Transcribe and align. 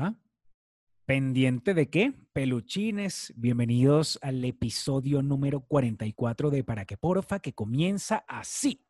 Ajá. 0.00 0.14
¿Pendiente 1.04 1.74
de 1.74 1.90
qué? 1.90 2.14
Peluchines, 2.32 3.34
bienvenidos 3.36 4.18
al 4.22 4.42
episodio 4.44 5.22
número 5.22 5.60
44 5.60 6.48
de 6.50 6.64
Para 6.64 6.86
que 6.86 6.96
Porfa, 6.96 7.40
que 7.40 7.52
comienza 7.52 8.24
así. 8.26 8.86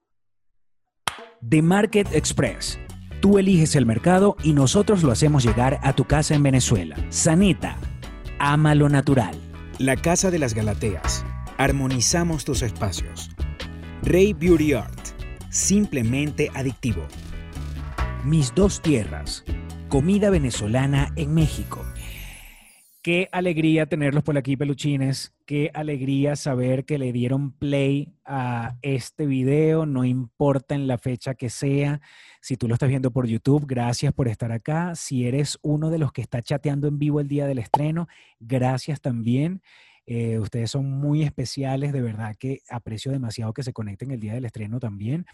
The 1.49 1.63
Market 1.63 2.15
Express. 2.15 2.79
Tú 3.21 3.39
eliges 3.39 3.75
el 3.75 3.87
mercado 3.87 4.37
y 4.45 4.53
nosotros 4.53 5.03
lo 5.03 5.11
hacemos 5.11 5.43
llegar 5.43 5.81
a 5.83 5.95
tu 5.95 6.05
casa 6.05 6.35
en 6.35 6.45
Venezuela. 6.45 6.97
Sanita, 7.09 7.77
ama 8.39 8.77
lo 8.77 8.89
natural. 8.89 9.35
La 9.79 9.97
Casa 9.97 10.31
de 10.31 10.39
las 10.39 10.55
Galateas. 10.55 11.25
Armonizamos 11.59 12.45
tus 12.45 12.63
espacios. 12.63 13.31
Rey 14.03 14.33
Beauty 14.33 14.75
Art. 14.75 15.09
Simplemente 15.49 16.51
adictivo. 16.55 17.05
Mis 18.25 18.55
dos 18.55 18.81
tierras. 18.81 19.45
Comida 19.91 20.31
venezolana 20.31 21.13
en 21.17 21.35
México. 21.35 21.85
Qué 23.03 23.29
alegría 23.33 23.87
tenerlos 23.87 24.23
por 24.23 24.39
aquí, 24.39 24.57
peluchines. 24.57 25.35
Qué 25.47 25.73
alegría 25.75 26.37
saber 26.37 26.85
que 26.85 26.97
le 26.97 27.13
dieron 27.13 27.51
play 27.51 28.15
a 28.25 28.77
este 28.83 29.27
video, 29.27 29.87
no 29.87 30.05
importa 30.05 30.77
en 30.77 30.87
la 30.87 30.97
fecha 30.97 31.35
que 31.35 31.51
sea. 31.51 32.01
Si 32.41 32.57
tú 32.57 32.69
lo 32.69 32.75
estás 32.75 32.89
viendo 32.89 33.11
por 33.11 33.27
YouTube, 33.27 33.65
gracias 33.67 34.13
por 34.13 34.29
estar 34.29 34.53
acá. 34.53 34.95
Si 34.95 35.27
eres 35.27 35.59
uno 35.61 35.91
de 35.91 35.99
los 35.99 36.13
que 36.13 36.23
está 36.23 36.41
chateando 36.41 36.87
en 36.87 37.01
vivo 37.01 37.19
el 37.19 37.27
día 37.27 37.49
del 37.49 37.59
estreno, 37.59 38.07
gracias 38.39 39.01
también. 39.01 39.61
Eh, 40.07 40.39
ustedes 40.39 40.71
son 40.71 40.91
muy 40.91 41.23
especiales, 41.23 41.93
de 41.93 42.03
verdad 42.03 42.37
que 42.37 42.63
aprecio 42.69 43.13
demasiado 43.13 43.53
que 43.53 43.63
se 43.63 43.73
conecten 43.73 44.11
el 44.11 44.21
día 44.21 44.35
del 44.35 44.45
estreno 44.45 44.79
también. 44.79 45.27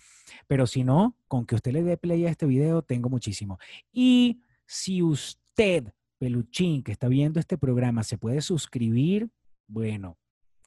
Pero 0.47 0.67
si 0.67 0.83
no, 0.83 1.15
con 1.29 1.47
que 1.47 1.55
usted 1.55 1.73
le 1.73 1.83
dé 1.83 1.97
play 1.97 2.27
a 2.27 2.31
este 2.31 2.47
video, 2.47 2.83
tengo 2.83 3.09
muchísimo. 3.09 3.59
Y 3.93 4.43
si 4.67 5.03
usted, 5.03 5.93
peluchín, 6.19 6.83
que 6.83 6.93
está 6.93 7.09
viendo 7.09 7.41
este 7.41 7.57
programa, 7.57 8.03
se 8.03 8.19
puede 8.19 8.41
suscribir, 8.41 9.31
bueno, 9.67 10.19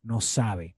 no 0.01 0.21
sabe 0.21 0.77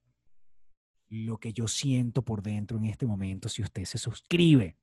lo 1.08 1.38
que 1.38 1.52
yo 1.52 1.68
siento 1.68 2.22
por 2.22 2.42
dentro 2.42 2.78
en 2.78 2.86
este 2.86 3.06
momento 3.06 3.48
si 3.48 3.62
usted 3.62 3.84
se 3.84 3.98
suscribe. 3.98 4.76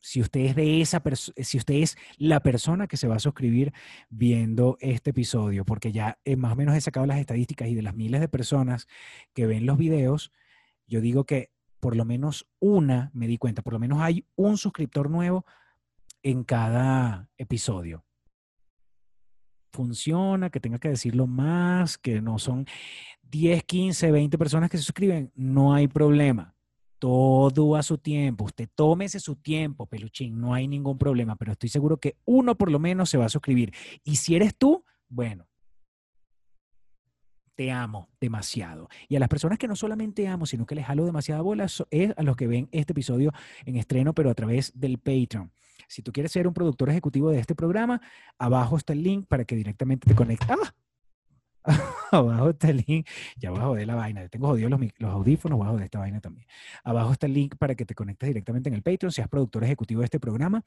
Si 0.00 0.20
usted 0.20 0.40
es 0.40 0.56
de 0.56 0.80
esa 0.80 1.00
si 1.14 1.58
usted 1.58 1.74
es 1.74 1.96
la 2.16 2.40
persona 2.40 2.88
que 2.88 2.96
se 2.96 3.06
va 3.06 3.14
a 3.14 3.20
suscribir 3.20 3.72
viendo 4.10 4.76
este 4.80 5.10
episodio, 5.10 5.64
porque 5.64 5.92
ya 5.92 6.18
eh, 6.24 6.34
más 6.34 6.54
o 6.54 6.56
menos 6.56 6.74
he 6.74 6.80
sacado 6.80 7.06
las 7.06 7.20
estadísticas 7.20 7.68
y 7.68 7.76
de 7.76 7.82
las 7.82 7.94
miles 7.94 8.20
de 8.20 8.26
personas 8.26 8.88
que 9.32 9.46
ven 9.46 9.64
los 9.64 9.78
videos, 9.78 10.32
yo 10.88 11.00
digo 11.00 11.24
que 11.24 11.52
por 11.78 11.94
lo 11.94 12.04
menos 12.04 12.48
una, 12.58 13.12
me 13.14 13.28
di 13.28 13.38
cuenta, 13.38 13.62
por 13.62 13.74
lo 13.74 13.78
menos 13.78 14.00
hay 14.00 14.26
un 14.34 14.56
suscriptor 14.56 15.08
nuevo 15.08 15.46
en 16.22 16.44
cada 16.44 17.28
episodio. 17.36 18.04
Funciona, 19.72 20.50
que 20.50 20.60
tenga 20.60 20.78
que 20.78 20.90
decirlo 20.90 21.26
más, 21.26 21.96
que 21.96 22.20
no 22.20 22.38
son 22.38 22.66
10, 23.22 23.64
15, 23.64 24.10
20 24.10 24.38
personas 24.38 24.70
que 24.70 24.76
se 24.76 24.84
suscriben, 24.84 25.32
no 25.34 25.72
hay 25.72 25.88
problema. 25.88 26.54
Todo 26.98 27.74
a 27.74 27.82
su 27.82 27.98
tiempo. 27.98 28.44
Usted 28.44 28.68
tómese 28.74 29.18
su 29.18 29.36
tiempo, 29.36 29.86
peluchín, 29.86 30.40
no 30.40 30.54
hay 30.54 30.68
ningún 30.68 30.98
problema, 30.98 31.34
pero 31.36 31.52
estoy 31.52 31.68
seguro 31.68 31.98
que 31.98 32.16
uno 32.24 32.56
por 32.56 32.70
lo 32.70 32.78
menos 32.78 33.10
se 33.10 33.18
va 33.18 33.24
a 33.24 33.30
suscribir. 33.30 33.72
Y 34.04 34.16
si 34.16 34.36
eres 34.36 34.56
tú, 34.56 34.84
bueno, 35.08 35.48
amo 37.70 38.08
demasiado. 38.20 38.88
Y 39.08 39.16
a 39.16 39.20
las 39.20 39.28
personas 39.28 39.58
que 39.58 39.68
no 39.68 39.76
solamente 39.76 40.26
amo, 40.26 40.46
sino 40.46 40.66
que 40.66 40.74
les 40.74 40.86
jalo 40.86 41.04
demasiada 41.04 41.42
bola, 41.42 41.66
es 41.90 42.14
a 42.16 42.22
los 42.22 42.36
que 42.36 42.46
ven 42.46 42.68
este 42.72 42.92
episodio 42.92 43.32
en 43.64 43.76
estreno, 43.76 44.14
pero 44.14 44.30
a 44.30 44.34
través 44.34 44.72
del 44.74 44.98
Patreon. 44.98 45.52
Si 45.88 46.02
tú 46.02 46.12
quieres 46.12 46.32
ser 46.32 46.46
un 46.48 46.54
productor 46.54 46.88
ejecutivo 46.90 47.30
de 47.30 47.38
este 47.38 47.54
programa, 47.54 48.00
abajo 48.38 48.76
está 48.76 48.92
el 48.94 49.02
link 49.02 49.26
para 49.26 49.44
que 49.44 49.54
directamente 49.54 50.08
te 50.08 50.14
conectes. 50.14 50.48
¡Ah! 50.50 50.74
abajo 52.10 52.50
está 52.50 52.70
el 52.70 52.84
link, 52.86 53.06
ya 53.36 53.50
abajo 53.50 53.74
de 53.74 53.86
la 53.86 53.94
vaina, 53.94 54.28
tengo 54.28 54.48
jodidos 54.48 54.70
los, 54.70 54.80
los 54.98 55.10
audífonos, 55.10 55.60
abajo 55.60 55.76
de 55.76 55.84
esta 55.84 55.98
vaina 55.98 56.20
también. 56.20 56.46
Abajo 56.82 57.12
está 57.12 57.26
el 57.26 57.34
link 57.34 57.56
para 57.56 57.74
que 57.74 57.84
te 57.84 57.94
conectes 57.94 58.28
directamente 58.28 58.68
en 58.68 58.74
el 58.74 58.82
Patreon, 58.82 59.12
seas 59.12 59.28
productor 59.28 59.64
ejecutivo 59.64 60.00
de 60.00 60.06
este 60.06 60.18
programa, 60.18 60.64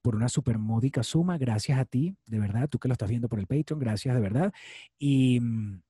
por 0.00 0.16
una 0.16 0.28
super 0.28 0.58
módica 0.58 1.02
suma, 1.02 1.38
gracias 1.38 1.78
a 1.78 1.84
ti, 1.84 2.16
de 2.26 2.38
verdad, 2.38 2.68
tú 2.68 2.78
que 2.78 2.88
lo 2.88 2.92
estás 2.92 3.08
viendo 3.08 3.28
por 3.28 3.38
el 3.38 3.46
Patreon, 3.46 3.78
gracias 3.78 4.14
de 4.14 4.20
verdad. 4.20 4.52
Y 4.98 5.40
mm, 5.40 5.82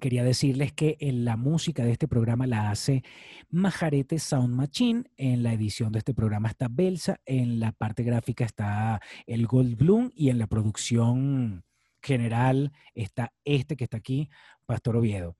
quería 0.00 0.24
decirles 0.24 0.72
que 0.72 0.96
en 0.98 1.24
la 1.24 1.36
música 1.36 1.84
de 1.84 1.92
este 1.92 2.08
programa 2.08 2.46
la 2.46 2.70
hace 2.70 3.04
Majarete 3.50 4.18
Sound 4.18 4.54
Machine. 4.54 5.04
En 5.16 5.44
la 5.44 5.52
edición 5.52 5.92
de 5.92 5.98
este 6.00 6.14
programa 6.14 6.48
está 6.48 6.66
Belsa. 6.68 7.20
En 7.26 7.60
la 7.60 7.70
parte 7.70 8.02
gráfica 8.02 8.44
está 8.44 9.00
el 9.26 9.46
Gold 9.46 9.76
Bloom. 9.76 10.10
Y 10.14 10.30
en 10.30 10.38
la 10.38 10.48
producción 10.48 11.64
general 12.02 12.72
está 12.94 13.32
este 13.44 13.76
que 13.76 13.84
está 13.84 13.98
aquí, 13.98 14.28
Pastor 14.66 14.96
Oviedo. 14.96 15.36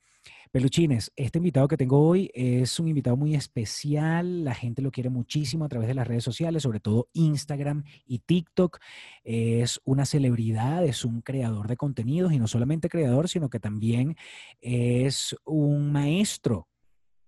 Peluchines, 0.52 1.12
este 1.14 1.38
invitado 1.38 1.68
que 1.68 1.76
tengo 1.76 2.04
hoy 2.04 2.28
es 2.34 2.80
un 2.80 2.88
invitado 2.88 3.16
muy 3.16 3.36
especial, 3.36 4.42
la 4.42 4.52
gente 4.52 4.82
lo 4.82 4.90
quiere 4.90 5.08
muchísimo 5.08 5.64
a 5.64 5.68
través 5.68 5.86
de 5.86 5.94
las 5.94 6.08
redes 6.08 6.24
sociales, 6.24 6.64
sobre 6.64 6.80
todo 6.80 7.08
Instagram 7.12 7.84
y 8.04 8.18
TikTok. 8.18 8.80
Es 9.22 9.80
una 9.84 10.04
celebridad, 10.04 10.84
es 10.84 11.04
un 11.04 11.20
creador 11.20 11.68
de 11.68 11.76
contenidos 11.76 12.32
y 12.32 12.40
no 12.40 12.48
solamente 12.48 12.88
creador, 12.88 13.28
sino 13.28 13.48
que 13.48 13.60
también 13.60 14.16
es 14.60 15.36
un 15.44 15.92
maestro 15.92 16.66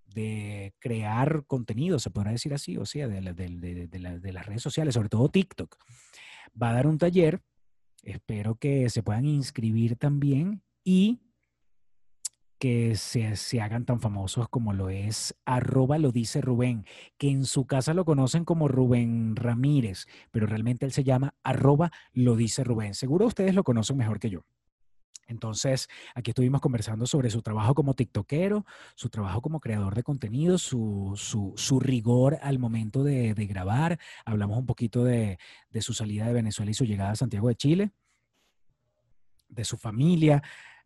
de 0.06 0.74
crear 0.80 1.44
contenido, 1.46 2.00
se 2.00 2.10
podrá 2.10 2.32
decir 2.32 2.52
así, 2.52 2.76
o 2.76 2.84
sea, 2.84 3.06
de, 3.06 3.20
de 3.20 4.32
las 4.32 4.46
redes 4.46 4.62
sociales, 4.62 4.94
sobre 4.94 5.08
todo 5.08 5.28
TikTok. 5.28 5.76
Va 6.60 6.70
a 6.70 6.74
dar 6.74 6.88
un 6.88 6.98
taller, 6.98 7.40
espero 8.02 8.56
que 8.56 8.90
se 8.90 9.04
puedan 9.04 9.26
inscribir 9.26 9.94
también 9.94 10.64
y 10.82 11.20
que 12.62 12.94
se, 12.94 13.60
hagan 13.60 13.84
tan 13.84 13.98
famosos 13.98 14.48
como 14.48 14.72
lo 14.72 14.88
es 14.88 15.34
arroba 15.44 15.98
lo 15.98 16.12
dice 16.12 16.40
Rubén, 16.40 16.86
que 17.18 17.28
en 17.28 17.44
su 17.44 17.66
casa 17.66 17.92
lo 17.92 18.04
conocen 18.04 18.44
como 18.44 18.68
Rubén 18.68 19.34
Ramírez, 19.34 20.06
pero 20.30 20.46
realmente 20.46 20.86
él 20.86 20.92
se 20.92 21.02
llama 21.02 21.34
arroba 21.42 21.90
lo 22.12 22.36
dice 22.36 22.62
Rubén. 22.62 22.94
Seguro 22.94 23.26
ustedes 23.26 23.56
lo 23.56 23.64
conocen 23.64 23.96
mejor 23.96 24.20
que 24.20 24.30
yo. 24.30 24.44
Entonces, 25.26 25.88
aquí 26.14 26.30
estuvimos 26.30 26.60
conversando 26.60 27.04
sobre 27.04 27.30
su 27.30 27.42
trabajo 27.42 27.74
como 27.74 27.94
TikTokero, 27.94 28.64
su 28.94 29.08
trabajo 29.08 29.42
como 29.42 29.58
creador 29.58 29.96
de 29.96 30.04
contenido, 30.04 30.56
su, 30.56 31.14
su, 31.56 31.80
rigor 31.80 32.38
al 32.42 32.60
momento 32.60 33.02
de, 33.02 33.34
grabar. 33.34 33.98
Hablamos 34.24 34.56
un 34.56 34.66
poquito 34.66 35.02
de, 35.02 35.36
de 35.68 35.82
su 35.82 35.94
salida 35.94 36.28
de 36.28 36.34
Venezuela 36.34 36.70
y 36.70 36.74
su 36.74 36.84
llegada 36.84 37.10
a 37.10 37.16
Santiago 37.16 37.48
de 37.48 37.56
Chile, 37.56 37.90
de 39.48 39.64
su 39.64 39.76
familia, 39.76 40.44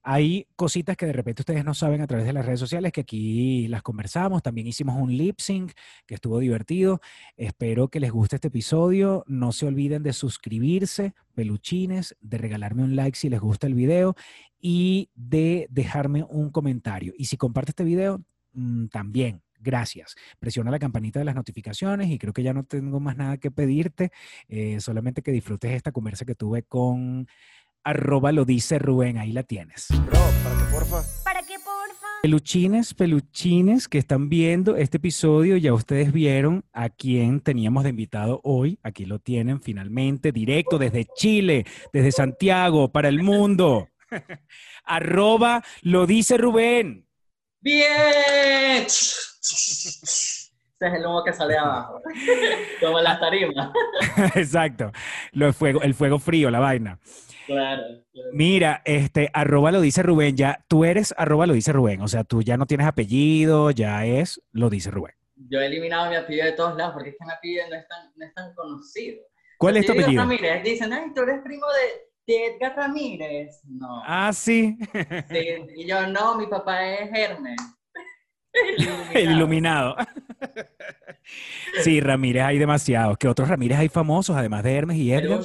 hay 0.08 0.46
cositas 0.54 0.96
que 0.96 1.04
de 1.04 1.12
repente 1.12 1.42
ustedes 1.42 1.64
no 1.64 1.74
saben 1.74 2.00
a 2.00 2.06
través 2.06 2.26
de 2.26 2.32
las 2.32 2.46
redes 2.46 2.60
sociales 2.60 2.92
que 2.92 3.00
aquí 3.00 3.66
las 3.66 3.82
conversamos. 3.82 4.40
También 4.40 4.68
hicimos 4.68 4.94
un 4.96 5.16
lip 5.16 5.40
sync 5.40 5.72
que 6.06 6.14
estuvo 6.14 6.38
divertido. 6.38 7.00
Espero 7.36 7.88
que 7.88 7.98
les 7.98 8.12
guste 8.12 8.36
este 8.36 8.46
episodio. 8.46 9.24
No 9.26 9.50
se 9.50 9.66
olviden 9.66 10.04
de 10.04 10.12
suscribirse, 10.12 11.12
peluchines, 11.34 12.16
de 12.20 12.38
regalarme 12.38 12.84
un 12.84 12.94
like 12.94 13.18
si 13.18 13.28
les 13.28 13.40
gusta 13.40 13.66
el 13.66 13.74
video 13.74 14.14
y 14.60 15.10
de 15.16 15.66
dejarme 15.70 16.22
un 16.22 16.50
comentario. 16.50 17.12
Y 17.18 17.24
si 17.24 17.36
comparte 17.36 17.72
este 17.72 17.82
video, 17.82 18.22
mm, 18.52 18.86
también 18.86 19.42
gracias. 19.58 20.14
Presiona 20.38 20.70
la 20.70 20.78
campanita 20.78 21.18
de 21.18 21.24
las 21.24 21.34
notificaciones 21.34 22.10
y 22.10 22.18
creo 22.18 22.32
que 22.32 22.44
ya 22.44 22.54
no 22.54 22.62
tengo 22.62 23.00
más 23.00 23.16
nada 23.16 23.38
que 23.38 23.50
pedirte, 23.50 24.12
eh, 24.46 24.78
solamente 24.78 25.22
que 25.22 25.32
disfrutes 25.32 25.72
esta 25.72 25.90
conversa 25.90 26.24
que 26.24 26.36
tuve 26.36 26.62
con 26.62 27.26
arroba 27.86 28.32
lo 28.32 28.44
dice 28.44 28.80
Rubén, 28.80 29.16
ahí 29.16 29.30
la 29.30 29.44
tienes. 29.44 29.86
Bro, 29.90 30.18
¿para 30.42 30.56
qué 30.58 30.64
porfa? 30.72 31.04
¿Para 31.22 31.42
qué 31.42 31.54
porfa? 31.54 32.06
Peluchines, 32.20 32.94
peluchines 32.94 33.86
que 33.86 33.98
están 33.98 34.28
viendo 34.28 34.74
este 34.76 34.96
episodio, 34.96 35.56
ya 35.56 35.72
ustedes 35.72 36.12
vieron 36.12 36.64
a 36.72 36.88
quién 36.88 37.40
teníamos 37.40 37.84
de 37.84 37.90
invitado 37.90 38.40
hoy. 38.42 38.80
Aquí 38.82 39.04
lo 39.04 39.20
tienen 39.20 39.60
finalmente, 39.60 40.32
directo 40.32 40.78
desde 40.78 41.06
Chile, 41.14 41.64
desde 41.92 42.10
Santiago, 42.10 42.90
para 42.90 43.08
el 43.08 43.22
mundo. 43.22 43.88
arroba 44.84 45.62
lo 45.82 46.06
dice 46.06 46.36
Rubén. 46.38 47.06
Bien. 47.60 48.84
Ese 48.84 50.50
es 50.88 50.92
el 50.92 51.06
humo 51.06 51.22
que 51.24 51.32
sale 51.32 51.56
abajo. 51.56 52.02
Como 52.80 53.00
las 53.00 53.20
tarimas. 53.20 53.70
Exacto. 54.34 54.90
Lo 55.32 55.52
fuego, 55.52 55.80
el 55.82 55.94
fuego 55.94 56.18
frío, 56.18 56.50
la 56.50 56.58
vaina. 56.58 56.98
Claro, 57.46 57.82
Mira, 58.32 58.82
este, 58.84 59.30
arroba 59.32 59.70
lo 59.70 59.80
dice 59.80 60.02
Rubén, 60.02 60.36
ya 60.36 60.64
tú 60.68 60.84
eres 60.84 61.14
arroba 61.16 61.46
lo 61.46 61.54
dice 61.54 61.72
Rubén, 61.72 62.00
o 62.00 62.08
sea, 62.08 62.24
tú 62.24 62.42
ya 62.42 62.56
no 62.56 62.66
tienes 62.66 62.86
apellido, 62.86 63.70
ya 63.70 64.04
es 64.04 64.42
lo 64.50 64.68
dice 64.68 64.90
Rubén. 64.90 65.14
Yo 65.48 65.60
he 65.60 65.66
eliminado 65.66 66.10
mi 66.10 66.16
apellido 66.16 66.46
de 66.46 66.52
todos 66.52 66.76
lados 66.76 66.94
porque 66.94 67.10
es 67.10 67.16
que 67.18 67.24
mi 67.24 67.32
apellido 67.32 67.64
no 67.70 67.76
es 67.76 67.88
tan, 67.88 68.12
no 68.16 68.26
es 68.26 68.34
tan 68.34 68.54
conocido. 68.54 69.22
¿Cuál 69.58 69.76
es 69.76 69.86
tu 69.86 69.92
apellido? 69.92 70.22
Ramírez, 70.22 70.64
dicen, 70.64 70.92
ay, 70.92 71.12
tú 71.14 71.22
eres 71.22 71.40
primo 71.42 71.66
de, 72.26 72.32
de 72.32 72.46
Edgar 72.46 72.76
Ramírez. 72.76 73.60
No. 73.64 74.02
Ah, 74.04 74.32
sí. 74.32 74.76
sí. 75.30 75.46
Y 75.76 75.86
yo, 75.86 76.06
no, 76.08 76.36
mi 76.36 76.46
papá 76.46 76.84
es 76.84 77.10
Hermes. 77.12 77.56
El 79.14 79.32
iluminado. 79.32 79.96
Sí, 81.82 82.00
Ramírez 82.00 82.42
hay 82.44 82.58
demasiados. 82.58 83.18
¿Qué 83.18 83.28
otros 83.28 83.48
Ramírez 83.48 83.78
hay 83.78 83.88
famosos, 83.88 84.36
además 84.36 84.62
de 84.64 84.74
Hermes 84.74 84.96
y 84.96 85.12
Edgar? 85.12 85.40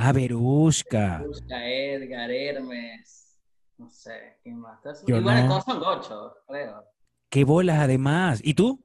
Ah, 0.00 0.12
Verusca. 0.12 1.18
Verusca, 1.18 1.66
Edgar, 1.68 2.30
Hermes, 2.30 3.36
no 3.78 3.90
sé, 3.90 4.38
¿quién 4.44 4.60
más? 4.60 4.78
Yo 5.06 5.20
bueno, 5.20 5.42
no. 5.42 5.48
todos 5.48 5.64
son 5.64 5.80
gochos, 5.80 6.32
creo. 6.46 6.84
Qué 7.28 7.42
bolas 7.44 7.80
además. 7.80 8.40
¿Y 8.44 8.54
tú? 8.54 8.80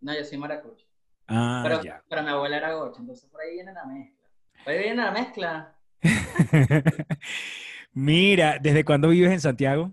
No, 0.00 0.12
yo 0.12 0.24
soy 0.24 0.38
maracucho. 0.38 0.84
Ah, 1.28 1.60
Pero, 1.62 1.80
ya. 1.82 2.02
pero 2.08 2.22
mi 2.24 2.30
abuela 2.30 2.56
era 2.56 2.74
gocho, 2.74 2.96
entonces 3.00 3.30
por 3.30 3.40
ahí 3.40 3.52
viene 3.54 3.72
la 3.72 3.84
mezcla. 3.86 4.28
Por 4.64 4.72
ahí 4.72 4.78
viene 4.80 4.96
la 4.96 5.10
mezcla. 5.12 5.78
Mira, 7.92 8.58
¿desde 8.60 8.84
cuándo 8.84 9.08
vives 9.08 9.30
en 9.32 9.40
Santiago? 9.40 9.92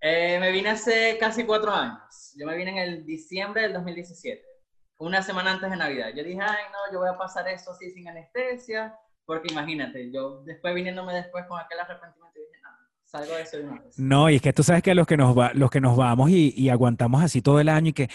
Eh, 0.00 0.38
me 0.40 0.50
vine 0.50 0.70
hace 0.70 1.16
casi 1.18 1.44
cuatro 1.44 1.70
años. 1.72 2.34
Yo 2.36 2.44
me 2.46 2.56
vine 2.56 2.70
en 2.72 2.78
el 2.78 3.06
diciembre 3.06 3.62
del 3.62 3.72
2017, 3.72 4.44
una 4.98 5.22
semana 5.22 5.52
antes 5.52 5.70
de 5.70 5.76
Navidad. 5.76 6.10
Yo 6.14 6.24
dije, 6.24 6.40
ay, 6.40 6.64
no, 6.72 6.92
yo 6.92 6.98
voy 6.98 7.08
a 7.08 7.16
pasar 7.18 7.46
esto 7.48 7.70
así 7.70 7.90
sin 7.90 8.08
anestesia, 8.08 8.94
porque 9.28 9.52
imagínate, 9.52 10.10
yo 10.10 10.42
después 10.46 10.74
viniéndome 10.74 11.12
después 11.12 11.44
con 11.46 11.60
aquel 11.60 11.78
arrepentimiento, 11.80 12.38
dije, 12.38 12.62
no, 12.62 12.70
salgo 13.04 13.34
de 13.34 13.42
eso 13.42 13.58
de 13.58 13.64
una 13.64 13.82
vez. 13.82 13.98
No, 13.98 14.30
y 14.30 14.36
es 14.36 14.40
que 14.40 14.54
tú 14.54 14.62
sabes 14.62 14.82
que 14.82 14.94
los 14.94 15.06
que 15.06 15.18
nos, 15.18 15.36
va, 15.36 15.50
los 15.52 15.70
que 15.70 15.82
nos 15.82 15.98
vamos 15.98 16.30
y, 16.30 16.54
y 16.56 16.70
aguantamos 16.70 17.22
así 17.22 17.42
todo 17.42 17.60
el 17.60 17.68
año 17.68 17.90
y 17.90 17.92
que 17.92 18.08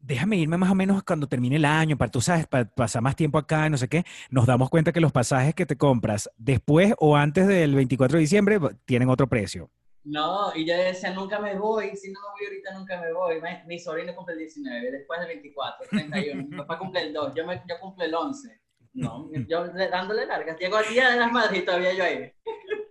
déjame 0.00 0.36
irme 0.36 0.58
más 0.58 0.70
o 0.70 0.74
menos 0.74 1.02
cuando 1.02 1.28
termine 1.28 1.56
el 1.56 1.64
año, 1.64 1.96
para 1.96 2.10
tú 2.10 2.20
sabes, 2.20 2.46
para 2.46 2.66
pasar 2.66 3.00
más 3.00 3.16
tiempo 3.16 3.38
acá 3.38 3.68
y 3.68 3.70
no 3.70 3.78
sé 3.78 3.88
qué, 3.88 4.04
nos 4.28 4.44
damos 4.44 4.68
cuenta 4.68 4.92
que 4.92 5.00
los 5.00 5.12
pasajes 5.12 5.54
que 5.54 5.64
te 5.64 5.78
compras 5.78 6.30
después 6.36 6.92
o 6.98 7.16
antes 7.16 7.46
del 7.46 7.74
24 7.74 8.18
de 8.18 8.20
diciembre 8.20 8.60
tienen 8.84 9.08
otro 9.08 9.28
precio. 9.28 9.70
No, 10.04 10.54
y 10.54 10.66
yo 10.66 10.76
decía, 10.76 11.10
nunca 11.14 11.38
me 11.38 11.58
voy, 11.58 11.96
si 11.96 12.12
no 12.12 12.20
me 12.20 12.28
voy 12.32 12.46
ahorita 12.48 12.78
nunca 12.78 13.00
me 13.00 13.14
voy. 13.14 13.40
Mi, 13.66 13.78
sobrino 13.78 14.14
cumple 14.14 14.34
el 14.34 14.40
19, 14.40 14.90
después 14.90 15.20
el 15.22 15.26
24, 15.26 15.86
31, 15.88 16.44
mi 16.50 16.54
papá 16.54 16.78
cumple 16.78 17.00
el 17.00 17.14
2, 17.14 17.34
yo, 17.34 17.46
me, 17.46 17.62
yo 17.66 17.80
cumple 17.80 18.04
el 18.04 18.14
11. 18.14 18.67
No, 18.98 19.30
yo 19.48 19.64
le- 19.66 19.88
dándole 19.88 20.26
largas. 20.26 20.58
Llego 20.58 20.76
al 20.76 20.88
día 20.88 21.10
de 21.10 21.16
las 21.18 21.30
madres 21.32 21.60
y 21.62 21.64
todavía 21.64 21.92
yo 21.94 22.04
ahí. 22.04 22.32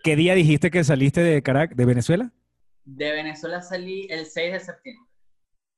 ¿Qué 0.03 0.15
día 0.15 0.33
dijiste 0.35 0.71
que 0.71 0.83
saliste 0.83 1.21
de 1.21 1.41
Caracas, 1.43 1.75
de 1.75 1.85
Venezuela? 1.85 2.31
De 2.85 3.11
Venezuela 3.11 3.61
salí 3.61 4.07
el 4.09 4.25
6 4.25 4.53
de 4.53 4.59
septiembre. 4.59 5.03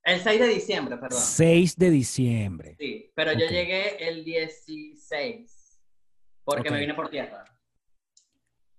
El 0.04 0.20
6 0.20 0.40
de 0.40 0.48
diciembre, 0.48 0.98
perdón. 0.98 1.20
6 1.20 1.76
de 1.76 1.90
diciembre. 1.90 2.76
Sí, 2.80 3.12
pero 3.16 3.34
yo 3.34 3.48
llegué 3.48 4.08
el 4.08 4.24
16, 4.24 5.82
porque 6.44 6.70
me 6.72 6.80
vine 6.80 6.94
por 6.94 7.10
tierra. 7.10 7.44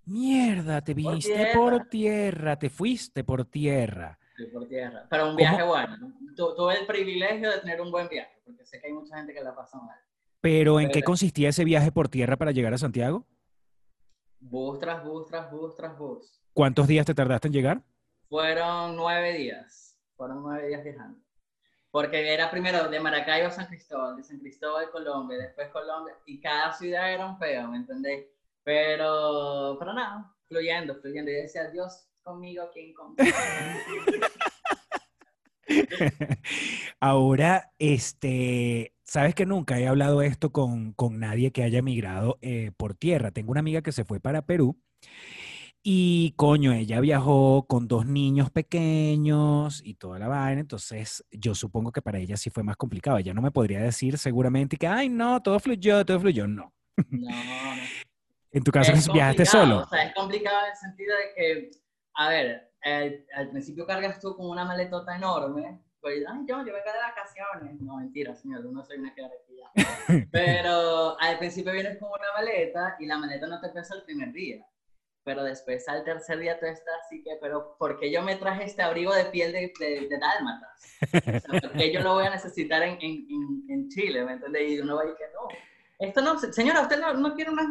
Mierda, 0.05 0.81
te 0.81 0.93
viniste 0.93 1.51
por 1.53 1.87
tierra, 1.87 2.57
te 2.57 2.69
fuiste 2.69 3.23
por 3.23 3.45
tierra. 3.45 4.17
Sí, 4.35 4.45
por 4.51 4.67
tierra. 4.67 5.05
Pero 5.09 5.29
un 5.29 5.35
viaje 5.35 5.63
bueno. 5.63 5.97
Tu- 6.35 6.55
tuve 6.55 6.79
el 6.79 6.85
privilegio 6.87 7.51
de 7.51 7.59
tener 7.59 7.79
un 7.81 7.91
buen 7.91 8.07
viaje, 8.09 8.41
porque 8.43 8.65
sé 8.65 8.79
que 8.81 8.87
hay 8.87 8.93
mucha 8.93 9.17
gente 9.17 9.33
que 9.33 9.43
la 9.43 9.53
pasa 9.55 9.77
mal. 9.79 9.97
Pero 10.41 10.79
¿en 10.79 10.89
qué 10.89 11.03
consistía 11.03 11.49
ese 11.49 11.63
viaje 11.63 11.91
por 11.91 12.09
tierra 12.09 12.35
para 12.35 12.51
llegar 12.51 12.73
a 12.73 12.79
Santiago? 12.79 13.25
Bus 14.39 14.79
tras 14.79 15.03
bus, 15.03 15.27
tras 15.27 15.51
bus, 15.51 15.75
tras 15.75 15.95
bus. 15.97 16.41
¿Cuántos 16.53 16.87
días 16.87 17.05
te 17.05 17.13
tardaste 17.13 17.47
en 17.47 17.53
llegar? 17.53 17.83
Fueron 18.27 18.95
nueve 18.95 19.33
días. 19.33 19.95
Fueron 20.15 20.41
nueve 20.41 20.67
días 20.67 20.83
viajando. 20.83 21.19
Porque 21.91 22.33
era 22.33 22.49
primero 22.49 22.87
de 22.87 22.99
Maracaibo 22.99 23.49
a 23.49 23.51
San 23.51 23.67
Cristóbal, 23.67 24.15
de 24.15 24.23
San 24.23 24.39
Cristóbal 24.39 24.85
a 24.85 24.91
Colombia, 24.91 25.37
después 25.37 25.67
Colombia, 25.69 26.15
y 26.25 26.39
cada 26.39 26.71
ciudad 26.71 27.13
era 27.13 27.25
un 27.25 27.37
peo, 27.37 27.67
¿me 27.67 27.77
entendéis? 27.77 28.25
Pero, 28.63 29.75
pero 29.77 29.93
nada, 29.93 30.33
fluyendo, 30.47 30.95
fluyendo. 30.95 31.29
Y 31.29 31.35
decía, 31.35 31.69
Dios 31.69 32.07
conmigo, 32.23 32.69
¿quién 32.73 32.93
conmigo? 32.93 33.35
Ahora, 36.99 37.71
este, 37.77 38.93
sabes 39.11 39.35
que 39.35 39.45
nunca 39.45 39.77
he 39.77 39.89
hablado 39.89 40.21
esto 40.21 40.53
con, 40.53 40.93
con 40.93 41.19
nadie 41.19 41.51
que 41.51 41.63
haya 41.63 41.79
emigrado 41.79 42.37
eh, 42.41 42.71
por 42.77 42.95
tierra. 42.95 43.31
Tengo 43.31 43.51
una 43.51 43.59
amiga 43.59 43.81
que 43.81 43.91
se 43.91 44.05
fue 44.05 44.21
para 44.21 44.45
Perú 44.45 44.79
y, 45.83 46.33
coño, 46.37 46.71
ella 46.71 47.01
viajó 47.01 47.65
con 47.67 47.89
dos 47.89 48.05
niños 48.05 48.51
pequeños 48.51 49.81
y 49.83 49.95
toda 49.95 50.17
la 50.17 50.29
vaina. 50.29 50.61
Entonces, 50.61 51.25
yo 51.29 51.55
supongo 51.55 51.91
que 51.91 52.01
para 52.01 52.19
ella 52.19 52.37
sí 52.37 52.49
fue 52.49 52.63
más 52.63 52.77
complicado. 52.77 53.17
Ella 53.17 53.33
no 53.33 53.41
me 53.41 53.51
podría 53.51 53.81
decir 53.81 54.17
seguramente 54.17 54.77
que, 54.77 54.87
ay, 54.87 55.09
no, 55.09 55.41
todo 55.41 55.59
fluyó, 55.59 56.05
todo 56.05 56.21
fluyó. 56.21 56.47
No. 56.47 56.73
No, 57.09 57.29
no. 57.29 57.81
En 58.49 58.63
tu 58.63 58.71
caso, 58.71 58.93
Es 58.93 59.07
viajaste 59.11 59.45
solo. 59.45 59.79
O 59.79 59.89
sea, 59.89 60.05
es 60.05 60.15
complicado 60.15 60.57
en 60.63 60.71
el 60.71 60.77
sentido 60.77 61.15
de 61.17 61.23
que, 61.35 61.71
a 62.13 62.29
ver, 62.29 62.71
al, 62.81 63.25
al 63.35 63.49
principio 63.49 63.85
cargas 63.85 64.21
tú 64.21 64.37
con 64.37 64.49
una 64.49 64.63
maletota 64.63 65.17
enorme, 65.17 65.81
pues, 66.01 66.23
ay, 66.27 66.39
yo, 66.47 66.57
yo 66.57 66.73
vengo 66.73 66.91
de 66.91 66.99
vacaciones. 66.99 67.81
No, 67.81 67.97
mentira, 67.97 68.35
señor, 68.35 68.65
no 68.65 68.83
soy 68.83 68.97
una 68.97 69.13
ya. 69.15 69.71
Pero 70.31 71.19
al 71.19 71.37
principio 71.37 71.71
vienes 71.71 71.97
con 71.99 72.09
una 72.09 72.33
maleta 72.35 72.95
y 72.99 73.05
la 73.05 73.17
maleta 73.17 73.47
no 73.47 73.61
te 73.61 73.69
pesa 73.69 73.95
el 73.95 74.03
primer 74.03 74.33
día. 74.33 74.65
Pero 75.23 75.43
después 75.43 75.87
al 75.87 76.03
tercer 76.03 76.39
día 76.39 76.59
tú 76.59 76.65
estás 76.65 76.95
así 77.05 77.23
que, 77.23 77.37
pero 77.39 77.75
¿por 77.77 77.99
qué 77.99 78.11
yo 78.11 78.23
me 78.23 78.37
traje 78.37 78.63
este 78.63 78.81
abrigo 78.81 79.13
de 79.13 79.25
piel 79.25 79.51
de, 79.51 79.71
de, 79.79 80.07
de 80.07 80.17
dálmatas? 80.17 80.97
O 81.03 81.51
sea, 81.51 81.61
¿Por 81.61 81.73
qué 81.73 81.93
yo 81.93 81.99
lo 82.01 82.15
voy 82.15 82.25
a 82.25 82.31
necesitar 82.31 82.81
en, 82.81 82.97
en, 82.99 83.63
en, 83.69 83.87
Chile? 83.89 84.25
¿Me 84.25 84.33
entiendes? 84.33 84.71
Y 84.71 84.79
uno 84.79 84.95
va 84.95 85.05
y 85.05 85.09
que 85.09 85.25
no. 85.31 85.47
Esto 85.99 86.21
no, 86.21 86.39
señora, 86.39 86.81
usted 86.81 86.99
no, 86.99 87.13
no 87.13 87.35
quiere 87.35 87.51
una, 87.51 87.69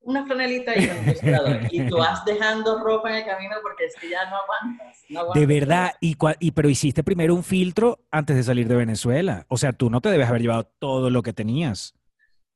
una 0.00 0.24
franelita 0.26 0.74
en 0.74 0.82
el 0.88 1.04
refrigerador. 1.04 1.60
Y 1.70 1.86
tú 1.88 1.96
vas 1.98 2.24
dejando 2.24 2.78
ropa 2.82 3.10
en 3.10 3.16
el 3.16 3.24
camino 3.26 3.56
porque 3.62 3.86
es 3.86 3.94
que 3.96 4.08
ya 4.08 4.28
no 4.30 4.36
aguantas. 4.36 5.04
no 5.08 5.32
De 5.32 5.46
verdad, 5.46 5.92
y, 6.00 6.16
y 6.40 6.50
pero 6.52 6.68
hiciste 6.68 7.04
primero 7.04 7.34
un 7.34 7.44
filtro 7.44 8.00
antes 8.10 8.36
de 8.36 8.42
salir 8.42 8.68
de 8.68 8.76
Venezuela. 8.76 9.44
O 9.48 9.56
sea, 9.56 9.72
tú 9.72 9.90
no 9.90 10.00
te 10.00 10.08
debes 10.10 10.28
haber 10.28 10.42
llevado 10.42 10.64
todo 10.78 11.10
lo 11.10 11.22
que 11.22 11.32
tenías. 11.32 11.94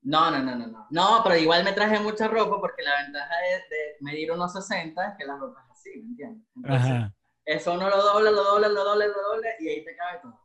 No, 0.03 0.31
no, 0.31 0.43
no, 0.43 0.57
no, 0.57 0.67
no. 0.67 0.87
No, 0.91 1.21
pero 1.23 1.37
igual 1.37 1.63
me 1.65 1.73
traje 1.73 2.01
mucha 2.01 2.27
ropa 2.27 2.59
porque 2.61 2.83
la 2.83 3.03
ventaja 3.03 3.35
de, 3.37 3.77
de 3.77 3.97
medir 4.01 4.33
unos 4.33 4.53
60 4.53 5.09
es 5.09 5.15
que 5.17 5.25
la 5.25 5.37
ropa 5.37 5.61
es 5.65 5.71
así, 5.71 5.91
¿me 6.03 6.09
entiendes? 6.11 6.49
Entonces, 6.57 6.91
Ajá. 6.91 7.15
eso 7.45 7.75
uno 7.75 7.89
lo 7.89 8.03
dobla, 8.03 8.31
lo 8.33 8.43
dobla, 8.43 8.69
lo 8.69 8.85
dobla, 8.85 9.07
lo 9.07 9.23
dobla 9.23 9.49
y 9.61 9.69
ahí 9.69 9.85
te 9.85 9.95
cabe 9.97 10.19
todo. 10.23 10.41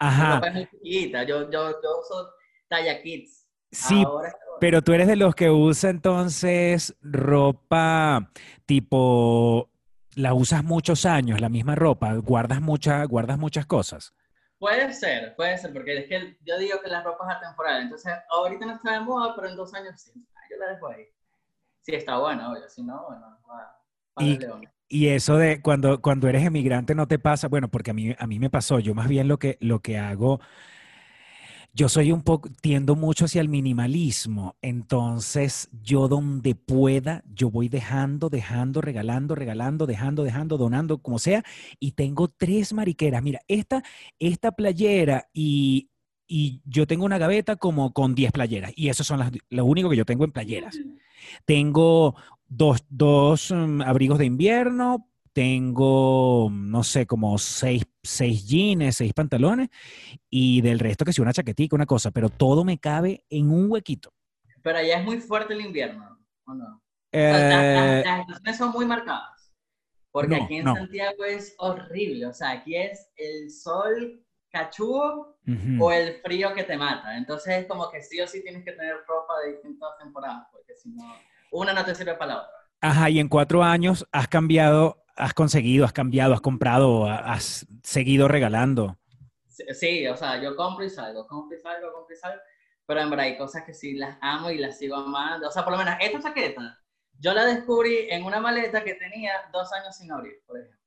La 0.00 0.08
Ajá. 0.08 0.34
ropa 0.36 0.48
es 0.48 0.54
muy 0.54 0.66
chiquita. 0.68 1.24
Yo, 1.24 1.50
yo, 1.50 1.70
yo 1.82 2.00
uso 2.00 2.30
talla 2.68 3.02
kids. 3.02 3.39
Sí, 3.70 4.02
Ahora, 4.04 4.34
pero 4.60 4.82
tú 4.82 4.92
eres 4.92 5.06
de 5.08 5.16
los 5.16 5.34
que 5.34 5.50
usa 5.50 5.90
entonces 5.90 6.94
ropa 7.02 8.30
tipo, 8.66 9.70
la 10.14 10.34
usas 10.34 10.64
muchos 10.64 11.06
años, 11.06 11.40
la 11.40 11.48
misma 11.48 11.74
ropa, 11.74 12.14
guardas 12.14 12.60
mucha, 12.60 13.04
guardas 13.04 13.38
muchas 13.38 13.66
cosas. 13.66 14.14
Puede 14.58 14.92
ser, 14.92 15.34
puede 15.36 15.56
ser, 15.56 15.72
porque 15.72 15.98
es 15.98 16.06
que 16.08 16.36
yo 16.44 16.58
digo 16.58 16.80
que 16.82 16.90
la 16.90 17.02
ropa 17.02 17.24
es 17.30 17.36
atemporal. 17.36 17.82
Entonces, 17.82 18.12
ahorita 18.30 18.66
no 18.66 18.74
está 18.74 18.92
de 18.92 19.00
moda, 19.00 19.34
pero 19.34 19.48
en 19.48 19.56
dos 19.56 19.72
años 19.72 20.00
sí. 20.00 20.12
Ah, 20.36 20.40
Yo 20.50 20.56
la 20.58 20.72
dejo 20.74 20.88
ahí. 20.88 21.04
Si 21.80 21.94
está 21.94 22.18
buena, 22.18 22.52
obvio. 22.52 22.68
Si 22.68 22.82
no, 22.82 23.06
bueno, 23.08 23.38
va 23.48 23.78
para 24.12 24.26
Y- 24.26 24.38
león. 24.38 24.62
Y 24.92 25.06
eso 25.08 25.36
de 25.36 25.62
cuando, 25.62 26.02
cuando 26.02 26.28
eres 26.28 26.44
emigrante 26.44 26.94
no 26.96 27.06
te 27.06 27.18
pasa, 27.20 27.46
bueno, 27.48 27.68
porque 27.68 27.92
a 27.92 27.94
mí, 27.94 28.14
a 28.18 28.26
mí 28.26 28.38
me 28.40 28.50
pasó, 28.50 28.80
yo 28.80 28.92
más 28.92 29.06
bien 29.08 29.28
lo 29.28 29.38
que, 29.38 29.56
lo 29.60 29.78
que 29.78 29.98
hago, 29.98 30.40
yo 31.72 31.88
soy 31.88 32.12
un 32.12 32.22
poco, 32.22 32.48
tiendo 32.60 32.96
mucho 32.96 33.26
hacia 33.26 33.40
el 33.40 33.48
minimalismo, 33.48 34.56
entonces 34.60 35.68
yo 35.82 36.08
donde 36.08 36.54
pueda, 36.54 37.22
yo 37.32 37.50
voy 37.50 37.68
dejando, 37.68 38.28
dejando, 38.28 38.80
regalando, 38.80 39.34
regalando, 39.34 39.86
dejando, 39.86 40.24
dejando, 40.24 40.58
donando, 40.58 40.98
como 40.98 41.18
sea, 41.18 41.44
y 41.78 41.92
tengo 41.92 42.28
tres 42.28 42.72
mariqueras. 42.72 43.22
Mira, 43.22 43.40
esta, 43.46 43.82
esta 44.18 44.52
playera 44.52 45.28
y, 45.32 45.90
y 46.26 46.60
yo 46.64 46.86
tengo 46.86 47.04
una 47.04 47.18
gaveta 47.18 47.56
como 47.56 47.92
con 47.92 48.14
10 48.14 48.32
playeras, 48.32 48.72
y 48.74 48.88
eso 48.88 49.04
son 49.04 49.20
las, 49.20 49.30
lo 49.48 49.64
único 49.64 49.90
que 49.90 49.96
yo 49.96 50.04
tengo 50.04 50.24
en 50.24 50.32
playeras. 50.32 50.78
Tengo 51.44 52.16
dos, 52.48 52.84
dos 52.88 53.52
mm, 53.54 53.82
abrigos 53.82 54.18
de 54.18 54.26
invierno, 54.26 55.09
tengo, 55.32 56.48
no 56.52 56.82
sé, 56.82 57.06
como 57.06 57.38
seis, 57.38 57.84
seis 58.02 58.46
jeans, 58.46 58.96
seis 58.96 59.12
pantalones 59.14 59.68
y 60.30 60.60
del 60.62 60.78
resto 60.78 61.04
que 61.04 61.12
sí, 61.12 61.20
una 61.20 61.32
chaquetica, 61.32 61.76
una 61.76 61.86
cosa, 61.86 62.10
pero 62.10 62.28
todo 62.28 62.64
me 62.64 62.78
cabe 62.78 63.24
en 63.30 63.50
un 63.50 63.70
huequito. 63.70 64.12
Pero 64.62 64.78
allá 64.78 64.98
es 64.98 65.04
muy 65.04 65.20
fuerte 65.20 65.54
el 65.54 65.62
invierno, 65.62 66.18
¿o 66.44 66.54
no? 66.54 66.66
O 66.66 66.80
sea, 67.12 67.32
las- 67.38 67.50
Eh, 67.52 68.02
las, 68.04 68.20
estaciones 68.20 68.56
son 68.58 68.70
muy 68.72 68.86
marcadas. 68.86 69.52
Porque 70.12 70.36
no, 70.36 70.44
aquí 70.44 70.56
en 70.56 70.64
no. 70.64 70.74
Santiago 70.74 71.24
es 71.24 71.54
horrible. 71.58 72.26
O 72.26 72.32
sea, 72.32 72.50
aquí 72.50 72.74
es 72.76 73.08
el 73.16 73.50
sol 73.50 74.24
cachudo 74.50 75.38
o 75.80 75.92
el 75.92 76.20
frío 76.22 76.52
que 76.54 76.64
te 76.64 76.76
mata. 76.76 77.16
Entonces 77.16 77.58
es 77.60 77.66
como 77.66 77.88
que 77.90 78.02
sí 78.02 78.20
o 78.20 78.26
sí 78.26 78.42
tienes 78.42 78.64
que 78.64 78.72
tener 78.72 78.96
ropa 79.06 79.34
de 79.44 79.52
distintas 79.52 79.90
temporadas, 79.98 80.48
porque 80.52 80.74
si 80.74 80.90
no, 80.90 81.04
una 81.52 81.72
no 81.72 81.84
te 81.84 81.94
sirve 81.94 82.14
para 82.14 82.34
la 82.34 82.42
otra. 82.42 82.50
Ajá, 82.80 83.10
y 83.10 83.20
en 83.20 83.28
cuatro 83.28 83.62
años 83.62 84.06
has 84.10 84.26
cambiado, 84.26 85.04
has 85.20 85.34
conseguido, 85.34 85.84
has 85.84 85.92
cambiado, 85.92 86.34
has 86.34 86.40
comprado, 86.40 87.06
ha- 87.06 87.32
has 87.34 87.66
seguido 87.82 88.28
regalando. 88.28 88.98
Sí, 89.48 90.06
o 90.06 90.16
sea, 90.16 90.40
yo 90.42 90.56
compro 90.56 90.84
y 90.84 90.90
salgo, 90.90 91.26
compro 91.26 91.56
y 91.56 91.60
salgo, 91.60 91.92
compro 91.92 92.14
y 92.14 92.18
salgo, 92.18 92.40
pero 92.86 93.00
en 93.00 93.10
verdad 93.10 93.26
hay 93.26 93.36
cosas 93.36 93.62
que 93.64 93.74
sí 93.74 93.94
las 93.94 94.16
amo 94.20 94.50
y 94.50 94.58
las 94.58 94.78
sigo 94.78 94.96
amando. 94.96 95.48
O 95.48 95.50
sea, 95.50 95.64
por 95.64 95.72
lo 95.72 95.78
menos 95.78 95.94
esta 96.00 96.20
chaqueta, 96.20 96.78
yo 97.18 97.34
la 97.34 97.44
descubrí 97.44 98.08
en 98.08 98.24
una 98.24 98.40
maleta 98.40 98.82
que 98.82 98.94
tenía 98.94 99.32
dos 99.52 99.72
años 99.72 99.96
sin 99.96 100.10
abrir, 100.10 100.42
por 100.46 100.58
ejemplo. 100.58 100.80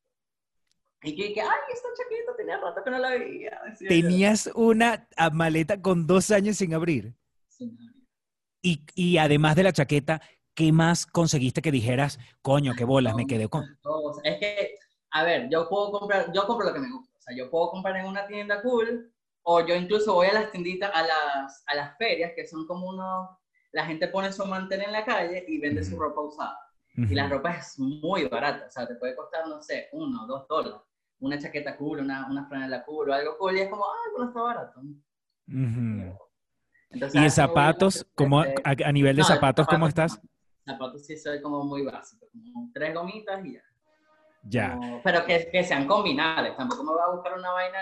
Y 1.04 1.16
que, 1.16 1.34
que 1.34 1.42
ay, 1.42 1.48
esta 1.74 1.90
chaqueta 1.98 2.36
tenía 2.38 2.58
rato 2.58 2.82
que 2.84 2.90
no 2.90 2.98
la 2.98 3.10
veía. 3.12 3.62
Tenías 3.88 4.50
una 4.56 5.08
ah, 5.18 5.30
maleta 5.30 5.82
con 5.82 6.08
dos 6.08 6.32
años 6.32 6.58
sin 6.58 6.74
abrir. 6.74 7.14
Sin 7.50 7.78
abrir. 7.78 8.08
Y, 8.62 8.86
y 8.96 9.18
además 9.18 9.56
de 9.58 9.64
la 9.64 9.74
chaqueta, 9.74 10.22
¿qué 10.56 10.72
más 10.72 11.06
conseguiste 11.06 11.62
que 11.62 11.72
dijeras, 11.72 12.20
coño, 12.42 12.74
qué 12.78 12.86
bolas, 12.86 13.16
me 13.16 13.26
quedé 13.26 13.48
con... 13.48 13.64
Es 14.24 14.38
que, 14.40 14.78
a 15.12 15.24
ver, 15.24 15.50
yo 15.50 15.68
puedo 15.70 15.92
comprar, 15.92 16.32
yo 16.34 16.46
compro 16.48 16.68
lo 16.68 16.74
que 16.74 16.80
me 16.80 16.92
gusta. 16.92 17.12
O 17.18 17.22
sea, 17.22 17.36
yo 17.36 17.50
puedo 17.50 17.72
comprar 17.72 17.96
en 17.98 18.06
una 18.06 18.28
tienda 18.28 18.62
cool, 18.62 19.12
o 19.44 19.66
yo 19.66 19.76
incluso 19.76 20.14
voy 20.14 20.28
a 20.28 20.34
las 20.34 20.52
tienditas, 20.52 20.92
a 20.94 21.02
las, 21.02 21.64
a 21.68 21.76
las 21.76 21.98
ferias, 21.98 22.32
que 22.36 22.46
son 22.46 22.66
como 22.68 22.90
unos, 22.90 23.30
la 23.72 23.86
gente 23.86 24.08
pone 24.08 24.32
su 24.32 24.46
mantel 24.46 24.82
en 24.82 24.92
la 24.92 25.06
calle 25.06 25.46
y 25.48 25.60
vende 25.60 25.84
su 25.84 25.98
ropa 25.98 26.22
usada. 26.22 26.60
Y 26.96 27.16
la 27.16 27.28
ropa 27.28 27.56
es 27.56 27.80
muy 27.80 28.26
barata, 28.26 28.68
o 28.68 28.70
sea, 28.70 28.88
te 28.88 28.96
puede 28.96 29.16
costar, 29.16 29.48
no 29.48 29.62
sé, 29.62 29.90
uno, 29.94 30.28
dos 30.28 30.48
dólares. 30.48 30.80
Una 31.20 31.40
chaqueta 31.40 31.76
cool, 31.78 32.02
una, 32.02 32.28
una 32.30 32.46
franela 32.46 32.84
cool 32.84 33.10
o 33.10 33.14
algo 33.14 33.38
cool, 33.38 33.58
y 33.58 33.62
es 33.62 33.70
como, 33.70 33.84
ah, 33.84 34.10
bueno, 34.12 34.28
está 34.28 34.42
barato. 34.42 34.82
Entonces, 36.90 37.22
¿Y 37.22 37.30
zapatos? 37.32 38.06
¿cómo, 38.14 38.44
este, 38.44 38.62
a, 38.64 38.92
nivel 38.92 39.16
de 39.16 39.24
zapatos, 39.24 39.66
cómo 39.66 39.88
estás? 39.88 40.22
Zapatos 40.66 41.06
sí 41.06 41.18
soy 41.18 41.42
como 41.42 41.64
muy 41.64 41.84
básico, 41.84 42.28
como 42.32 42.70
tres 42.74 42.94
gomitas 42.94 43.46
y 43.46 43.54
ya. 43.54 43.62
Ya. 44.46 44.78
pero 45.04 45.26
que, 45.26 45.50
que, 45.50 45.64
sean 45.64 45.88
combinables, 45.88 46.58
tampoco 46.58 46.84
me 46.84 46.92
voy 46.92 47.02
a 47.02 47.16
buscar 47.16 47.38
una 47.38 47.52
vaina. 47.52 47.80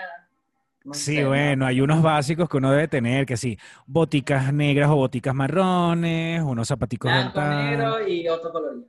sí, 0.92 1.24
bueno, 1.24 1.66
hay 1.66 1.80
unos 1.80 2.00
básicos 2.00 2.48
que 2.48 2.56
uno 2.56 2.70
debe 2.70 2.86
tener, 2.86 3.26
que 3.26 3.36
sí, 3.36 3.58
boticas 3.84 4.52
negras 4.52 4.88
o 4.90 4.96
boticas 4.96 5.34
marrones, 5.34 6.40
unos 6.42 6.68
zapaticos 6.68 7.10
Blanco, 7.10 7.40
negro 7.40 8.08
y 8.08 8.28
otro 8.28 8.52
color. 8.52 8.84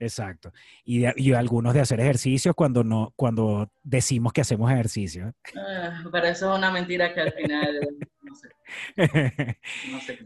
Exacto. 0.00 0.52
Y, 0.84 1.04
y, 1.20 1.32
algunos 1.32 1.74
de 1.74 1.80
hacer 1.80 1.98
ejercicios 1.98 2.54
cuando 2.54 2.84
no, 2.84 3.12
cuando 3.16 3.68
decimos 3.82 4.32
que 4.32 4.42
hacemos 4.42 4.70
ejercicio. 4.70 5.34
Ah, 5.56 6.04
pero 6.12 6.26
eso 6.28 6.52
es 6.52 6.58
una 6.58 6.70
mentira 6.70 7.12
que 7.12 7.20
al 7.20 7.32
final 7.32 7.80
no 8.22 8.34
sé. 8.34 8.48
No 9.90 10.00
sé. 10.00 10.18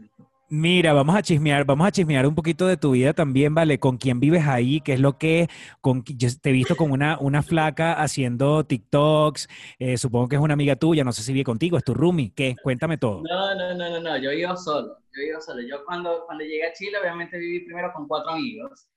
Mira, 0.55 0.93
vamos 0.93 1.15
a 1.15 1.23
chismear, 1.23 1.65
vamos 1.65 1.87
a 1.87 1.91
chismear 1.91 2.27
un 2.27 2.35
poquito 2.35 2.67
de 2.67 2.77
tu 2.77 2.91
vida 2.91 3.13
también, 3.13 3.55
¿vale? 3.55 3.79
¿Con 3.79 3.97
quién 3.97 4.19
vives 4.19 4.45
ahí? 4.45 4.81
¿Qué 4.81 4.93
es 4.93 4.99
lo 4.99 5.17
que 5.17 5.49
con, 5.81 6.03
yo 6.03 6.29
te 6.39 6.51
he 6.51 6.53
visto 6.53 6.75
con 6.75 6.91
una, 6.91 7.17
una 7.17 7.41
flaca 7.41 7.93
haciendo 7.93 8.63
TikToks, 8.63 9.47
eh, 9.79 9.97
supongo 9.97 10.27
que 10.27 10.35
es 10.35 10.41
una 10.43 10.53
amiga 10.53 10.75
tuya, 10.75 11.03
no 11.03 11.11
sé 11.11 11.23
si 11.23 11.33
vive 11.33 11.43
contigo, 11.43 11.75
es 11.75 11.83
tu 11.83 11.95
roomie, 11.95 12.33
¿qué? 12.35 12.55
Cuéntame 12.61 12.99
todo. 12.99 13.23
No, 13.23 13.55
no, 13.55 13.73
no, 13.73 13.89
no, 13.89 13.99
no, 13.99 14.17
yo 14.17 14.29
vivo 14.29 14.55
solo, 14.55 14.99
yo 15.11 15.23
vivo 15.23 15.41
solo. 15.41 15.59
Yo 15.63 15.83
cuando, 15.85 16.23
cuando 16.27 16.43
llegué 16.43 16.67
a 16.67 16.73
Chile, 16.73 16.99
obviamente 17.01 17.35
viví 17.39 17.65
primero 17.65 17.91
con 17.91 18.07
cuatro 18.07 18.33
amigos, 18.33 18.89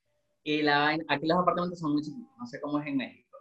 y 0.43 0.61
la, 0.61 0.89
aquí 1.07 1.25
los 1.25 1.39
apartamentos 1.39 1.79
son 1.79 1.93
muy 1.93 2.03
chiquitos, 2.03 2.37
no 2.37 2.45
sé 2.45 2.61
cómo 2.61 2.79
es 2.81 2.85
en 2.85 2.97
México. 2.97 3.35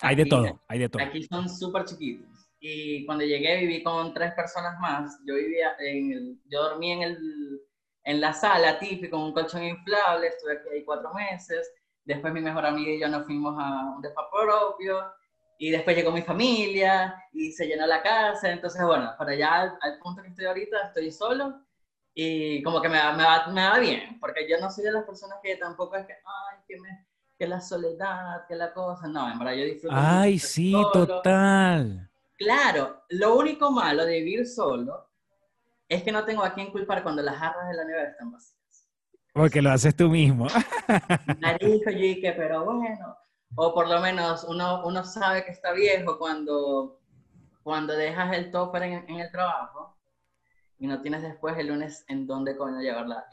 hay 0.00 0.14
de 0.14 0.26
todo, 0.26 0.60
hay 0.68 0.78
de 0.78 0.88
todo. 0.88 1.02
Aquí 1.02 1.24
son 1.24 1.48
súper 1.48 1.86
chiquitos 1.86 2.37
y 2.60 3.06
cuando 3.06 3.24
llegué 3.24 3.58
viví 3.58 3.82
con 3.82 4.12
tres 4.12 4.32
personas 4.32 4.78
más. 4.80 5.18
Yo 5.26 5.34
vivía 5.34 5.76
en 5.78 6.12
el, 6.12 6.40
yo 6.46 6.62
dormí 6.62 6.92
en, 6.92 7.02
el, 7.02 7.60
en 8.04 8.20
la 8.20 8.32
sala 8.32 8.78
típico, 8.78 9.16
con 9.16 9.26
un 9.26 9.32
colchón 9.32 9.64
inflable, 9.64 10.28
estuve 10.28 10.58
aquí 10.58 10.68
ahí 10.72 10.84
cuatro 10.84 11.12
meses. 11.14 11.72
Después 12.04 12.32
mi 12.32 12.40
mejor 12.40 12.64
amiga 12.66 12.90
y 12.90 13.00
yo 13.00 13.08
nos 13.08 13.26
fuimos 13.26 13.54
a 13.58 13.94
un 13.96 14.02
despacho 14.02 14.28
propio. 14.30 15.12
Y 15.60 15.70
después 15.70 15.96
llegó 15.96 16.12
mi 16.12 16.22
familia 16.22 17.20
y 17.32 17.50
se 17.52 17.66
llenó 17.66 17.86
la 17.86 18.02
casa. 18.02 18.50
Entonces, 18.50 18.84
bueno, 18.84 19.12
para 19.18 19.32
allá 19.32 19.76
al, 19.80 19.98
punto 19.98 20.22
que 20.22 20.28
estoy 20.28 20.46
ahorita, 20.46 20.86
estoy 20.86 21.10
solo 21.10 21.62
y 22.14 22.62
como 22.62 22.80
que 22.80 22.88
me, 22.88 22.96
me, 23.12 23.22
va, 23.22 23.46
me 23.48 23.68
va 23.68 23.78
bien, 23.78 24.18
porque 24.18 24.48
yo 24.48 24.58
no 24.58 24.70
soy 24.70 24.84
de 24.84 24.90
las 24.90 25.04
personas 25.04 25.38
que 25.40 25.54
tampoco 25.54 25.94
es 25.94 26.04
que, 26.04 26.14
ay, 26.14 26.58
que, 26.66 26.80
me, 26.80 27.06
que 27.38 27.46
la 27.46 27.60
soledad, 27.60 28.44
que 28.48 28.56
la 28.56 28.72
cosa. 28.72 29.06
No, 29.06 29.30
en 29.30 29.38
verdad 29.38 29.54
yo 29.54 29.64
disfruto. 29.64 29.94
Ay, 29.96 30.38
sí, 30.38 30.72
total. 30.92 32.08
Claro, 32.38 33.02
lo 33.08 33.36
único 33.36 33.72
malo 33.72 34.06
de 34.06 34.20
vivir 34.20 34.46
solo 34.46 35.10
es 35.88 36.04
que 36.04 36.12
no 36.12 36.24
tengo 36.24 36.44
a 36.44 36.54
quién 36.54 36.70
culpar 36.70 37.02
cuando 37.02 37.20
las 37.20 37.36
jarras 37.36 37.68
de 37.68 37.74
la 37.74 37.84
nevera 37.84 38.10
están 38.10 38.30
vacías. 38.30 38.86
Porque 39.32 39.60
lo 39.60 39.70
haces 39.70 39.96
tú 39.96 40.08
mismo. 40.08 40.46
Narijo, 41.40 41.90
que, 41.90 42.34
pero 42.36 42.64
bueno. 42.64 43.16
O 43.56 43.74
por 43.74 43.88
lo 43.88 44.00
menos 44.00 44.44
uno, 44.44 44.84
uno 44.84 45.04
sabe 45.04 45.44
que 45.44 45.50
está 45.50 45.72
viejo 45.72 46.18
cuando, 46.18 47.00
cuando 47.64 47.94
dejas 47.94 48.32
el 48.36 48.52
topper 48.52 48.82
en, 48.84 49.08
el 49.08 49.30
trabajo 49.32 49.96
y 50.78 50.86
no 50.86 51.00
tienes 51.00 51.22
después 51.22 51.58
el 51.58 51.68
lunes 51.68 52.04
en 52.08 52.26
dónde 52.26 52.56
coño 52.56 52.80
llevar 52.80 53.08
la, 53.08 53.24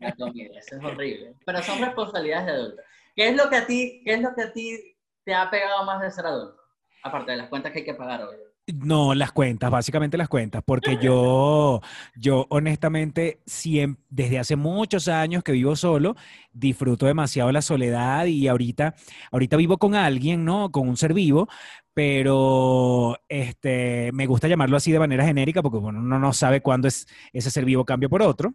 la, 0.00 0.16
comida. 0.16 0.58
Eso 0.58 0.76
es 0.78 0.84
horrible. 0.84 1.36
Pero 1.44 1.62
son 1.62 1.80
responsabilidades 1.80 2.46
de 2.46 2.52
adulto. 2.52 2.82
¿Qué 3.14 3.28
es 3.28 3.36
lo 3.36 3.48
que 3.48 3.56
a 3.56 3.66
ti, 3.66 4.02
qué 4.04 4.14
es 4.14 4.20
lo 4.20 4.34
que 4.34 4.42
a 4.42 4.52
ti 4.52 4.96
te 5.22 5.34
ha 5.34 5.48
pegado 5.48 5.84
más 5.84 6.00
de 6.00 6.10
ser 6.10 6.26
adulto? 6.26 6.63
Aparte 7.04 7.32
de 7.32 7.36
las 7.36 7.48
cuentas 7.48 7.70
que 7.70 7.80
hay 7.80 7.84
que 7.84 7.94
pagar 7.94 8.22
hoy. 8.22 8.36
No, 8.66 9.14
las 9.14 9.30
cuentas, 9.30 9.70
básicamente 9.70 10.16
las 10.16 10.28
cuentas, 10.30 10.62
porque 10.64 10.96
yo, 11.02 11.82
yo 12.16 12.46
honestamente, 12.48 13.42
siempre, 13.44 14.02
desde 14.08 14.38
hace 14.38 14.56
muchos 14.56 15.06
años 15.08 15.44
que 15.44 15.52
vivo 15.52 15.76
solo, 15.76 16.16
disfruto 16.50 17.04
demasiado 17.04 17.52
la 17.52 17.60
soledad 17.60 18.24
y 18.24 18.48
ahorita, 18.48 18.94
ahorita 19.30 19.58
vivo 19.58 19.76
con 19.76 19.94
alguien, 19.94 20.46
¿no? 20.46 20.72
Con 20.72 20.88
un 20.88 20.96
ser 20.96 21.12
vivo, 21.12 21.46
pero 21.92 23.18
este, 23.28 24.10
me 24.14 24.26
gusta 24.26 24.48
llamarlo 24.48 24.78
así 24.78 24.90
de 24.92 24.98
manera 24.98 25.26
genérica 25.26 25.60
porque 25.60 25.78
bueno, 25.78 25.98
uno 25.98 26.18
no 26.18 26.32
sabe 26.32 26.62
cuándo 26.62 26.88
es, 26.88 27.06
ese 27.34 27.50
ser 27.50 27.66
vivo 27.66 27.84
cambia 27.84 28.08
por 28.08 28.22
otro. 28.22 28.54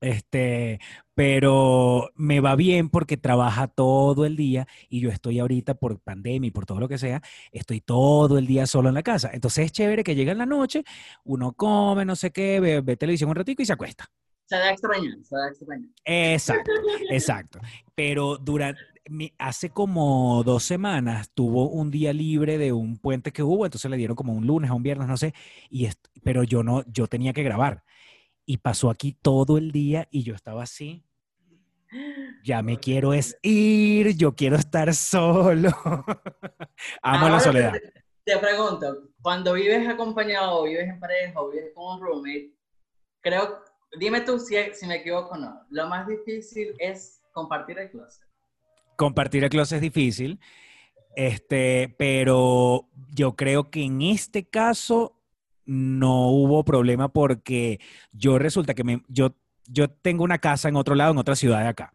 Este, 0.00 0.80
pero 1.14 2.10
me 2.14 2.40
va 2.40 2.56
bien 2.56 2.90
porque 2.90 3.16
trabaja 3.16 3.68
todo 3.68 4.26
el 4.26 4.36
día 4.36 4.66
y 4.88 5.00
yo 5.00 5.10
estoy 5.10 5.38
ahorita 5.38 5.74
por 5.74 6.00
pandemia 6.00 6.48
y 6.48 6.50
por 6.50 6.66
todo 6.66 6.80
lo 6.80 6.88
que 6.88 6.98
sea, 6.98 7.22
estoy 7.52 7.80
todo 7.80 8.36
el 8.38 8.46
día 8.46 8.66
solo 8.66 8.88
en 8.88 8.94
la 8.94 9.02
casa. 9.02 9.30
Entonces 9.32 9.66
es 9.66 9.72
chévere 9.72 10.04
que 10.04 10.14
llega 10.14 10.32
en 10.32 10.38
la 10.38 10.46
noche, 10.46 10.84
uno 11.24 11.52
come, 11.52 12.04
no 12.04 12.16
sé 12.16 12.32
qué, 12.32 12.60
ve, 12.60 12.96
televisión 12.96 13.30
un 13.30 13.36
ratico 13.36 13.62
y 13.62 13.66
se 13.66 13.72
acuesta. 13.72 14.10
Se 14.46 14.56
da 14.56 14.72
extraño, 14.72 15.10
se 15.22 15.36
da 15.36 15.48
extraño. 15.48 15.88
Exacto, 16.04 16.70
exacto. 17.08 17.60
Pero 17.94 18.36
durante, 18.36 18.82
hace 19.38 19.70
como 19.70 20.42
dos 20.44 20.64
semanas 20.64 21.30
tuvo 21.32 21.70
un 21.70 21.90
día 21.90 22.12
libre 22.12 22.58
de 22.58 22.72
un 22.72 22.98
puente 22.98 23.32
que 23.32 23.42
hubo, 23.42 23.64
entonces 23.64 23.90
le 23.90 23.96
dieron 23.96 24.16
como 24.16 24.34
un 24.34 24.46
lunes 24.46 24.70
o 24.70 24.76
un 24.76 24.82
viernes, 24.82 25.08
no 25.08 25.16
sé, 25.16 25.32
y 25.70 25.88
pero 26.22 26.42
yo 26.42 26.62
no, 26.62 26.84
yo 26.86 27.06
tenía 27.06 27.32
que 27.32 27.42
grabar 27.42 27.84
y 28.46 28.58
pasó 28.58 28.90
aquí 28.90 29.16
todo 29.20 29.58
el 29.58 29.72
día 29.72 30.08
y 30.10 30.22
yo 30.22 30.34
estaba 30.34 30.62
así. 30.62 31.04
Ya 32.44 32.62
me 32.62 32.78
quiero 32.78 33.12
es 33.12 33.38
ir, 33.42 34.16
yo 34.16 34.34
quiero 34.34 34.56
estar 34.56 34.92
solo. 34.94 35.70
Amo 37.02 37.28
la 37.28 37.40
soledad. 37.40 37.72
Te, 38.24 38.38
pregunto, 38.38 39.10
cuando 39.22 39.54
vives 39.54 39.86
acompañado, 39.88 40.64
vives 40.64 40.88
en 40.88 40.98
pareja, 40.98 41.40
o 41.40 41.50
vives 41.50 41.72
con 41.74 41.94
un 41.94 42.00
roommate, 42.00 42.52
creo, 43.20 43.62
dime 43.98 44.20
tú 44.22 44.38
si, 44.38 44.56
si 44.72 44.86
me 44.86 44.96
equivoco 44.96 45.34
o 45.34 45.36
no, 45.36 45.60
lo 45.70 45.88
más 45.88 46.06
difícil 46.06 46.74
es 46.78 47.22
compartir 47.32 47.78
el 47.78 47.90
closet. 47.90 48.26
Compartir 48.96 49.44
el 49.44 49.50
closet 49.50 49.76
es 49.76 49.82
difícil, 49.82 50.40
este, 51.16 51.94
pero 51.98 52.88
yo 53.10 53.36
creo 53.36 53.70
que 53.70 53.84
en 53.84 54.02
este 54.02 54.48
caso 54.48 55.20
no 55.66 56.28
hubo 56.28 56.64
problema 56.64 57.08
porque 57.08 57.80
yo 58.12 58.38
resulta 58.38 58.74
que 58.74 58.84
me, 58.84 59.02
yo, 59.08 59.34
yo 59.66 59.90
tengo 59.90 60.24
una 60.24 60.38
casa 60.38 60.68
en 60.68 60.76
otro 60.76 60.94
lado, 60.94 61.12
en 61.12 61.18
otra 61.18 61.36
ciudad 61.36 61.60
de 61.60 61.68
acá, 61.68 61.92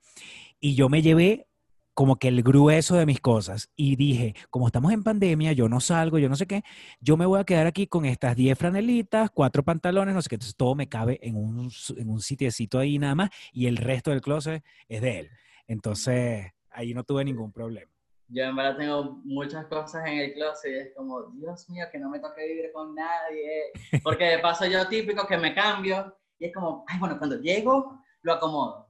y 0.60 0.76
yo 0.76 0.90
me 0.90 1.02
llevé 1.02 1.48
como 1.94 2.16
que 2.16 2.30
el 2.30 2.44
grueso 2.44 2.96
de 2.96 3.06
mis 3.06 3.20
cosas 3.20 3.70
y 3.76 3.98
dije, 3.98 4.34
como 4.50 4.68
estamos 4.68 4.94
en 4.94 5.04
pandemia, 5.04 5.52
yo 5.52 5.68
no 5.68 5.82
salgo, 5.82 6.18
yo 6.18 6.30
no 6.30 6.38
sé 6.38 6.48
qué, 6.48 6.64
yo 7.02 7.18
me 7.18 7.26
voy 7.26 7.42
a 7.42 7.44
quedar 7.44 7.68
aquí 7.68 7.88
con 7.88 8.06
estas 8.06 8.38
10 8.38 8.58
franelitas, 8.58 9.30
cuatro 9.32 9.64
pantalones, 9.64 10.16
no 10.16 10.22
sé 10.22 10.30
qué, 10.30 10.36
entonces 10.36 10.56
todo 10.56 10.76
me 10.76 10.88
cabe 10.88 11.20
en 11.22 11.36
un, 11.36 11.70
en 11.98 12.10
un 12.10 12.22
sitiecito 12.22 12.80
ahí 12.80 13.00
nada 13.00 13.16
más 13.16 13.30
y 13.52 13.66
el 13.66 13.76
resto 13.76 14.12
del 14.12 14.22
closet 14.22 14.64
es 14.88 15.02
de 15.02 15.20
él. 15.20 15.30
Entonces, 15.68 16.54
ahí 16.72 16.94
no 16.94 17.04
tuve 17.04 17.26
ningún 17.26 17.52
problema 17.52 17.92
yo 18.30 18.44
en 18.44 18.56
verdad 18.56 18.78
tengo 18.78 19.22
muchas 19.24 19.66
cosas 19.66 20.06
en 20.06 20.20
el 20.20 20.34
closet 20.34 20.72
y 20.72 20.76
es 20.76 20.96
como, 20.96 21.24
Dios 21.32 21.68
mío, 21.70 21.86
que 21.92 22.00
no 22.00 22.10
me 22.10 22.20
toque 22.20 22.46
vivir 22.46 22.72
con 22.72 22.94
nadie. 22.94 23.72
Porque 24.04 24.26
de 24.26 24.40
paso 24.40 24.66
yo 24.66 24.88
típico 24.88 25.26
que 25.28 25.38
me 25.38 25.54
cambio 25.56 26.16
y 26.38 26.46
es 26.46 26.54
como, 26.54 26.86
ay, 26.88 27.00
bueno, 27.00 27.18
cuando 27.18 27.40
llego 27.40 28.00
lo 28.22 28.34
acomodo. 28.34 28.88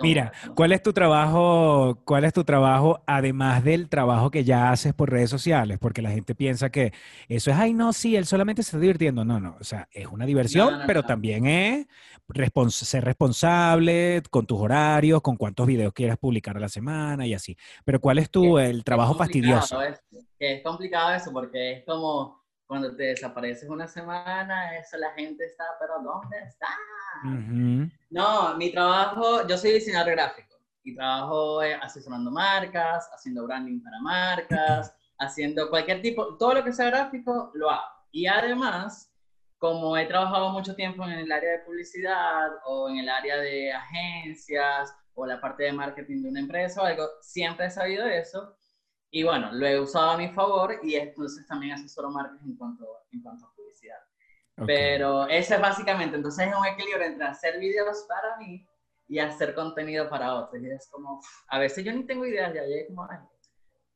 Mira, 0.00 0.32
¿cuál 0.54 0.72
es 0.72 0.82
tu 0.82 0.92
trabajo? 0.92 2.00
¿Cuál 2.04 2.24
es 2.24 2.32
tu 2.32 2.44
trabajo 2.44 3.02
además 3.06 3.64
del 3.64 3.88
trabajo 3.88 4.30
que 4.30 4.44
ya 4.44 4.70
haces 4.70 4.94
por 4.94 5.10
redes 5.10 5.30
sociales? 5.30 5.78
Porque 5.78 6.02
la 6.02 6.10
gente 6.10 6.34
piensa 6.34 6.70
que 6.70 6.92
eso 7.28 7.50
es, 7.50 7.56
ay, 7.56 7.74
no, 7.74 7.92
sí, 7.92 8.16
él 8.16 8.26
solamente 8.26 8.62
se 8.62 8.70
está 8.70 8.78
divirtiendo. 8.78 9.24
No, 9.24 9.40
no, 9.40 9.56
o 9.60 9.64
sea, 9.64 9.88
es 9.92 10.06
una 10.06 10.26
diversión, 10.26 10.82
pero 10.86 11.02
también 11.02 11.46
es 11.46 11.86
ser 12.68 13.04
responsable 13.04 14.22
con 14.30 14.46
tus 14.46 14.60
horarios, 14.60 15.20
con 15.22 15.36
cuántos 15.36 15.66
videos 15.66 15.92
quieras 15.92 16.18
publicar 16.18 16.56
a 16.56 16.60
la 16.60 16.68
semana 16.68 17.26
y 17.26 17.34
así. 17.34 17.56
Pero 17.84 18.00
¿cuál 18.00 18.18
es 18.18 18.30
tu 18.30 18.58
el 18.58 18.84
trabajo 18.84 19.14
fastidioso? 19.14 19.80
es 20.38 20.62
complicado 20.62 21.14
eso 21.14 21.32
porque 21.32 21.72
es 21.72 21.84
como 21.84 22.43
cuando 22.66 22.94
te 22.96 23.04
desapareces 23.04 23.68
una 23.68 23.86
semana, 23.86 24.76
eso 24.78 24.96
la 24.96 25.12
gente 25.12 25.44
está, 25.44 25.64
pero 25.78 26.00
¿dónde 26.02 26.38
está? 26.46 26.68
No, 28.10 28.56
mi 28.56 28.72
trabajo, 28.72 29.46
yo 29.46 29.56
soy 29.58 29.72
diseñador 29.72 30.12
gráfico 30.12 30.54
y 30.82 30.94
trabajo 30.94 31.62
eh, 31.62 31.74
asesorando 31.74 32.30
marcas, 32.30 33.08
haciendo 33.12 33.46
branding 33.46 33.82
para 33.82 34.00
marcas, 34.00 34.94
haciendo 35.18 35.68
cualquier 35.70 36.02
tipo, 36.02 36.36
todo 36.36 36.54
lo 36.54 36.64
que 36.64 36.72
sea 36.72 36.86
gráfico 36.86 37.50
lo 37.54 37.70
hago. 37.70 37.94
Y 38.12 38.26
además, 38.26 39.10
como 39.58 39.96
he 39.96 40.06
trabajado 40.06 40.50
mucho 40.50 40.74
tiempo 40.74 41.04
en 41.04 41.12
el 41.12 41.32
área 41.32 41.52
de 41.52 41.58
publicidad 41.60 42.50
o 42.66 42.88
en 42.88 42.98
el 42.98 43.08
área 43.08 43.38
de 43.38 43.72
agencias 43.72 44.94
o 45.14 45.26
la 45.26 45.40
parte 45.40 45.64
de 45.64 45.72
marketing 45.72 46.22
de 46.22 46.28
una 46.28 46.40
empresa 46.40 46.82
o 46.82 46.84
algo, 46.84 47.08
siempre 47.20 47.66
he 47.66 47.70
sabido 47.70 48.06
eso. 48.06 48.56
Y 49.14 49.22
bueno, 49.22 49.52
lo 49.52 49.64
he 49.64 49.78
usado 49.78 50.10
a 50.10 50.16
mi 50.16 50.28
favor 50.30 50.80
y 50.82 50.96
entonces 50.96 51.46
también 51.46 51.74
asesoro 51.74 52.10
marcas 52.10 52.42
en 52.44 52.56
cuanto, 52.56 52.84
en 53.12 53.22
cuanto 53.22 53.46
a 53.46 53.54
publicidad. 53.54 53.98
Pero 54.66 55.28
ese 55.28 55.54
es 55.54 55.60
básicamente, 55.60 56.16
entonces 56.16 56.48
es 56.48 56.52
un 56.52 56.66
equilibrio 56.66 57.06
entre 57.06 57.24
hacer 57.24 57.60
videos 57.60 58.06
para 58.08 58.36
mí 58.38 58.66
y 59.06 59.20
hacer 59.20 59.54
contenido 59.54 60.08
para 60.10 60.34
otros. 60.34 60.60
Y 60.60 60.68
es 60.68 60.88
como, 60.90 61.20
a 61.46 61.60
veces 61.60 61.84
yo 61.84 61.92
ni 61.92 62.02
tengo 62.04 62.26
ideas, 62.26 62.52
ya 62.52 62.64
llegué 62.64 62.88
como, 62.88 63.06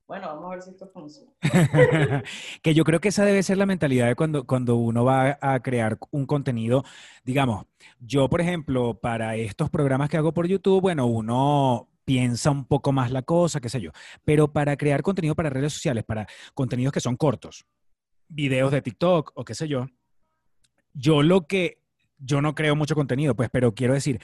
bueno, 0.07 0.29
vamos 0.29 0.45
a 0.47 0.51
ver 0.51 0.63
si 0.63 0.71
esto 0.71 0.89
funciona. 0.89 1.33
que 2.63 2.75
yo 2.75 2.85
creo 2.85 3.01
que 3.01 3.09
esa 3.09 3.25
debe 3.25 3.43
ser 3.43 3.59
la 3.59 3.67
mentalidad 3.67 4.07
de 4.07 4.15
cuando, 4.15 4.47
cuando 4.47 4.77
uno 4.77 5.05
va 5.05 5.37
a 5.41 5.61
crear 5.61 5.99
un 6.13 6.27
contenido. 6.27 6.85
Digamos, 7.25 7.67
yo, 7.99 8.29
por 8.29 8.41
ejemplo, 8.41 8.95
para 8.95 9.35
estos 9.35 9.69
programas 9.69 10.11
que 10.11 10.17
hago 10.17 10.33
por 10.33 10.47
YouTube, 10.47 10.81
bueno, 10.81 11.07
uno 11.07 11.88
piensa 12.09 12.51
un 12.51 12.65
poco 12.65 12.91
más 12.91 13.11
la 13.11 13.21
cosa, 13.21 13.61
qué 13.61 13.69
sé 13.69 13.83
yo. 13.83 13.91
Pero 14.25 14.51
para 14.51 14.79
crear 14.79 15.03
contenido 15.03 15.35
para 15.35 15.51
redes 15.51 15.75
sociales, 15.75 16.05
para 16.05 16.27
contenidos 16.55 16.91
que 16.91 17.01
son 17.01 17.17
cortos, 17.17 17.67
videos 18.29 18.73
de 18.73 18.81
TikTok 18.81 19.33
o 19.35 19.45
qué 19.45 19.55
sé 19.55 19.69
yo, 19.69 19.89
yo 20.95 21.23
lo 21.23 21.47
que 21.47 21.83
yo 22.17 22.41
no 22.41 22.55
creo 22.55 22.75
mucho 22.75 22.95
contenido, 22.95 23.37
pues, 23.37 23.51
pero 23.53 23.75
quiero 23.75 23.93
decir, 23.93 24.23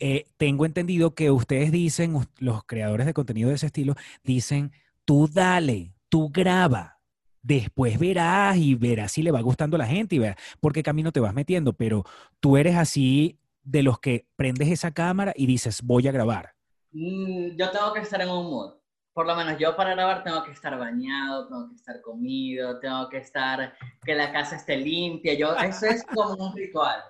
eh, 0.00 0.24
tengo 0.38 0.64
entendido 0.64 1.14
que 1.14 1.30
ustedes 1.30 1.70
dicen, 1.70 2.16
los 2.38 2.64
creadores 2.64 3.04
de 3.04 3.12
contenido 3.12 3.50
de 3.50 3.56
ese 3.56 3.66
estilo, 3.66 3.94
dicen, 4.24 4.72
tú 5.04 5.28
dale, 5.28 5.92
tú 6.08 6.30
graba. 6.30 6.98
Después 7.42 7.98
verás 7.98 8.56
y 8.56 8.74
verás 8.74 9.12
si 9.12 9.22
le 9.22 9.32
va 9.32 9.42
gustando 9.42 9.76
a 9.76 9.80
la 9.80 9.86
gente 9.86 10.16
y 10.16 10.18
verás 10.18 10.36
por 10.60 10.72
qué 10.72 10.82
camino 10.82 11.12
te 11.12 11.20
vas 11.20 11.34
metiendo, 11.34 11.74
pero 11.74 12.04
tú 12.40 12.56
eres 12.56 12.74
así 12.74 13.38
de 13.62 13.82
los 13.82 14.00
que 14.00 14.26
prendes 14.34 14.68
esa 14.68 14.92
cámara 14.92 15.34
y 15.36 15.44
dices, 15.44 15.82
voy 15.82 16.08
a 16.08 16.12
grabar. 16.12 16.57
Mm, 16.92 17.56
yo 17.56 17.70
tengo 17.70 17.92
que 17.92 18.00
estar 18.00 18.20
en 18.20 18.30
un 18.30 18.50
mood. 18.50 18.74
Por 19.12 19.26
lo 19.26 19.34
menos 19.34 19.58
yo 19.58 19.74
para 19.74 19.94
grabar 19.94 20.22
tengo 20.22 20.44
que 20.44 20.52
estar 20.52 20.78
bañado, 20.78 21.48
tengo 21.48 21.68
que 21.68 21.74
estar 21.74 22.00
comido, 22.00 22.78
tengo 22.78 23.08
que 23.08 23.18
estar, 23.18 23.76
que 24.04 24.14
la 24.14 24.32
casa 24.32 24.56
esté 24.56 24.76
limpia. 24.76 25.34
Yo, 25.34 25.54
eso 25.56 25.86
es 25.86 26.04
como 26.04 26.34
un 26.34 26.56
ritual. 26.56 27.02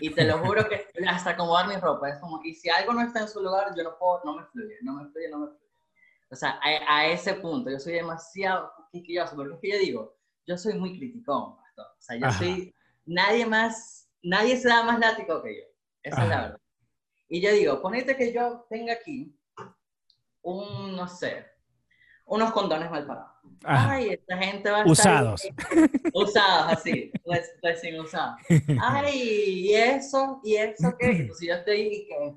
Y 0.00 0.10
te 0.10 0.24
lo 0.24 0.38
juro 0.38 0.68
que 0.68 0.88
hasta 1.08 1.30
acomodar 1.30 1.68
mi 1.68 1.76
ropa 1.76 2.10
es 2.10 2.18
como, 2.18 2.40
y 2.42 2.54
si 2.54 2.68
algo 2.70 2.92
no 2.92 3.02
está 3.02 3.20
en 3.20 3.28
su 3.28 3.42
lugar, 3.42 3.74
yo 3.76 3.82
no 3.82 3.98
puedo, 3.98 4.20
no 4.24 4.36
me 4.36 4.44
fluye, 4.46 4.76
no 4.82 4.94
me 4.94 5.10
fluye, 5.10 5.28
no 5.30 5.38
me 5.38 5.46
fluye. 5.48 5.64
O 6.30 6.36
sea, 6.36 6.58
a, 6.62 7.06
ese 7.06 7.34
punto, 7.34 7.70
yo 7.70 7.78
soy 7.78 7.94
demasiado 7.94 8.72
quisquilloso, 8.90 9.36
porque 9.36 9.54
es 9.54 9.60
que 9.60 9.70
yo 9.70 9.78
digo, 9.78 10.16
yo 10.46 10.56
soy 10.58 10.74
muy 10.74 10.96
criticón, 10.98 11.56
pastor. 11.56 11.86
O 11.86 12.02
sea, 12.02 12.16
yo 12.16 12.30
soy, 12.32 12.74
nadie 13.06 13.46
más, 13.46 14.08
nadie 14.22 14.56
se 14.56 14.68
da 14.68 14.82
más 14.82 14.98
látigo 14.98 15.42
que 15.42 15.56
yo. 15.56 15.64
Esa 16.02 16.22
es 16.22 16.28
la 16.28 16.40
verdad. 16.42 16.60
Y 17.28 17.40
yo 17.40 17.52
digo, 17.52 17.80
ponete 17.80 18.16
que 18.16 18.32
yo 18.32 18.66
tenga 18.68 18.94
aquí 18.94 19.34
un, 20.42 20.94
no 20.94 21.08
sé, 21.08 21.46
unos 22.26 22.52
condones 22.52 22.90
mal 22.90 23.06
parados. 23.06 23.32
Ay, 23.64 24.10
esta 24.10 24.36
gente 24.38 24.70
va 24.70 24.82
a 24.82 24.86
Usados. 24.86 25.42
usados, 26.12 26.72
así, 26.72 27.12
recién 27.62 28.00
usados. 28.00 28.36
Ay, 28.80 29.68
y 29.68 29.74
eso, 29.74 30.40
y 30.44 30.56
eso 30.56 30.94
qué. 30.98 31.06
Entonces 31.10 31.48
yo 31.48 31.54
estoy 31.54 31.80
y 31.80 32.06
que, 32.06 32.34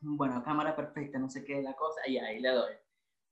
bueno, 0.00 0.42
cámara 0.42 0.74
perfecta, 0.76 1.18
no 1.18 1.28
sé 1.28 1.44
qué, 1.44 1.62
la 1.62 1.74
cosa, 1.74 2.00
y 2.06 2.18
ahí 2.18 2.40
le 2.40 2.50
doy. 2.50 2.72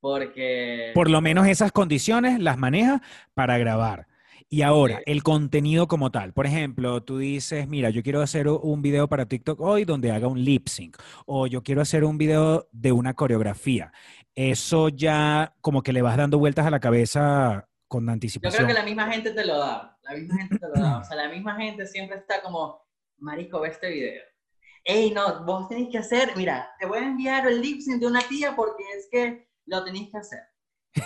Porque... 0.00 0.92
Por 0.94 1.10
lo 1.10 1.20
menos 1.20 1.46
esas 1.46 1.72
condiciones 1.72 2.38
las 2.40 2.58
maneja 2.58 3.02
para 3.34 3.58
grabar. 3.58 4.06
Y 4.48 4.62
ahora, 4.62 5.00
el 5.06 5.22
contenido 5.22 5.88
como 5.88 6.10
tal. 6.10 6.32
Por 6.32 6.46
ejemplo, 6.46 7.02
tú 7.02 7.18
dices, 7.18 7.66
mira, 7.68 7.90
yo 7.90 8.02
quiero 8.02 8.22
hacer 8.22 8.48
un 8.48 8.82
video 8.82 9.08
para 9.08 9.26
TikTok 9.26 9.60
hoy 9.60 9.84
donde 9.84 10.12
haga 10.12 10.28
un 10.28 10.44
lip 10.44 10.68
sync. 10.68 10.96
O 11.26 11.46
yo 11.46 11.62
quiero 11.62 11.80
hacer 11.80 12.04
un 12.04 12.18
video 12.18 12.68
de 12.72 12.92
una 12.92 13.14
coreografía. 13.14 13.92
Eso 14.34 14.88
ya 14.88 15.54
como 15.60 15.82
que 15.82 15.92
le 15.92 16.02
vas 16.02 16.16
dando 16.16 16.38
vueltas 16.38 16.66
a 16.66 16.70
la 16.70 16.80
cabeza 16.80 17.68
con 17.88 18.08
anticipación. 18.08 18.52
Yo 18.52 18.66
creo 18.66 18.76
que 18.76 18.80
la 18.80 18.86
misma 18.86 19.10
gente 19.10 19.32
te 19.32 19.44
lo 19.44 19.58
da. 19.58 19.98
La 20.02 20.14
misma 20.14 20.36
gente 20.38 20.58
te 20.58 20.68
lo 20.68 20.74
da. 20.74 20.98
O 20.98 21.04
sea, 21.04 21.16
la 21.16 21.28
misma 21.28 21.56
gente 21.56 21.86
siempre 21.86 22.18
está 22.18 22.42
como, 22.42 22.82
marico, 23.18 23.60
ve 23.60 23.68
este 23.68 23.88
video. 23.88 24.22
Ey, 24.84 25.10
no, 25.10 25.44
vos 25.44 25.68
tenés 25.68 25.88
que 25.90 25.98
hacer, 25.98 26.30
mira, 26.36 26.70
te 26.78 26.86
voy 26.86 26.98
a 26.98 27.06
enviar 27.06 27.46
el 27.48 27.60
lip 27.60 27.80
sync 27.80 28.00
de 28.00 28.06
una 28.06 28.20
tía 28.20 28.54
porque 28.54 28.84
es 28.96 29.08
que 29.10 29.48
lo 29.64 29.84
tenéis 29.84 30.10
que 30.10 30.18
hacer. 30.18 30.40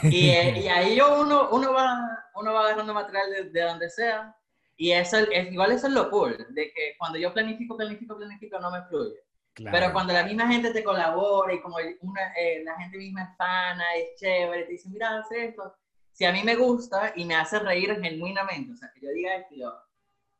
Y, 0.05 0.31
eh, 0.31 0.61
y, 0.65 0.69
ahí 0.69 1.01
uno, 1.01 1.49
uno, 1.51 1.73
va, 1.73 1.99
uno 2.35 2.53
va 2.53 2.61
agarrando 2.61 2.95
material 2.95 3.53
de, 3.53 3.61
donde 3.63 3.91
sea. 3.91 4.35
Y 4.77 4.93
eso 4.93 5.19
es, 5.19 5.53
igual 5.53 5.73
eso 5.73 5.89
es 5.89 5.93
lo 5.93 6.11
cool, 6.11 6.47
de 6.51 6.73
que 6.73 6.95
cuando 6.99 7.19
yo 7.19 7.33
planifico, 7.35 7.77
planifico, 7.77 8.17
planifico, 8.17 8.59
no 8.59 8.71
me 8.71 8.83
fluye. 8.85 9.17
Pero 9.55 9.93
cuando 9.93 10.13
la 10.13 10.25
misma 10.25 10.49
gente 10.49 10.73
te 10.73 10.83
colabora 10.83 11.53
y 11.53 11.61
como 11.61 11.77
una, 12.01 12.33
eh, 12.35 12.63
la 12.65 12.77
gente 12.79 12.97
misma 12.97 13.25
es 13.25 13.37
fana, 13.37 13.85
es 13.97 14.19
chévere, 14.19 14.63
te 14.63 14.73
dice, 14.73 14.89
mira, 14.89 15.19
haz 15.19 15.31
esto. 15.33 15.75
Si 16.13 16.25
a 16.25 16.33
mí 16.33 16.43
me 16.45 16.55
gusta 16.55 17.13
y 17.15 17.25
me 17.25 17.35
hace 17.35 17.59
reír 17.59 17.99
genuinamente, 18.01 18.73
o 18.73 18.77
sea, 18.77 18.91
que 18.95 19.01
yo 19.01 19.11
diga 19.11 19.37
esto, 19.37 19.55
yo, 19.55 19.73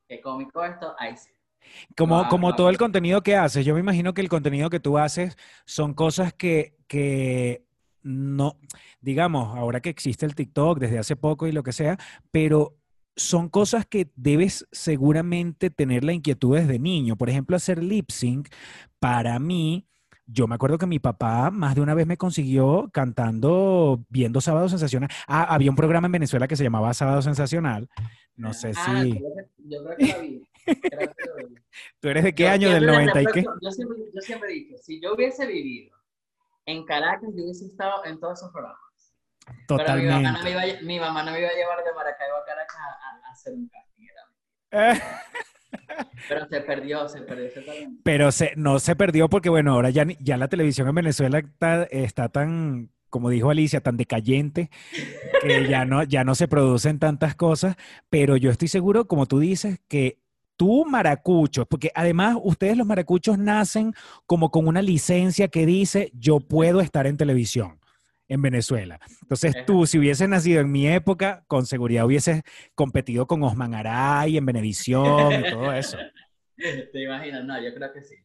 qué 0.09 0.21
cómico 0.23 0.65
esto, 0.65 0.95
ahí 0.99 1.17
sí. 1.17 1.31
Como, 1.97 2.27
como 2.29 2.55
todo 2.55 2.71
el 2.71 2.79
contenido 2.79 3.23
que 3.23 3.37
haces, 3.37 3.67
yo 3.67 3.75
me 3.75 3.81
imagino 3.81 4.15
que 4.15 4.23
el 4.23 4.31
contenido 4.31 4.71
que 4.71 4.81
tú 4.81 4.97
haces 4.97 5.37
son 5.67 5.93
cosas 5.93 6.33
que, 6.33 6.77
que 6.87 7.65
no, 8.03 8.57
digamos, 9.01 9.57
ahora 9.57 9.81
que 9.81 9.91
existe 9.91 10.27
el 10.27 10.35
TikTok 10.35 10.79
desde 10.79 10.99
hace 10.99 11.17
poco 11.17 11.47
y 11.47 11.53
lo 11.53 11.63
que 11.63 11.73
sea, 11.73 11.99
pero 12.31 12.77
son 13.17 13.49
cosas 13.49 13.87
que 13.87 14.11
debes 14.17 14.67
seguramente 14.73 15.71
tener 15.71 16.05
la 16.05 16.13
inquietud 16.13 16.57
desde 16.57 16.79
niño. 16.79 17.17
Por 17.17 17.29
ejemplo, 17.29 17.57
hacer 17.57 17.83
lip 17.83 18.11
sync, 18.11 18.49
para 18.99 19.39
mí, 19.39 19.87
yo 20.27 20.47
me 20.47 20.55
acuerdo 20.55 20.79
que 20.79 20.87
mi 20.87 20.99
papá 20.99 21.51
más 21.51 21.75
de 21.75 21.81
una 21.81 21.95
vez 21.95 22.07
me 22.07 22.17
consiguió 22.17 22.89
cantando, 22.93 24.05
viendo 24.09 24.41
Sábado 24.41 24.69
Sensacional. 24.69 25.11
Ah, 25.27 25.45
había 25.55 25.71
un 25.71 25.77
programa 25.77 26.07
en 26.07 26.13
Venezuela 26.13 26.49
que 26.49 26.57
se 26.57 26.65
llamaba 26.65 26.95
Sábado 26.95 27.21
Sensacional. 27.21 27.89
No 28.37 28.55
sé 28.55 28.73
ah, 28.77 29.03
si... 29.03 29.21
Yo 29.59 29.85
creo 29.85 29.97
que 29.97 30.07
lo 30.07 30.21
vi. 30.21 30.43
¿Tú 32.01 32.09
eres 32.09 32.25
de 32.25 32.35
qué 32.35 32.49
año? 32.49 32.71
¿Del 32.71 32.87
90 32.87 33.23
y 33.23 33.27
qué? 33.27 33.45
Yo 33.61 33.71
siempre, 33.71 33.99
yo 34.15 34.21
siempre 34.21 34.51
he 34.51 34.55
dicho, 34.55 34.77
si 34.79 35.01
yo 35.01 35.15
hubiese 35.15 35.47
vivido 35.47 36.00
en 36.71 36.85
Caracas 36.85 37.31
yo 37.37 37.45
hubiese 37.45 37.67
estado 37.67 38.05
en 38.05 38.19
todos 38.21 38.39
esos 38.39 38.53
programas. 38.53 38.79
Totalmente. 39.67 40.09
Pero 40.09 40.19
mi 40.19 40.23
mamá, 40.23 40.39
no 40.39 40.45
me 40.45 40.51
iba, 40.51 40.63
a, 40.63 40.83
mi 40.83 41.01
mamá 41.01 41.23
no 41.25 41.33
me 41.33 41.41
iba 41.41 41.49
a 41.49 41.55
llevar 41.55 41.85
de 41.85 41.93
Maracaibo 41.93 42.37
a 42.37 42.45
Caracas 42.45 42.77
a, 42.79 43.31
hacer 43.33 43.55
un 43.55 43.69
casting. 43.69 43.91
Pero 46.29 46.47
se 46.49 46.61
perdió, 46.61 47.09
se 47.09 47.23
perdió 47.23 47.47
ese 47.47 47.63
talento. 47.63 48.01
Pero 48.05 48.33
se, 48.33 48.53
no 48.57 48.79
se 48.79 48.97
perdió 48.97 49.29
porque, 49.29 49.49
bueno, 49.49 49.73
ahora 49.73 49.91
ya, 49.91 50.05
ya 50.21 50.37
la 50.37 50.49
televisión 50.49 50.89
en 50.89 50.95
Venezuela 50.95 51.39
está, 51.39 51.85
está 51.85 52.29
tan, 52.29 52.91
como 53.09 53.31
dijo 53.31 53.51
Alicia, 53.51 53.81
tan 53.81 53.97
decayente 53.97 54.71
que 55.43 55.69
ya 55.69 55.85
no, 55.85 56.03
ya 56.03 56.25
no 56.25 56.35
se 56.35 56.49
producen 56.49 56.99
tantas 56.99 57.35
cosas. 57.35 57.77
Pero 58.09 58.37
yo 58.37 58.51
estoy 58.51 58.69
seguro, 58.69 59.07
como 59.07 59.27
tú 59.27 59.39
dices, 59.39 59.81
que 59.89 60.19
tú 60.61 60.85
maracuchos, 60.85 61.65
porque 61.67 61.91
además 61.95 62.37
ustedes 62.43 62.77
los 62.77 62.87
maracuchos 62.87 63.39
nacen 63.39 63.95
como 64.27 64.51
con 64.51 64.69
una 64.69 64.83
licencia 64.83 65.49
que 65.49 65.65
dice 65.65 66.13
yo 66.13 66.39
puedo 66.39 66.83
estar 66.83 67.07
en 67.07 67.17
televisión 67.17 67.81
en 68.29 68.43
Venezuela. 68.43 69.01
Entonces 69.23 69.65
tú, 69.65 69.87
si 69.87 69.99
hubieses 69.99 70.29
nacido 70.29 70.61
en 70.61 70.71
mi 70.71 70.87
época, 70.87 71.45
con 71.47 71.65
seguridad 71.65 72.05
hubieses 72.05 72.43
competido 72.75 73.27
con 73.27 73.43
Osman 73.43 73.75
Aray 73.75 74.37
en 74.37 74.45
Venevisión 74.45 75.33
y 75.33 75.51
todo 75.51 75.73
eso. 75.73 75.97
Te 76.93 77.03
imaginas, 77.03 77.43
no, 77.47 77.59
yo 77.59 77.73
creo 77.73 77.91
que 77.95 78.03
sí. 78.03 78.17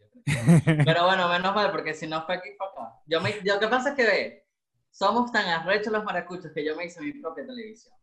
Pero 0.66 1.06
bueno, 1.06 1.30
menos 1.30 1.56
mal, 1.56 1.72
porque 1.72 1.94
si 1.94 2.06
no 2.06 2.26
fue 2.26 2.36
aquí, 2.36 2.50
acá. 2.50 3.00
Yo 3.06 3.22
me, 3.22 3.34
lo 3.46 3.60
que 3.62 3.68
pasa 3.70 3.92
es 3.92 3.96
que 3.96 4.04
ve, 4.04 4.46
somos 4.92 5.32
tan 5.32 5.48
arrechos 5.48 5.94
los 5.94 6.04
maracuchos 6.04 6.52
que 6.52 6.66
yo 6.66 6.76
me 6.76 6.88
hice 6.88 7.00
mi 7.00 7.14
propia 7.14 7.46
televisión. 7.46 7.94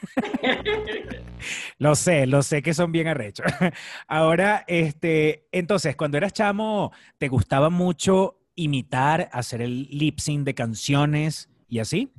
lo 1.78 1.94
sé, 1.94 2.26
lo 2.26 2.42
sé 2.42 2.62
que 2.62 2.74
son 2.74 2.92
bien 2.92 3.08
arrechos. 3.08 3.46
Ahora, 4.06 4.64
este, 4.66 5.48
entonces, 5.52 5.96
cuando 5.96 6.18
eras 6.18 6.32
chamo, 6.32 6.92
¿te 7.18 7.28
gustaba 7.28 7.70
mucho 7.70 8.40
imitar, 8.54 9.28
hacer 9.32 9.62
el 9.62 9.88
lip 9.90 10.18
sync 10.18 10.44
de 10.44 10.54
canciones 10.54 11.48
y 11.68 11.78
así? 11.78 12.12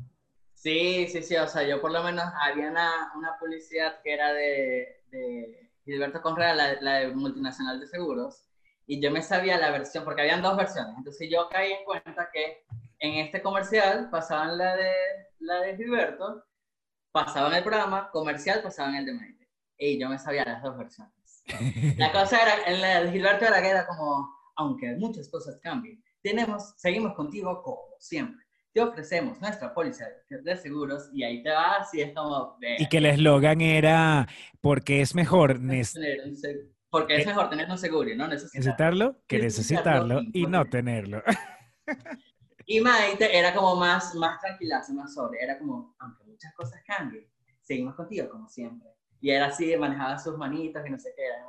Sí, 0.53 1.07
sí, 1.07 1.23
sí, 1.23 1.35
o 1.35 1.47
sea, 1.47 1.63
yo 1.67 1.81
por 1.81 1.91
lo 1.91 2.03
menos 2.03 2.25
había 2.41 2.69
una, 2.69 3.37
publicidad 3.39 3.99
que 4.03 4.13
era 4.13 4.31
de, 4.33 5.69
Gilberto 5.83 6.21
Correa, 6.21 6.53
la, 6.53 6.79
la, 6.81 6.99
de 6.99 7.07
multinacional 7.09 7.79
de 7.79 7.87
seguros, 7.87 8.47
y 8.85 9.01
yo 9.01 9.09
me 9.09 9.23
sabía 9.23 9.57
la 9.57 9.71
versión, 9.71 10.03
porque 10.03 10.21
habían 10.21 10.41
dos 10.41 10.55
versiones, 10.55 10.93
entonces 10.97 11.29
yo 11.31 11.49
caí 11.49 11.71
en 11.71 11.83
cuenta 11.83 12.29
que 12.31 12.63
en 12.99 13.25
este 13.25 13.41
comercial 13.41 14.09
pasaban 14.11 14.57
la 14.57 14.75
de, 14.75 14.93
la 15.39 15.61
de 15.61 15.75
Gilberto 15.75 16.43
pasaban 17.11 17.53
el 17.53 17.63
programa 17.63 18.09
comercial, 18.11 18.61
pasaban 18.61 18.95
el 18.95 19.05
de 19.05 19.13
Maite. 19.13 19.49
Y 19.77 19.99
yo 19.99 20.09
me 20.09 20.19
sabía 20.19 20.45
las 20.45 20.61
dos 20.61 20.77
versiones. 20.77 21.13
La 21.97 22.11
cosa 22.11 22.41
era, 22.41 22.71
en 22.71 22.81
la 22.81 23.01
de 23.01 23.11
Gilberto 23.11 23.45
era 23.45 23.61
que 23.61 23.69
era 23.69 23.87
como, 23.87 24.29
aunque 24.55 24.95
muchas 24.97 25.27
cosas 25.27 25.59
cambien, 25.61 26.01
tenemos, 26.21 26.75
seguimos 26.77 27.13
contigo 27.15 27.63
como 27.63 27.81
siempre. 27.99 28.45
te 28.71 28.81
ofrecemos 28.81 29.41
nuestra 29.41 29.73
póliza 29.73 30.05
de 30.29 30.55
seguros 30.55 31.09
y 31.13 31.23
ahí 31.23 31.41
te 31.41 31.49
vas 31.49 31.91
y 31.95 32.01
es 32.01 32.13
como... 32.13 32.57
Y 32.77 32.87
que 32.87 32.97
el 32.97 33.07
eslogan 33.07 33.59
era, 33.59 34.27
porque 34.61 35.01
es 35.01 35.15
mejor... 35.15 35.59
Porque 36.89 37.15
es 37.15 37.23
eh, 37.23 37.25
mejor 37.25 37.49
tener 37.49 37.69
un 37.69 37.77
seguro 37.77 38.09
y 38.09 38.15
no 38.15 38.27
necesitarlo. 38.27 39.19
que 39.25 39.39
necesitarlo 39.39 40.21
y 40.31 40.45
no 40.45 40.65
tenerlo. 40.65 41.23
Y 42.65 42.79
Maite 42.79 43.37
era 43.37 43.53
como 43.53 43.75
más, 43.75 44.13
más 44.15 44.39
tranquila, 44.39 44.81
más 44.93 45.13
sobre. 45.13 45.41
Era 45.41 45.57
como, 45.57 45.95
aunque 45.99 46.30
muchas 46.41 46.53
cosas 46.55 46.81
cambien, 46.85 47.25
seguimos 47.61 47.95
contigo 47.95 48.27
como 48.29 48.47
siempre. 48.47 48.89
Y 49.19 49.29
era 49.29 49.47
así, 49.47 49.75
manejaba 49.77 50.17
sus 50.17 50.37
manitos 50.37 50.81
y 50.85 50.89
no 50.89 50.97
sé 50.97 51.13
qué, 51.15 51.25
era. 51.25 51.45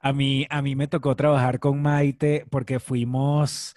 A 0.00 0.12
mí, 0.12 0.46
a 0.48 0.62
mí 0.62 0.74
me 0.74 0.88
tocó 0.88 1.14
trabajar 1.14 1.58
con 1.58 1.82
Maite 1.82 2.46
porque 2.50 2.80
fuimos 2.80 3.76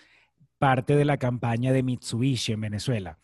parte 0.61 0.95
de 0.95 1.05
la 1.05 1.17
campaña 1.17 1.73
de 1.73 1.81
Mitsubishi 1.81 2.53
en 2.53 2.61
Venezuela. 2.61 3.17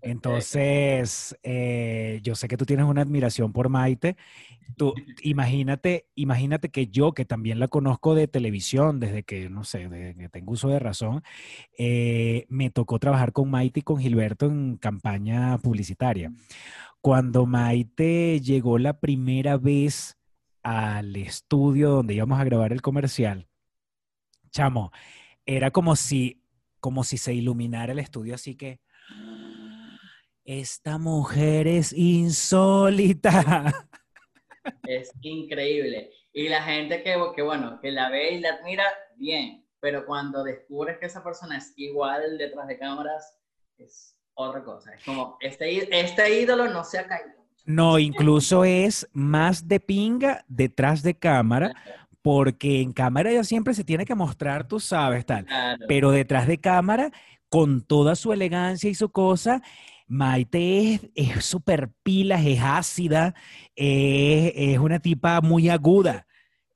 Entonces, 0.00 1.36
eh, 1.42 2.20
yo 2.22 2.36
sé 2.36 2.46
que 2.46 2.56
tú 2.56 2.66
tienes 2.66 2.86
una 2.86 3.02
admiración 3.02 3.52
por 3.52 3.68
Maite. 3.68 4.16
Tú, 4.76 4.94
imagínate, 5.22 6.06
imagínate 6.14 6.68
que 6.68 6.86
yo, 6.86 7.10
que 7.12 7.24
también 7.24 7.58
la 7.58 7.66
conozco 7.66 8.14
de 8.14 8.28
televisión, 8.28 9.00
desde 9.00 9.24
que, 9.24 9.50
no 9.50 9.64
sé, 9.64 9.88
desde 9.88 10.14
que 10.14 10.28
tengo 10.28 10.52
uso 10.52 10.68
de 10.68 10.78
razón, 10.78 11.24
eh, 11.76 12.46
me 12.48 12.70
tocó 12.70 13.00
trabajar 13.00 13.32
con 13.32 13.50
Maite 13.50 13.80
y 13.80 13.82
con 13.82 13.98
Gilberto 13.98 14.46
en 14.46 14.76
campaña 14.76 15.58
publicitaria. 15.58 16.32
Cuando 17.00 17.44
Maite 17.44 18.40
llegó 18.40 18.78
la 18.78 19.00
primera 19.00 19.56
vez 19.56 20.16
al 20.62 21.16
estudio 21.16 21.90
donde 21.90 22.14
íbamos 22.14 22.38
a 22.38 22.44
grabar 22.44 22.72
el 22.72 22.82
comercial, 22.82 23.48
chamo, 24.52 24.92
era 25.44 25.72
como 25.72 25.96
si 25.96 26.43
como 26.84 27.02
si 27.02 27.16
se 27.16 27.32
iluminara 27.32 27.92
el 27.92 27.98
estudio, 27.98 28.34
así 28.34 28.56
que 28.56 28.78
esta 30.44 30.98
mujer 30.98 31.66
es 31.66 31.94
insólita. 31.94 33.72
Es 34.86 35.10
increíble. 35.20 36.10
Y 36.32 36.48
la 36.48 36.62
gente 36.62 37.02
que, 37.02 37.16
que, 37.36 37.42
bueno, 37.42 37.78
que 37.82 37.90
la 37.90 38.08
ve 38.08 38.32
y 38.32 38.40
la 38.40 38.54
admira, 38.54 38.84
bien, 39.16 39.66
pero 39.78 40.06
cuando 40.06 40.42
descubres 40.42 40.98
que 40.98 41.04
esa 41.04 41.22
persona 41.22 41.58
es 41.58 41.74
igual 41.76 42.38
detrás 42.38 42.66
de 42.66 42.78
cámaras, 42.78 43.38
es 43.76 44.16
otra 44.32 44.64
cosa. 44.64 44.94
Es 44.94 45.04
como, 45.04 45.36
este, 45.40 46.00
este 46.00 46.40
ídolo 46.40 46.68
no 46.68 46.82
se 46.82 46.98
ha 46.98 47.06
caído. 47.06 47.44
No, 47.66 47.98
incluso 47.98 48.64
es 48.64 49.08
más 49.12 49.68
de 49.68 49.80
pinga 49.80 50.44
detrás 50.48 51.02
de 51.02 51.14
cámara, 51.14 51.74
porque 52.24 52.80
en 52.80 52.94
cámara 52.94 53.30
ya 53.30 53.44
siempre 53.44 53.74
se 53.74 53.84
tiene 53.84 54.06
que 54.06 54.14
mostrar, 54.14 54.66
tú 54.66 54.80
sabes, 54.80 55.26
tal. 55.26 55.46
Pero 55.86 56.10
detrás 56.10 56.46
de 56.46 56.56
cámara, 56.56 57.10
con 57.50 57.82
toda 57.82 58.16
su 58.16 58.32
elegancia 58.32 58.88
y 58.88 58.94
su 58.94 59.10
cosa, 59.10 59.60
Maite 60.06 61.12
es 61.14 61.44
súper 61.44 61.90
pilas, 62.02 62.40
es 62.46 62.60
ácida, 62.62 63.34
es, 63.76 64.78
una 64.78 65.00
tipa 65.00 65.42
muy 65.42 65.68
aguda. 65.68 66.26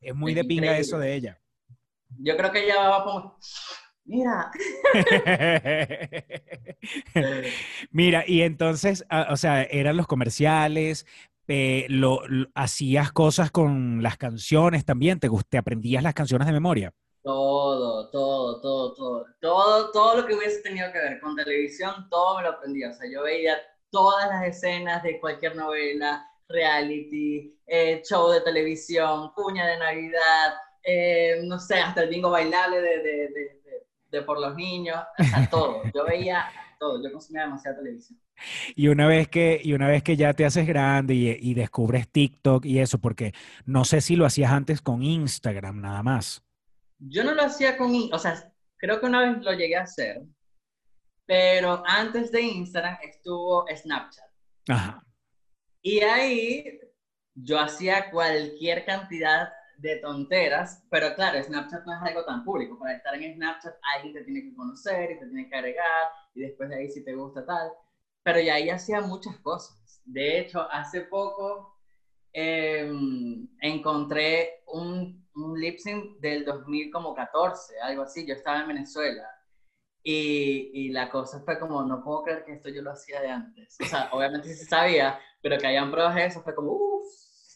Es 0.03 0.15
muy 0.15 0.35
de 0.35 0.45
pinga 0.45 0.77
eso 0.77 0.99
de 0.99 1.15
ella. 1.15 1.41
Yo 2.19 2.37
creo 2.37 2.53
que 2.53 2.67
ella 2.67 2.87
va 2.87 3.05
como, 3.05 3.39
mira. 4.05 4.51
mira, 7.91 8.23
y 8.27 8.43
entonces, 8.43 9.07
ah, 9.09 9.29
o 9.31 9.39
sea, 9.39 9.63
eran 9.63 9.97
los 9.97 10.07
comerciales, 10.07 11.07
eh, 11.49 11.87
lo, 11.89 12.21
hacías 12.55 13.11
cosas 13.13 13.51
con 13.51 14.03
las 14.03 14.17
canciones 14.17 14.85
también, 14.85 15.19
te, 15.19 15.29
te 15.49 15.59
aprendías 15.59 16.03
las 16.03 16.15
canciones 16.15 16.47
de 16.47 16.53
memoria. 16.53 16.93
Todo, 17.23 18.11
todo, 18.11 18.61
todo, 18.61 18.95
todo, 18.95 19.27
todo, 19.41 19.91
todo 19.91 20.17
lo 20.17 20.27
que 20.27 20.35
hubiese 20.35 20.61
tenido 20.61 20.93
que 20.93 20.99
ver 20.99 21.21
con 21.21 21.35
televisión, 21.35 22.09
todo 22.11 22.37
me 22.37 22.43
lo 22.43 22.51
aprendía. 22.51 22.91
O 22.91 22.93
sea, 22.93 23.11
yo 23.11 23.23
veía 23.23 23.57
todas 23.91 24.29
las 24.29 24.45
escenas 24.47 25.03
de 25.03 25.19
cualquier 25.19 25.57
novela, 25.57 26.27
reality, 26.49 27.59
eh, 27.67 28.03
show 28.05 28.31
de 28.31 28.41
televisión, 28.43 29.31
cuña 29.35 29.67
de 29.67 29.79
Navidad, 29.79 30.55
eh, 30.83 31.41
no 31.45 31.59
sé, 31.59 31.81
hasta 31.81 32.03
el 32.03 32.11
bingo 32.11 32.31
bailable 32.31 32.81
de, 32.81 32.99
de, 32.99 33.29
de, 33.29 33.87
de 34.11 34.23
por 34.23 34.41
los 34.41 34.55
niños, 34.55 34.99
o 35.19 35.51
todo. 35.51 35.83
Yo 35.95 36.05
veía 36.05 36.47
todo, 36.79 37.03
yo 37.03 37.13
consumía 37.13 37.43
demasiada 37.43 37.79
televisión. 37.79 38.19
Y 38.75 38.89
una 38.89 39.07
vez 39.07 39.29
que, 39.29 39.61
y 39.63 39.73
una 39.73 39.89
vez 39.89 40.03
que 40.03 40.17
ya 40.17 40.35
te 40.35 40.45
haces 40.45 40.67
grande 40.67 41.15
y, 41.15 41.55
descubres 41.55 42.09
TikTok 42.09 42.65
y 42.65 42.79
eso, 42.79 42.99
porque 42.99 43.33
no 43.67 43.85
sé 43.85 44.01
si 44.01 44.17
lo 44.17 44.27
hacías 44.27 44.53
antes 44.53 44.81
con 44.81 45.03
Instagram 45.03 45.81
nada 45.81 46.03
más. 46.03 46.43
Yo 46.99 47.25
no 47.25 47.35
lo 47.35 47.43
hacía 47.43 47.77
con, 47.77 47.93
o 48.13 48.19
sea, 48.19 48.53
creo 48.77 49.01
que 49.01 49.07
una 49.07 49.21
vez 49.21 49.43
lo 49.43 49.53
llegué 49.53 49.77
a 49.77 49.83
hacer, 49.83 50.23
pero 51.27 51.83
antes 51.87 52.31
de 52.33 52.43
Instagram 52.43 52.99
estuvo 53.03 53.65
Snapchat. 53.75 54.31
Ajá. 54.69 55.05
Y 55.83 56.01
ahí 56.01 56.81
yo 57.35 57.59
hacía 57.59 58.11
cualquier 58.11 58.85
cantidad 58.85 59.53
de 59.79 59.97
tonteras, 59.97 60.85
pero 60.91 61.15
claro, 61.15 61.43
Snapchat 61.43 61.85
no 61.87 61.95
es 61.95 62.03
algo 62.03 62.25
tan 62.25 62.45
público. 62.45 62.79
Para 62.79 62.97
estar 62.97 63.15
en 63.15 63.35
Snapchat 63.35 63.75
alguien 63.95 64.15
te 64.15 64.25
tiene 64.25 64.43
que 64.43 64.55
conocer 64.57 65.13
y 65.13 65.19
te 65.19 65.27
tiene 65.27 65.49
que 65.49 65.57
agregar 65.57 66.11
y 66.35 66.41
después 66.41 66.69
de 66.69 66.77
ahí 66.77 66.89
si 66.91 67.05
te 67.05 67.15
gusta 67.15 67.47
tal 67.47 67.71
pero 68.29 68.43
ya 68.43 68.57
ahí 68.57 68.69
hacía 68.69 69.01
muchas 69.01 69.39
cosas. 69.39 70.03
De 70.05 70.39
hecho, 70.39 70.71
hace 70.71 71.01
poco 71.01 71.79
em, 72.31 73.49
encontré 73.59 74.65
un, 74.67 75.27
un 75.35 75.59
lip 75.59 75.79
sync 75.79 76.19
del 76.21 76.45
2014, 76.45 77.81
algo 77.81 78.03
así. 78.03 78.27
Yo 78.27 78.35
estaba 78.35 78.61
en 78.61 78.69
Venezuela 78.69 79.27
y, 80.03 80.71
y, 80.75 80.89
la 80.91 81.09
cosa 81.09 81.41
fue 81.41 81.59
como, 81.59 81.83
no 81.85 82.05
puedo 82.05 82.25
creer 82.25 82.45
que 82.45 82.53
esto 82.53 82.69
yo 82.69 82.83
lo 82.83 82.91
hacía 82.91 83.23
de 83.23 83.31
antes. 83.31 83.79
O 83.81 83.87
sea, 83.87 84.11
obviamente 84.13 84.49
sí 84.49 84.57
se 84.57 84.67
sabía, 84.67 85.19
pero 85.41 85.57
que 85.57 85.67
hayan 85.67 85.91
pruebas 85.91 86.15
de 86.15 86.27
eso 86.27 86.43
fue 86.43 86.55
como, 86.55 86.73
uff, 86.73 87.07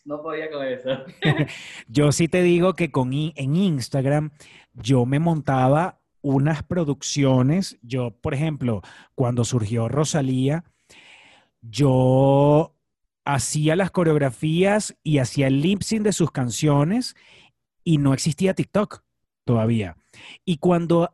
no 0.07 0.23
podía 0.23 0.51
con 0.51 0.65
eso. 0.65 0.89
yo 1.87 2.13
sí 2.13 2.29
te 2.29 2.41
digo 2.41 2.73
que 2.73 2.91
con, 2.91 3.13
en 3.13 3.57
Instagram 3.57 4.31
yo 4.73 5.05
me 5.05 5.19
montaba 5.19 6.02
unas 6.23 6.63
producciones, 6.63 7.79
yo, 7.83 8.13
por 8.13 8.35
ejemplo, 8.35 8.83
cuando 9.15 9.45
surgió 9.45 9.89
Rosalía, 9.89 10.65
yo 11.61 12.75
hacía 13.25 13.77
las 13.77 13.91
coreografías 13.91 14.97
y 15.03 15.19
hacía 15.19 15.47
el 15.49 15.61
lip 15.61 15.83
sync 15.83 16.03
de 16.03 16.13
sus 16.13 16.31
canciones 16.31 17.15
y 17.85 17.99
no 17.99 18.15
existía 18.15 18.55
TikTok 18.55 19.03
todavía. 19.45 19.97
Y 20.45 20.59
cuando, 20.59 21.11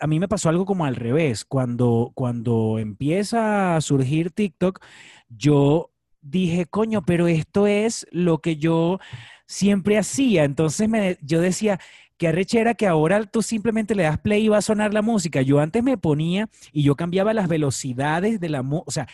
a 0.00 0.06
mí 0.06 0.20
me 0.20 0.28
pasó 0.28 0.48
algo 0.48 0.64
como 0.64 0.84
al 0.84 0.96
revés, 0.96 1.44
cuando, 1.44 2.12
cuando 2.14 2.78
empieza 2.78 3.76
a 3.76 3.80
surgir 3.80 4.30
TikTok, 4.30 4.80
yo 5.28 5.90
dije, 6.20 6.66
coño, 6.66 7.02
pero 7.02 7.26
esto 7.28 7.66
es 7.66 8.06
lo 8.10 8.38
que 8.38 8.56
yo 8.56 8.98
siempre 9.46 9.98
hacía. 9.98 10.44
Entonces 10.44 10.88
me, 10.88 11.18
yo 11.22 11.40
decía, 11.40 11.78
qué 12.16 12.28
arrechera 12.28 12.74
que 12.74 12.86
ahora 12.86 13.24
tú 13.24 13.42
simplemente 13.42 13.94
le 13.94 14.04
das 14.04 14.18
play 14.18 14.44
y 14.44 14.48
va 14.48 14.58
a 14.58 14.62
sonar 14.62 14.94
la 14.94 15.02
música. 15.02 15.42
Yo 15.42 15.60
antes 15.60 15.82
me 15.82 15.98
ponía 15.98 16.48
y 16.72 16.82
yo 16.82 16.96
cambiaba 16.96 17.34
las 17.34 17.48
velocidades 17.48 18.40
de 18.40 18.48
la 18.48 18.62
música, 18.62 18.84
o 18.86 18.90
sea, 18.90 19.08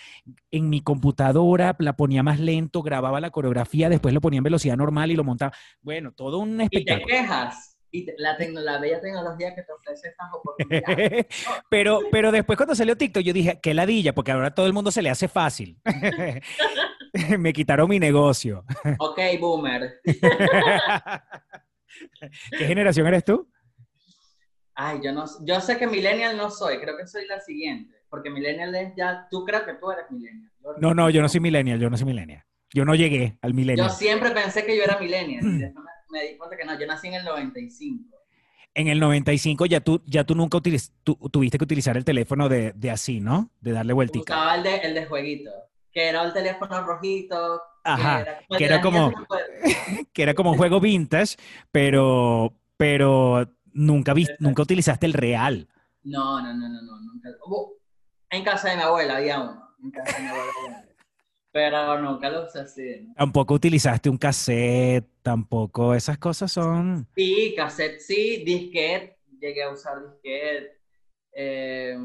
en 0.51 0.69
mi 0.69 0.81
computadora 0.81 1.77
la 1.79 1.95
ponía 1.95 2.23
más 2.23 2.41
lento, 2.41 2.83
grababa 2.83 3.21
la 3.21 3.31
coreografía, 3.31 3.89
después 3.89 4.15
lo 4.15 4.21
ponía 4.21 4.39
en 4.39 4.45
velocidad 4.45 4.77
normal 4.77 5.11
y 5.11 5.17
lo 5.17 5.25
montaba. 5.25 5.53
Bueno, 5.81 6.13
todo 6.13 6.39
un 6.39 6.61
espectáculo. 6.61 7.07
Y 7.07 7.09
te 7.09 7.13
quejas. 7.13 7.69
Y 7.95 8.07
la, 8.17 8.39
la, 8.39 8.81
bella 8.81 9.03
tecnología 9.03 9.55
que 9.55 9.63
te 9.65 9.73
ofrece 9.73 10.09
estas 10.09 10.29
oportunidades. 10.33 11.27
pero, 11.69 12.01
pero 12.11 12.33
después 12.33 12.57
cuando 12.57 12.75
salió 12.75 12.97
TikTok 12.97 13.23
yo 13.23 13.35
dije, 13.35 13.61
qué 13.63 13.75
ladilla, 13.75 14.15
porque 14.15 14.33
ahora 14.33 14.55
todo 14.55 14.65
el 14.67 14.73
mundo 14.73 14.91
se 14.91 15.03
le 15.03 15.11
hace 15.11 15.29
fácil. 15.29 15.77
me 17.39 17.53
quitaron 17.53 17.89
mi 17.89 17.99
negocio. 17.99 18.65
ok, 18.99 19.19
boomer. 19.41 20.01
¿Qué 22.51 22.67
generación 22.67 23.07
eres 23.07 23.25
tú? 23.25 23.49
Ay, 24.75 25.01
yo 25.03 25.13
no, 25.13 25.27
yo 25.45 25.61
sé 25.61 25.77
que 25.77 25.87
millennial 25.87 26.37
no 26.37 26.51
soy, 26.51 26.79
creo 26.79 26.97
que 26.97 27.07
soy 27.07 27.27
la 27.27 27.39
siguiente, 27.41 27.95
porque 28.09 28.31
millennial 28.31 28.75
es 28.75 28.95
ya, 28.97 29.27
tú 29.31 29.45
crees 29.45 29.65
que 29.65 29.75
tú 29.75 29.91
eres 29.91 30.11
millennial. 30.11 30.51
no, 30.79 30.95
no, 30.95 31.11
yo 31.11 31.21
no 31.21 31.29
soy 31.29 31.41
millennial, 31.41 31.79
yo 31.79 31.91
no 31.91 31.97
soy 31.97 32.07
millennial. 32.07 32.45
Yo 32.75 32.87
no 32.87 32.95
llegué 32.95 33.37
al 33.43 33.53
millennial. 33.53 33.89
Yo 33.89 33.95
siempre 33.95 34.31
pensé 34.31 34.65
que 34.65 34.75
yo 34.77 34.83
era 34.83 34.99
millennial, 34.99 35.45
y 35.45 35.59
después 35.59 35.85
me, 36.11 36.23
di 36.23 36.37
cuenta 36.39 36.57
que 36.57 36.65
no, 36.65 36.79
yo 36.79 36.87
nací 36.87 37.09
en 37.09 37.15
el 37.15 37.25
95. 37.25 38.19
En 38.75 38.89
el 38.89 38.99
95 38.99 39.67
ya 39.67 39.81
tú, 39.81 40.03
ya 40.07 40.25
tú 40.25 40.35
nunca 40.35 40.59
tuviste 40.61 41.59
que 41.59 41.65
utilizar 41.65 41.99
el 41.99 42.07
teléfono 42.07 42.49
de, 42.49 42.73
de 42.73 42.91
así, 42.91 43.21
¿no? 43.21 43.51
De 43.61 43.73
darle 43.73 43.93
vueltita. 43.93 44.33
Usaba 44.33 44.57
el 44.57 44.63
de, 44.63 44.77
el 44.77 44.95
de 44.95 45.05
jueguito, 45.05 45.51
que 45.93 46.09
era 46.09 46.23
el 46.23 46.33
teléfono 46.33 46.85
rojito, 46.85 47.63
Ajá, 47.85 48.25
que 48.57 48.65
era, 48.65 48.81
como, 48.81 49.13
que 50.13 50.23
era 50.23 50.35
como 50.35 50.53
un 50.53 50.57
juego 50.57 50.81
vintage, 50.81 51.37
pero, 51.71 52.55
pero 52.77 53.47
nunca, 53.73 54.15
vi, 54.15 54.27
nunca 54.39 54.63
utilizaste 54.63 55.07
el 55.07 55.13
real. 55.13 55.69
No, 56.05 56.41
no, 56.41 56.55
no, 56.55 56.69
no, 56.69 56.83
no, 56.83 57.01
nunca. 57.01 57.29
en 58.31 58.45
casa 58.45 58.71
de 58.71 58.77
mi 58.77 58.83
abuela 58.83 59.17
había 59.17 59.41
uno, 59.41 59.69
en 59.83 59.91
casa 59.91 60.17
de 60.17 60.23
mi 60.23 60.29
abuela 60.29 60.85
Pero 61.53 62.01
nunca 62.01 62.31
lo 62.31 62.47
usé 62.47 62.61
así. 62.61 63.13
Tampoco 63.17 63.55
utilizaste 63.55 64.09
un 64.09 64.17
cassette, 64.17 65.09
tampoco, 65.23 65.95
esas 65.95 66.19
cosas 66.19 66.51
son... 66.51 67.07
Sí, 67.15 67.55
cassette 67.57 68.01
sí, 68.01 68.43
disquete, 68.45 69.19
llegué 69.41 69.65
a 69.65 69.71
usar 69.71 70.01
disquete. 70.03 70.82
Eh, 71.35 71.97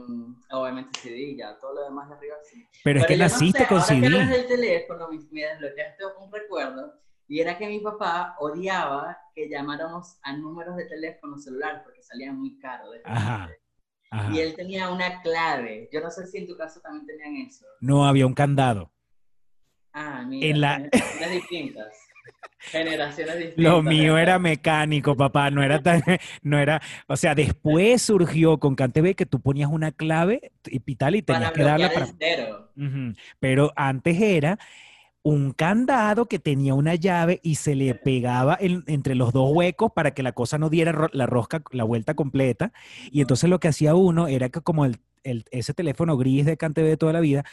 obviamente 0.52 1.00
CD, 1.00 1.36
ya 1.36 1.58
todo 1.60 1.76
lo 1.76 1.84
demás 1.84 2.10
de 2.10 2.16
arriba 2.16 2.36
sí. 2.44 2.66
Pero, 2.84 3.02
es 3.02 3.06
que 3.08 3.18
naciste 3.18 3.68
con 3.68 3.80
ahora 3.80 3.88
CD. 3.88 4.10
Que 4.10 4.44
teléfono, 4.44 5.10
me, 5.10 5.42
desbloqueaste 5.42 6.04
un 6.20 6.32
recuerdo. 6.32 6.94
Y 7.28 7.42
era 7.42 7.58
que 7.58 7.68
mi 7.68 7.82
papá 7.82 8.38
odiaba 8.40 9.18
que 9.36 9.50
llamáramos 9.50 10.18
a 10.24 10.36
números 10.38 10.78
de 10.78 10.86
teléfono 10.86 11.38
celular 11.38 11.82
porque 11.84 12.02
salían 12.02 12.40
muy 12.40 12.58
caros. 12.58 12.96
Ajá, 13.04 13.50
ajá. 14.12 14.34
Y 14.34 14.40
él 14.40 14.56
tenía 14.56 14.90
una 14.90 15.22
clave. 15.22 15.90
Yo 15.92 16.00
no 16.00 16.10
sé 16.10 16.26
si 16.28 16.38
en 16.38 16.48
tu 16.48 16.56
caso 16.56 16.80
también 16.80 17.06
tenían 17.06 17.36
eso. 17.46 17.66
No 17.82 18.08
había 18.08 18.26
un 18.26 18.34
candado. 18.34 18.94
Ah, 19.92 20.24
mira. 20.26 20.48
En 20.48 20.62
la- 20.62 20.90
distintas. 21.30 22.07
Generaciones 22.60 23.38
distintas. 23.38 23.64
Lo 23.64 23.82
mío 23.82 24.16
¿verdad? 24.16 24.24
era 24.24 24.40
mecánico, 24.40 25.16
papá, 25.16 25.50
no 25.52 25.64
era 25.64 25.82
tan, 25.82 26.02
no 26.42 26.60
era, 26.60 26.82
o 27.08 27.16
sea, 27.16 27.36
después 27.36 28.02
surgió 28.02 28.60
con 28.60 28.76
CanTV 28.76 29.16
que 29.16 29.26
tú 29.26 29.40
ponías 29.40 29.70
una 29.72 29.92
clave 29.92 30.52
y 30.66 30.80
tal 30.96 31.16
y 31.16 31.22
tenías 31.22 31.52
para 31.52 31.54
que 31.54 31.64
darla 31.64 31.90
para... 31.94 32.08
Pero 33.40 33.74
antes 33.76 34.20
era 34.22 34.60
un 35.24 35.52
candado 35.52 36.28
que 36.28 36.40
tenía 36.40 36.74
una 36.74 36.96
llave 36.96 37.40
y 37.44 37.56
se 37.56 37.76
le 37.76 37.94
pegaba 37.96 38.58
en- 38.60 38.84
entre 38.88 39.14
los 39.16 39.34
dos 39.34 39.52
huecos 39.54 39.92
para 39.94 40.12
que 40.14 40.24
la 40.24 40.32
cosa 40.32 40.58
no 40.58 40.70
diera 40.70 40.92
ro- 40.94 41.10
la 41.12 41.26
rosca, 41.26 41.62
la 41.72 41.84
vuelta 41.84 42.14
completa. 42.14 42.72
Y 43.12 43.22
entonces 43.22 43.50
lo 43.50 43.60
que 43.60 43.68
hacía 43.68 43.94
uno 43.96 44.28
era 44.28 44.50
que 44.50 44.62
como 44.62 44.86
el, 44.86 45.00
el- 45.28 45.46
ese 45.52 45.74
teléfono 45.74 46.18
gris 46.18 46.46
de 46.46 46.58
CanTV 46.58 46.84
de 46.88 46.98
toda 46.98 47.14
la 47.14 47.20
vida, 47.20 47.44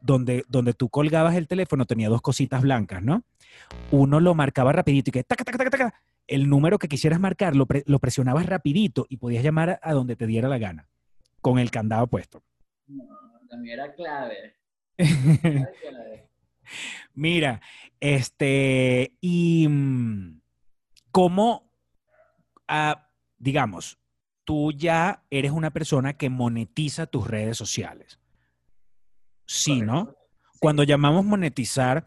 donde, 0.00 0.44
donde 0.48 0.74
tú 0.74 0.88
colgabas 0.88 1.34
el 1.36 1.48
teléfono 1.48 1.86
tenía 1.86 2.08
dos 2.08 2.20
cositas 2.22 2.62
blancas, 2.62 3.02
¿no? 3.02 3.24
Uno 3.90 4.20
lo 4.20 4.34
marcaba 4.34 4.72
rapidito 4.72 5.10
y 5.10 5.12
que 5.12 5.24
taca, 5.24 5.44
taca, 5.44 5.58
taca, 5.58 5.70
taca, 5.70 5.94
el 6.26 6.48
número 6.48 6.78
que 6.78 6.88
quisieras 6.88 7.20
marcar 7.20 7.56
lo, 7.56 7.66
pre- 7.66 7.84
lo 7.86 7.98
presionabas 7.98 8.46
rapidito 8.46 9.06
y 9.08 9.16
podías 9.18 9.42
llamar 9.44 9.70
a, 9.70 9.80
a 9.82 9.92
donde 9.92 10.16
te 10.16 10.26
diera 10.26 10.48
la 10.48 10.58
gana, 10.58 10.88
con 11.40 11.58
el 11.58 11.70
candado 11.70 12.06
puesto. 12.06 12.42
No, 12.86 13.04
también 13.48 13.78
era 13.80 13.92
clave. 13.94 14.56
Era 14.96 15.70
clave. 15.80 16.28
Mira, 17.14 17.60
este, 18.00 19.16
y 19.20 19.66
mm, 19.68 20.40
cómo, 21.10 21.70
ah, 22.68 23.08
digamos, 23.38 23.98
tú 24.44 24.72
ya 24.72 25.24
eres 25.30 25.52
una 25.52 25.70
persona 25.70 26.16
que 26.16 26.30
monetiza 26.30 27.06
tus 27.06 27.26
redes 27.26 27.56
sociales. 27.56 28.18
Sí, 29.46 29.82
¿no? 29.82 30.06
Sí. 30.06 30.58
Cuando 30.60 30.82
llamamos 30.82 31.24
monetizar, 31.24 32.06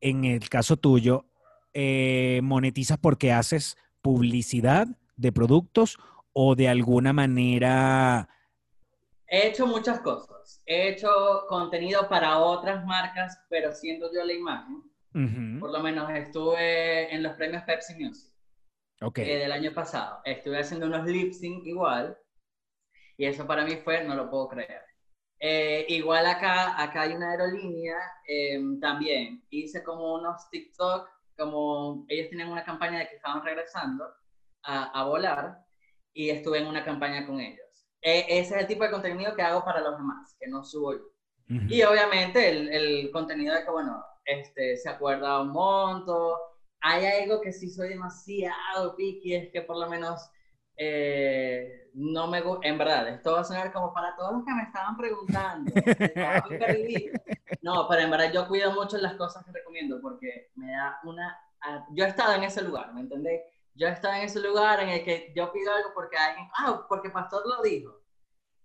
en 0.00 0.24
el 0.24 0.48
caso 0.48 0.76
tuyo, 0.76 1.26
eh, 1.72 2.40
monetizas 2.42 2.98
porque 2.98 3.32
haces 3.32 3.76
publicidad 4.02 4.86
de 5.16 5.32
productos 5.32 5.98
o 6.32 6.54
de 6.54 6.68
alguna 6.68 7.12
manera... 7.12 8.28
He 9.28 9.48
hecho 9.48 9.66
muchas 9.66 10.00
cosas. 10.00 10.62
He 10.66 10.90
hecho 10.90 11.08
contenido 11.48 12.08
para 12.08 12.38
otras 12.38 12.84
marcas, 12.86 13.40
pero 13.48 13.72
siendo 13.72 14.12
yo 14.12 14.24
la 14.24 14.32
imagen. 14.32 14.82
Por 15.58 15.72
lo 15.72 15.80
menos 15.80 16.10
estuve 16.10 17.12
en 17.12 17.22
los 17.22 17.32
premios 17.32 17.62
Pepsi 17.62 17.94
Music 17.94 18.35
ok. 19.00 19.18
eh, 19.18 19.38
del 19.38 19.52
año 19.52 19.72
pasado. 19.74 20.20
Estuve 20.24 20.58
haciendo 20.60 20.86
unos 20.86 21.06
lip 21.06 21.32
sync 21.32 21.66
igual. 21.66 22.16
Y 23.16 23.24
eso 23.26 23.46
para 23.46 23.64
mí 23.64 23.76
fue, 23.76 24.04
no 24.04 24.14
lo 24.14 24.30
puedo 24.30 24.48
creer. 24.48 24.82
Eh, 25.38 25.86
igual 25.88 26.26
acá, 26.26 26.80
acá 26.82 27.02
hay 27.02 27.14
una 27.14 27.30
aerolínea 27.32 27.96
eh, 28.28 28.60
también. 28.80 29.44
Hice 29.50 29.82
como 29.82 30.14
unos 30.14 30.48
TikTok, 30.50 31.08
como 31.36 32.04
ellos 32.08 32.30
tenían 32.30 32.50
una 32.50 32.64
campaña 32.64 33.00
de 33.00 33.08
que 33.08 33.16
estaban 33.16 33.44
regresando 33.44 34.04
a, 34.62 34.84
a 35.00 35.04
volar 35.04 35.58
y 36.12 36.30
estuve 36.30 36.58
en 36.58 36.66
una 36.66 36.84
campaña 36.84 37.26
con 37.26 37.40
ellos. 37.40 37.60
Eh, 38.02 38.26
ese 38.28 38.54
es 38.54 38.60
el 38.62 38.66
tipo 38.66 38.84
de 38.84 38.90
contenido 38.90 39.34
que 39.34 39.42
hago 39.42 39.64
para 39.64 39.80
los 39.80 39.96
demás, 39.96 40.36
que 40.38 40.48
no 40.48 40.62
subo 40.64 40.94
yo. 40.94 41.04
Ujú. 41.48 41.66
Y 41.68 41.82
obviamente 41.82 42.48
el, 42.48 42.68
el 42.68 43.10
contenido 43.10 43.54
de 43.54 43.64
que, 43.64 43.70
bueno, 43.70 44.04
este, 44.24 44.76
se 44.76 44.88
acuerda 44.88 45.40
un 45.40 45.50
monto. 45.50 46.38
Hay 46.80 47.04
algo 47.06 47.40
que 47.40 47.52
sí 47.52 47.70
soy 47.70 47.90
demasiado 47.90 48.94
picky, 48.96 49.34
es 49.34 49.52
que 49.52 49.62
por 49.62 49.78
lo 49.78 49.88
menos 49.88 50.30
eh, 50.76 51.90
no 51.94 52.26
me 52.26 52.42
gusta, 52.42 52.68
en 52.68 52.78
verdad, 52.78 53.08
esto 53.08 53.32
va 53.32 53.40
a 53.40 53.44
sonar 53.44 53.72
como 53.72 53.92
para 53.92 54.14
todos 54.14 54.34
los 54.34 54.44
que 54.44 54.52
me 54.52 54.62
estaban 54.62 54.96
preguntando. 54.96 55.72
No, 57.62 57.88
pero 57.88 58.02
en 58.02 58.10
verdad 58.10 58.32
yo 58.32 58.46
cuido 58.46 58.72
mucho 58.72 58.96
las 58.98 59.14
cosas 59.14 59.44
que 59.44 59.50
recomiendo 59.50 60.00
porque 60.00 60.50
me 60.54 60.70
da 60.70 61.00
una... 61.02 61.36
Yo 61.90 62.04
he 62.04 62.08
estado 62.08 62.34
en 62.34 62.44
ese 62.44 62.62
lugar, 62.62 62.94
¿me 62.94 63.00
entendés? 63.00 63.40
Yo 63.74 63.88
he 63.88 63.90
estado 63.90 64.14
en 64.14 64.22
ese 64.22 64.40
lugar 64.40 64.80
en 64.80 64.90
el 64.90 65.04
que 65.04 65.32
yo 65.34 65.52
pido 65.52 65.72
algo 65.74 65.90
porque 65.94 66.16
alguien, 66.16 66.48
ah, 66.58 66.86
porque 66.88 67.10
Pastor 67.10 67.42
lo 67.46 67.62
dijo. 67.62 68.00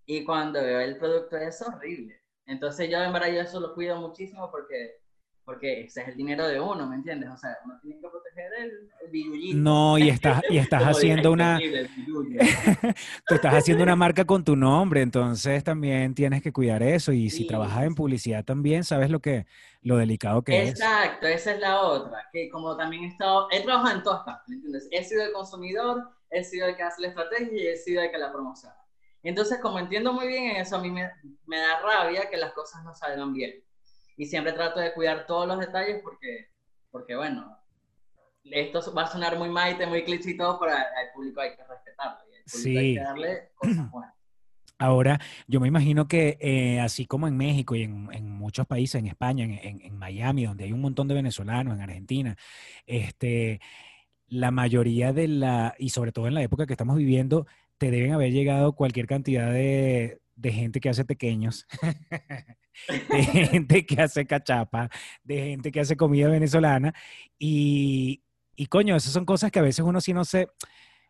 Y 0.06 0.24
cuando 0.24 0.62
veo 0.62 0.80
el 0.80 0.98
producto 0.98 1.38
es 1.38 1.62
horrible. 1.62 2.22
Entonces 2.46 2.90
yo 2.90 3.02
en 3.02 3.14
verdad 3.14 3.32
yo 3.32 3.42
eso 3.42 3.60
lo 3.60 3.74
cuido 3.74 4.00
muchísimo 4.00 4.52
porque, 4.52 5.01
porque 5.44 5.82
ese 5.82 6.02
es 6.02 6.08
el 6.10 6.18
dinero 6.18 6.48
de 6.48 6.60
uno, 6.60 6.88
¿me 6.88 6.96
entiendes? 6.96 7.30
O 7.30 7.38
sea, 7.38 7.58
uno 7.66 7.80
tiene 7.82 8.00
que 8.00 8.08
proteger 8.08 8.54
el, 8.60 8.90
el 9.04 9.12
billullito. 9.12 9.58
No, 9.58 9.98
y 9.98 10.10
estás, 10.10 10.42
y 10.50 10.58
estás 10.58 10.84
haciendo 10.84 11.32
una, 11.32 11.60
tú 11.60 13.36
estás 13.36 13.54
haciendo 13.56 13.84
una 13.84 13.96
marca 13.96 14.26
con 14.26 14.44
tu 14.44 14.56
nombre, 14.56 15.02
entonces 15.02 15.64
también 15.64 16.14
tienes 16.14 16.42
que 16.42 16.54
cuidar 16.54 16.84
eso. 16.84 17.12
Y 17.12 17.30
si 17.30 17.48
trabajas 17.48 17.84
en 17.84 17.96
publicidad 17.96 18.46
también, 18.46 18.84
sabes 18.84 19.10
lo 19.10 19.20
que, 19.20 19.46
lo 19.82 19.98
delicado 19.98 20.44
que 20.44 20.64
es. 20.64 20.70
Exacto, 20.72 21.28
esa 21.28 21.54
es 21.54 21.60
la 21.60 21.82
otra, 21.82 22.30
que 22.32 22.50
como 22.50 22.78
también 22.78 23.04
he 23.04 23.08
estado, 23.08 23.48
he 23.52 23.62
trabajado 23.62 23.98
en 23.98 24.04
todas 24.04 24.24
partes, 24.24 24.48
¿me 24.48 24.56
entiendes? 24.56 24.88
He 24.92 25.04
sido 25.04 25.24
el 25.24 25.32
consumidor, 25.32 26.10
he 26.30 26.44
sido 26.44 26.68
el 26.68 26.76
que 26.76 26.84
hace 26.84 27.02
la 27.02 27.08
estrategia 27.10 27.52
y 27.52 27.68
he 27.68 27.78
sido 27.78 28.02
el 28.02 28.12
que 28.12 28.18
la 28.18 28.32
promociona. 28.32 28.76
Entonces, 29.24 29.60
como 29.60 29.80
entiendo 29.80 30.14
muy 30.14 30.28
bien 30.28 30.56
eso, 30.56 30.78
a 30.78 30.82
mí 30.82 30.90
me, 30.90 31.12
me 31.46 31.58
da 31.58 31.80
rabia 31.82 32.30
que 32.30 32.38
las 32.38 32.54
cosas 32.54 32.84
no 32.84 32.94
salgan 32.94 33.34
bien. 33.34 33.64
Y 34.18 34.26
siempre 34.26 34.54
trato 34.54 34.80
de 34.80 34.94
cuidar 34.94 35.26
todos 35.26 35.48
los 35.48 35.60
detalles 35.60 36.02
porque, 36.04 36.50
porque 36.92 37.16
bueno, 37.16 37.58
esto 38.44 38.94
va 38.94 39.04
a 39.04 39.08
sonar 39.08 39.38
muy 39.38 39.50
maite, 39.50 39.86
muy 39.86 40.04
cliché 40.04 40.32
y 40.32 40.38
todo, 40.38 40.60
pero 40.60 40.74
al, 40.74 40.84
público 41.14 41.42
hay 41.42 41.56
que 41.56 41.64
respetarlo. 41.64 42.20
Y 42.32 42.36
al 42.36 42.44
público 42.44 42.80
hay 42.80 42.90
Sí. 42.90 42.94
que 42.96 43.02
darle 43.02 43.52
cosas 43.56 43.92
buenas. 43.92 44.16
Ahora, 44.80 45.20
yo 45.48 45.60
me 45.60 45.68
imagino 45.68 46.08
que 46.08 46.38
eh, 46.42 46.80
así 46.80 47.06
como 47.06 47.28
en 47.28 47.38
México 47.38 47.76
y 47.76 47.84
en, 47.84 48.10
en 48.14 48.32
muchos 48.32 48.66
países, 48.66 48.96
en 48.96 49.06
España, 49.06 49.46
en, 49.46 49.52
en- 49.54 49.82
en 49.82 49.96
Miami, 49.96 50.46
donde 50.46 50.64
hay 50.64 50.72
un 50.72 50.82
montón 50.82 51.08
de 51.08 51.14
venezolanos, 51.14 51.76
en 51.76 51.82
Argentina, 51.82 52.36
este, 52.88 53.62
la 54.28 54.50
mayoría 54.50 55.14
de 55.14 55.28
la, 55.28 55.76
y 55.78 55.90
sobre 55.90 56.12
todo 56.12 56.28
en 56.28 56.34
la 56.34 56.42
época 56.42 56.66
que 56.66 56.74
estamos 56.74 56.98
viviendo, 56.98 57.46
te 57.78 57.92
deben 57.92 58.14
haber 58.14 58.32
llegado 58.32 58.74
cualquier 58.74 59.06
cantidad 59.06 59.52
de, 59.52 60.21
de 60.42 60.52
gente 60.52 60.80
que 60.80 60.90
hace 60.90 61.06
pequeños, 61.06 61.68
de 62.88 63.24
gente 63.24 63.86
que 63.86 64.02
hace 64.02 64.26
cachapa, 64.26 64.90
de 65.24 65.38
gente 65.38 65.72
que 65.72 65.80
hace 65.80 65.96
comida 65.96 66.30
venezolana, 66.30 66.94
y, 67.38 68.24
y 68.56 68.66
coño, 68.66 68.96
esas 68.96 69.14
son 69.14 69.26
cosas 69.26 69.52
que 69.52 69.60
a 69.60 69.64
veces 69.64 69.86
uno 69.86 70.02
sí 70.02 70.14
no 70.14 70.26
se, 70.26 70.50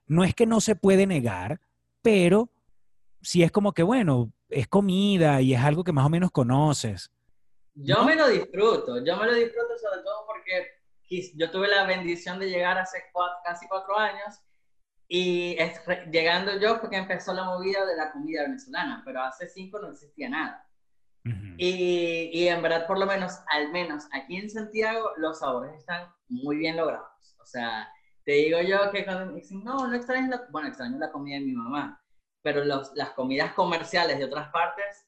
no 0.05 0.23
es 0.23 0.35
que 0.35 0.45
no 0.45 0.59
se 0.59 0.75
puede 0.75 1.07
negar, 1.07 1.61
pero 2.01 2.49
sí 3.21 3.41
es 3.41 3.51
como 3.51 3.73
que, 3.73 3.83
bueno, 3.83 4.33
es 4.49 4.67
comida 4.67 5.41
y 5.41 5.53
es 5.53 5.61
algo 5.61 5.83
que 5.83 5.93
más 5.93 6.05
o 6.05 6.09
menos 6.09 6.31
conoces. 6.31 7.09
Yo 7.73 7.95
¿No? 7.99 8.05
me 8.05 8.15
lo 8.15 8.27
disfruto, 8.27 9.03
yo 9.03 9.15
me 9.15 9.27
lo 9.27 9.33
disfruto 9.33 9.77
sobre 9.77 10.03
todo 10.03 10.25
porque 10.27 10.81
yo 11.35 11.51
tuve 11.51 11.69
la 11.69 11.85
bendición 11.85 12.37
de 12.37 12.49
llegar 12.49 12.77
hace 12.77 12.97
casi 13.45 13.67
cuatro 13.67 13.97
años 13.97 14.41
y 15.13 15.57
es 15.59 15.85
re- 15.85 16.07
llegando 16.09 16.57
yo 16.57 16.77
fue 16.79 16.89
que 16.89 16.95
empezó 16.95 17.33
la 17.33 17.43
movida 17.43 17.85
de 17.85 17.97
la 17.97 18.13
comida 18.13 18.43
venezolana, 18.43 19.01
pero 19.03 19.21
hace 19.21 19.49
cinco 19.49 19.77
no 19.79 19.89
existía 19.89 20.29
nada. 20.29 20.65
Ujú. 21.25 21.55
Y, 21.57 22.29
y 22.33 22.47
en 22.47 22.61
verdad, 22.61 22.87
por 22.87 22.97
lo 22.97 23.05
menos, 23.05 23.39
al 23.47 23.73
menos 23.73 24.05
aquí 24.13 24.37
en 24.37 24.49
Santiago, 24.49 25.11
los 25.17 25.39
sabores 25.39 25.75
están 25.77 26.07
muy 26.29 26.55
bien 26.55 26.77
logrados. 26.77 27.35
O 27.41 27.45
sea, 27.45 27.91
te 28.23 28.31
digo 28.31 28.61
yo 28.61 28.89
que 28.91 29.03
cuando 29.03 29.25
me 29.25 29.39
dicen, 29.41 29.61
no, 29.65 29.85
no 29.85 29.93
extraño 29.93 30.29
la, 30.29 30.43
bueno, 30.49 30.69
extraño 30.69 30.97
la 30.97 31.11
comida 31.11 31.39
de 31.39 31.45
mi 31.45 31.51
mamá, 31.51 32.01
pero 32.41 32.63
los, 32.63 32.93
las 32.95 33.09
comidas 33.11 33.51
comerciales 33.51 34.17
de 34.17 34.23
otras 34.23 34.49
partes, 34.53 35.05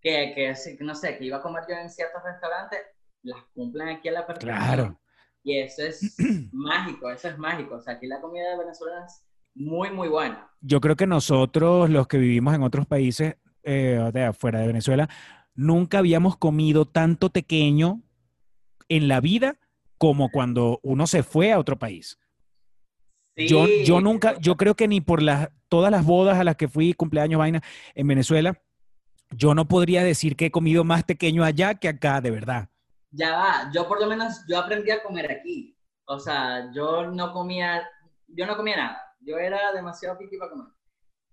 que, 0.00 0.32
que, 0.34 0.84
no 0.84 0.96
sé, 0.96 1.16
que 1.16 1.26
iba 1.26 1.36
a 1.36 1.42
comer 1.42 1.62
yo 1.68 1.76
en 1.76 1.88
ciertos 1.90 2.24
restaurantes, 2.24 2.80
las 3.22 3.40
cumplen 3.54 3.88
aquí 3.88 4.08
a 4.08 4.12
la 4.12 4.26
perfección. 4.26 4.56
Claro. 4.56 5.00
Y 5.44 5.60
eso 5.60 5.82
es 5.84 6.16
mágico, 6.52 7.08
eso 7.08 7.28
es 7.28 7.38
mágico. 7.38 7.76
O 7.76 7.80
sea, 7.80 7.94
aquí 7.94 8.08
la 8.08 8.20
comida 8.20 8.58
venezolana 8.58 9.06
es 9.06 9.24
muy, 9.54 9.90
muy 9.90 10.08
buena. 10.08 10.50
Yo 10.60 10.80
creo 10.80 10.96
que 10.96 11.06
nosotros, 11.06 11.90
los 11.90 12.06
que 12.06 12.18
vivimos 12.18 12.54
en 12.54 12.62
otros 12.62 12.86
países 12.86 13.36
eh, 13.62 14.10
de 14.12 14.24
afuera 14.24 14.60
de 14.60 14.66
Venezuela, 14.66 15.08
nunca 15.54 15.98
habíamos 15.98 16.36
comido 16.36 16.84
tanto 16.84 17.30
pequeño 17.30 18.02
en 18.88 19.08
la 19.08 19.20
vida 19.20 19.58
como 19.98 20.30
cuando 20.30 20.80
uno 20.82 21.06
se 21.06 21.22
fue 21.22 21.52
a 21.52 21.58
otro 21.58 21.78
país. 21.78 22.18
Yo, 23.36 23.66
Sí, 23.66 23.84
yo 23.84 24.00
nunca, 24.00 24.38
yo 24.38 24.56
creo 24.56 24.74
que 24.74 24.86
ni 24.86 25.00
por 25.00 25.22
las, 25.22 25.50
todas 25.68 25.90
las 25.90 26.04
bodas 26.04 26.38
a 26.38 26.44
las 26.44 26.56
que 26.56 26.68
fui, 26.68 26.94
cumpleaños, 26.94 27.38
vaina, 27.38 27.62
en 27.94 28.06
Venezuela, 28.06 28.60
yo 29.30 29.54
no 29.54 29.66
podría 29.66 30.04
decir 30.04 30.36
que 30.36 30.46
he 30.46 30.50
comido 30.50 30.84
más 30.84 31.04
pequeño 31.04 31.42
allá 31.42 31.74
que 31.74 31.88
acá, 31.88 32.20
de 32.20 32.30
verdad. 32.30 32.68
Ya 33.10 33.36
va, 33.36 33.70
yo 33.72 33.88
por 33.88 34.00
lo 34.00 34.06
menos, 34.08 34.44
yo 34.48 34.58
aprendí 34.58 34.90
a 34.90 35.02
comer 35.02 35.30
aquí. 35.30 35.76
O 36.06 36.18
sea, 36.18 36.70
yo 36.72 37.10
no 37.10 37.32
comía, 37.32 37.82
yo 38.28 38.46
no 38.46 38.56
comía 38.56 38.76
nada. 38.76 39.02
Yo 39.24 39.38
era 39.38 39.72
demasiado 39.72 40.18
piqui 40.18 40.36
para 40.36 40.50
comer. 40.50 40.68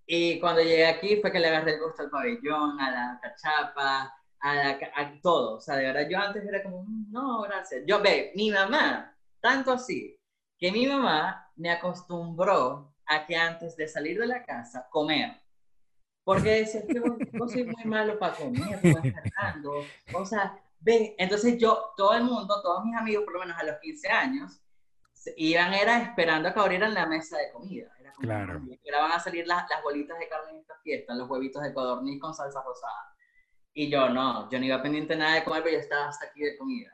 Y 0.06 0.40
cuando 0.40 0.62
llegué 0.62 0.86
aquí 0.86 1.16
fue 1.20 1.30
que 1.30 1.38
le 1.38 1.48
agarré 1.48 1.74
el 1.74 1.80
gusto 1.80 2.02
al 2.02 2.10
pabellón, 2.10 2.80
a 2.80 2.90
la 2.90 3.20
cachapa, 3.22 4.14
a, 4.40 4.54
la, 4.54 4.78
a 4.94 5.20
todo. 5.22 5.56
O 5.56 5.60
sea, 5.60 5.76
de 5.76 5.84
verdad, 5.84 6.08
yo 6.08 6.18
antes 6.18 6.44
era 6.44 6.62
como, 6.62 6.82
mm, 6.82 7.12
no, 7.12 7.42
gracias. 7.42 7.82
Yo, 7.86 8.00
ve, 8.02 8.32
mi 8.34 8.50
mamá, 8.50 9.16
tanto 9.40 9.72
así, 9.72 10.18
que 10.58 10.72
mi 10.72 10.86
mamá 10.86 11.50
me 11.56 11.70
acostumbró 11.70 12.94
a 13.06 13.26
que 13.26 13.36
antes 13.36 13.76
de 13.76 13.88
salir 13.88 14.18
de 14.18 14.26
la 14.26 14.44
casa, 14.44 14.86
comer. 14.90 15.40
Porque 16.24 16.50
decía, 16.50 16.86
que 16.86 16.94
yo 16.94 17.48
soy 17.48 17.64
muy 17.64 17.84
malo 17.84 18.18
para 18.18 18.34
comer, 18.34 18.78
Fernando. 18.80 19.84
O 20.14 20.24
sea, 20.24 20.56
ve, 20.80 21.14
entonces 21.18 21.58
yo, 21.58 21.92
todo 21.96 22.14
el 22.14 22.24
mundo, 22.24 22.60
todos 22.62 22.84
mis 22.84 22.96
amigos, 22.96 23.24
por 23.24 23.34
lo 23.34 23.40
menos 23.40 23.56
a 23.58 23.64
los 23.64 23.76
15 23.80 24.08
años, 24.08 24.60
iban 25.36 25.74
era 25.74 25.98
esperando 26.02 26.48
a 26.48 26.54
que 26.54 26.60
abrieran 26.60 26.94
la 26.94 27.06
mesa 27.06 27.38
de 27.38 27.50
comida. 27.52 27.90
Era 27.98 28.12
como, 28.12 28.26
Claro. 28.26 28.52
Ahora 28.54 29.00
van 29.00 29.12
a 29.12 29.20
salir 29.20 29.46
las, 29.46 29.68
las 29.68 29.82
bolitas 29.82 30.18
de 30.18 30.28
carne 30.28 30.50
en 30.52 30.58
esta 30.58 30.74
fiesta, 30.82 31.14
los 31.14 31.28
huevitos 31.28 31.62
de 31.62 31.72
codorniz 31.72 32.20
con 32.20 32.34
salsa 32.34 32.62
rosada. 32.64 33.14
Y 33.74 33.88
yo 33.88 34.08
no, 34.10 34.50
yo 34.50 34.58
no 34.58 34.66
iba 34.66 34.82
pendiente 34.82 35.16
nada 35.16 35.36
de 35.36 35.44
comer, 35.44 35.62
pero 35.62 35.76
yo 35.76 35.80
estaba 35.80 36.08
hasta 36.08 36.26
aquí 36.26 36.42
de 36.42 36.56
comida. 36.56 36.90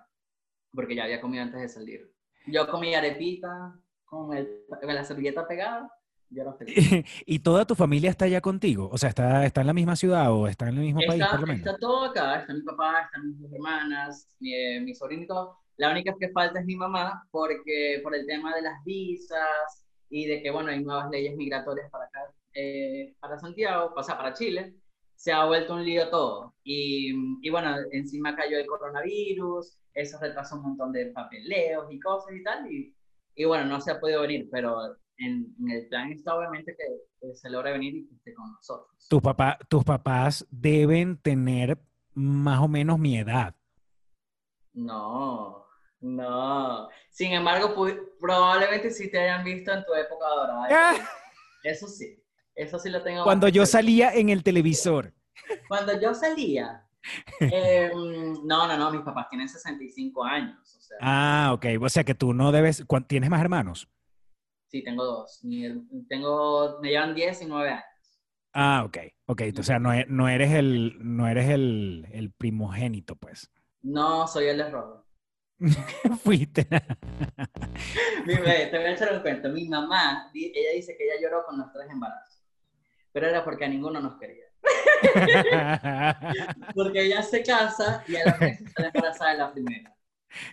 Porque 0.73 0.95
ya 0.95 1.05
había 1.05 1.21
comido 1.21 1.43
antes 1.43 1.61
de 1.61 1.69
salir. 1.69 2.13
Yo 2.47 2.69
comí 2.69 2.95
arepita 2.95 3.75
con, 4.05 4.37
el, 4.37 4.65
con 4.69 4.95
la 4.95 5.05
servilleta 5.05 5.47
pegada. 5.47 5.91
Yo 6.31 6.43
era. 6.43 6.55
¿Y 7.27 7.39
toda 7.41 7.65
tu 7.65 7.75
familia 7.75 8.11
está 8.11 8.27
allá 8.27 8.41
contigo? 8.41 8.89
O 8.93 8.99
sea, 8.99 9.09
¿está, 9.09 9.45
está 9.45 9.63
en 9.63 9.67
la 9.67 9.73
misma 9.73 9.97
ciudad 9.97 10.31
o 10.33 10.47
está 10.47 10.69
en 10.69 10.77
el 10.77 10.85
mismo 10.85 11.01
país, 11.07 11.23
Está, 11.23 11.31
por 11.33 11.41
lo 11.41 11.47
menos? 11.47 11.67
está 11.67 11.79
todo 11.79 12.05
acá, 12.05 12.41
está 12.41 12.53
mi 12.53 12.63
papá, 12.63 13.03
están 13.03 13.39
mis 13.39 13.53
hermanas, 13.53 14.37
mi, 14.39 14.55
eh, 14.55 14.81
mi 14.81 15.27
todo. 15.27 15.59
La 15.79 15.91
única 15.93 16.15
que 16.19 16.29
falta 16.31 16.61
es 16.61 16.67
mi 16.67 16.77
mamá, 16.77 17.25
porque 17.31 18.01
por 18.03 18.15
el 18.15 18.27
tema 18.27 18.55
de 18.55 18.63
las 18.63 18.85
visas 18.85 19.87
y 20.11 20.27
de 20.27 20.43
que, 20.43 20.51
bueno, 20.51 20.71
hay 20.71 20.83
nuevas 20.83 21.09
leyes 21.11 21.37
migratorias 21.37 21.89
para 21.91 22.05
acá, 22.05 22.21
eh, 22.53 23.15
para 23.21 23.39
Santiago, 23.39 23.93
o 23.97 24.03
sea, 24.03 24.17
para 24.17 24.35
Chile, 24.35 24.75
se 25.15 25.33
ha 25.33 25.45
vuelto 25.45 25.75
un 25.75 25.85
lío 25.85 26.11
todo. 26.11 26.55
Y, 26.65 27.13
y 27.43 27.51
bueno, 27.51 27.77
encima 27.93 28.35
cayó 28.35 28.59
el 28.59 28.67
coronavirus, 28.67 29.79
eso 29.95 30.19
retrasó 30.21 30.57
un 30.57 30.63
montón 30.63 30.93
de 30.93 31.07
papeleos 31.07 31.87
y 31.91 32.01
cosas 32.01 32.35
y 32.35 32.43
tal, 32.43 32.73
y, 32.73 32.95
y 33.37 33.45
bueno, 33.45 33.65
no 33.65 33.81
se 33.81 33.93
ha 33.93 34.01
podido 34.01 34.23
venir, 34.23 34.49
pero 34.51 34.97
en, 35.19 35.55
en 35.61 35.71
el 35.71 35.89
plan 35.89 36.11
está 36.11 36.37
obviamente 36.37 36.75
que, 36.77 36.87
que 37.21 37.35
se 37.37 37.51
logre 37.51 37.73
venir 37.73 37.95
y 37.95 38.09
que 38.09 38.15
esté 38.17 38.35
con 38.35 38.53
nosotros. 38.53 39.07
Tus, 39.09 39.23
papá, 39.23 39.59
tus 39.69 39.85
papás 39.85 40.45
deben 40.51 41.19
tener 41.19 41.79
más 42.15 42.61
o 42.61 42.67
menos 42.67 42.99
mi 42.99 43.17
edad. 43.17 43.55
No, 44.73 45.68
no. 46.01 46.89
Sin 47.11 47.33
embargo, 47.33 47.75
probablemente 48.21 48.91
sí 48.91 49.11
te 49.11 49.19
hayan 49.21 49.45
visto 49.45 49.73
en 49.73 49.85
tu 49.85 49.95
época 49.95 50.27
dorada. 50.29 50.95
Eso 51.65 51.89
sí, 51.89 52.23
eso 52.55 52.79
sí 52.79 52.91
lo 52.91 53.03
tengo. 53.03 53.21
Ah. 53.21 53.25
Cuando 53.25 53.47
bastante 53.47 53.57
yo 53.57 53.67
salía 53.67 54.15
en 54.15 54.29
el 54.29 54.43
televisor. 54.43 55.13
Cuando 55.69 56.01
yo 56.01 56.15
salía. 56.15 56.85
eh, 57.41 57.91
no, 57.95 58.67
no, 58.67 58.77
no, 58.77 58.91
mis 58.91 59.01
papás 59.03 59.29
tienen 59.31 59.49
65 59.49 60.25
años. 60.25 60.59
O 60.77 60.81
sea, 60.81 60.97
Ah, 61.01 61.51
ok. 61.55 61.67
O 61.81 61.89
sea 61.89 62.05
que 62.05 62.15
tú 62.15 62.35
no 62.35 62.53
debes... 62.53 62.85
¿cuán- 62.87 63.07
¿Tienes 63.07 63.31
más 63.31 63.41
hermanos? 63.41 63.89
sí, 64.71 64.85
tengo 64.85 65.03
dos. 65.05 65.41
Tengo, 66.09 66.79
me 66.83 66.91
llevan 66.91 67.15
10 67.15 67.41
y 67.43 67.47
9 67.47 67.71
años. 67.71 67.85
Ah, 68.53 68.83
ok. 68.85 68.99
Ok, 69.27 69.43
o 69.59 69.63
sea, 69.63 69.79
no, 69.79 69.93
e- 69.95 70.07
no 70.09 70.29
eres, 70.29 70.53
el, 70.53 70.97
no 71.01 71.27
eres 71.29 71.49
el, 71.49 72.07
el 72.13 72.33
primogénito, 72.33 73.17
pues. 73.17 73.51
No, 73.83 74.27
soy 74.27 74.47
el 74.47 74.61
error. 74.61 74.98
Fuiste. 76.23 76.67
Mi, 78.27 78.35
te 78.37 78.79
voy 78.79 78.87
a 78.87 78.93
echar 78.93 79.13
un 79.15 79.21
cuento. 79.21 79.49
Mi 79.49 79.69
mamá, 79.69 80.31
ella 80.35 80.73
dice 80.75 80.97
que 80.97 81.05
ella 81.05 81.21
lloró 81.21 81.45
con 81.45 81.59
los 81.59 81.73
tres 81.73 81.89
embarazos. 81.91 82.43
Pero 83.13 83.27
era 83.29 83.45
porque 83.45 83.65
a 83.65 83.69
ninguno 83.69 84.01
nos 84.01 84.19
quería. 84.19 84.45
Porque 86.75 87.03
ella 87.03 87.23
se 87.23 87.43
casa 87.43 88.03
y 88.09 88.17
a 88.17 88.25
la 88.27 88.37
mes 88.39 88.59
sale 88.75 88.89
embarazada 88.93 89.31
de 89.33 89.39
la 89.39 89.53
primera. 89.53 89.95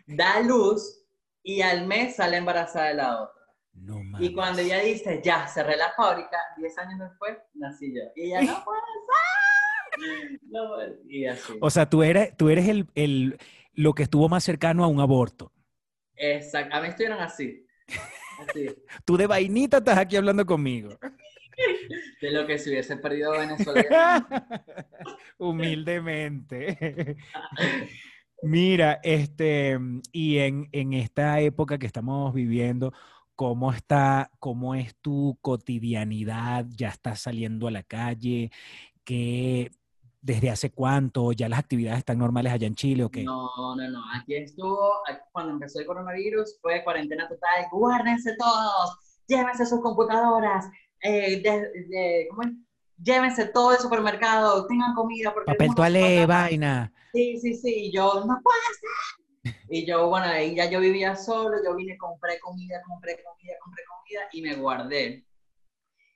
Da 0.05 0.39
luz 0.41 1.01
y 1.43 1.61
al 1.61 1.85
mes 1.87 2.15
sale 2.15 2.37
embarazada 2.37 2.89
de 2.89 2.93
la 2.95 3.21
otra. 3.23 3.41
no 3.73 4.03
mames. 4.03 4.29
Y 4.29 4.33
cuando 4.33 4.61
ella 4.61 4.79
dice, 4.79 5.21
ya, 5.23 5.47
cerré 5.47 5.75
la 5.77 5.91
fábrica, 5.93 6.37
10 6.57 6.77
años 6.77 6.99
después, 6.99 7.37
nací 7.55 7.93
yo. 7.93 8.01
Y 8.15 8.27
ella, 8.27 8.41
no 8.43 8.63
puede 8.63 8.79
ser. 8.81 8.95
No 10.49 10.67
puede- 10.75 10.99
Y 11.07 11.25
así. 11.25 11.53
O 11.61 11.69
sea, 11.69 11.89
tú 11.89 12.03
eres, 12.03 12.35
tú 12.37 12.49
eres 12.49 12.67
el, 12.67 12.87
el, 12.95 13.39
lo 13.75 13.93
que 13.93 14.03
estuvo 14.03 14.29
más 14.29 14.43
cercano 14.43 14.83
a 14.83 14.87
un 14.87 14.99
aborto. 14.99 15.51
Exacto. 16.15 16.75
A 16.75 16.81
mí 16.81 16.87
estuvieron 16.87 17.19
así. 17.19 17.65
Así. 18.39 18.67
Tú 19.05 19.17
de 19.17 19.27
vainita 19.27 19.77
estás 19.77 19.97
aquí 19.97 20.15
hablando 20.15 20.45
conmigo. 20.45 20.97
De 22.21 22.31
lo 22.31 22.45
que 22.45 22.57
se 22.57 22.69
hubiese 22.69 22.97
perdido 22.97 23.31
Venezuela. 23.31 24.27
Humildemente. 25.37 27.17
Mira, 28.41 28.99
este, 29.03 29.79
y 30.11 30.37
en, 30.39 30.67
en 30.71 30.93
esta 30.93 31.39
época 31.39 31.77
que 31.77 31.87
estamos 31.87 32.33
viviendo, 32.33 32.93
¿cómo 33.35 33.71
está, 33.71 34.31
cómo 34.39 34.75
es 34.75 34.95
tu 34.97 35.37
cotidianidad? 35.41 36.65
¿Ya 36.69 36.89
estás 36.89 37.21
saliendo 37.21 37.67
a 37.67 37.71
la 37.71 37.83
calle? 37.83 38.51
¿Qué, 39.03 39.71
desde 40.25 40.49
hace 40.49 40.71
cuánto? 40.71 41.31
¿Ya 41.33 41.47
las 41.47 41.59
actividades 41.59 41.99
están 41.99 42.17
normales 42.17 42.51
allá 42.51 42.65
en 42.65 42.73
Chile 42.73 43.03
o 43.03 43.09
qué? 43.09 43.23
No, 43.23 43.47
no, 43.75 43.89
no. 43.89 44.03
Aquí 44.19 44.35
estuvo, 44.35 44.91
aquí 45.07 45.19
cuando 45.31 45.53
empezó 45.53 45.79
el 45.79 45.85
coronavirus, 45.85 46.57
fue 46.61 46.83
cuarentena 46.83 47.27
total. 47.29 47.65
Guárdense 47.71 48.35
todos, 48.35 48.97
llévense 49.27 49.67
sus 49.67 49.81
computadoras, 49.81 50.65
eh, 51.01 51.41
de- 51.41 51.69
de- 51.89 52.27
¿cómo 52.31 52.41
es? 52.41 52.49
llévense 52.97 53.45
todo 53.49 53.73
el 53.73 53.77
supermercado, 53.77 54.65
tengan 54.67 54.95
comida. 54.95 55.31
Porque 55.33 55.51
el 55.51 55.57
Papel 55.57 55.75
toalé, 55.75 56.23
acabar". 56.23 56.43
vaina. 56.49 56.93
Sí, 57.13 57.37
sí, 57.37 57.53
sí. 57.53 57.73
Y 57.87 57.91
yo, 57.93 58.23
no 58.25 58.41
puede 58.41 58.59
ser. 59.43 59.55
Y 59.69 59.85
yo, 59.85 60.07
bueno, 60.09 60.25
ahí 60.25 60.55
ya 60.55 60.67
yo 60.71 60.79
vivía 60.79 61.15
solo, 61.15 61.57
yo 61.63 61.75
vine, 61.75 61.97
compré 61.97 62.39
comida, 62.39 62.81
compré 62.87 63.21
comida, 63.23 63.53
compré 63.63 63.83
comida 63.85 64.21
y 64.31 64.41
me 64.41 64.55
guardé. 64.55 65.25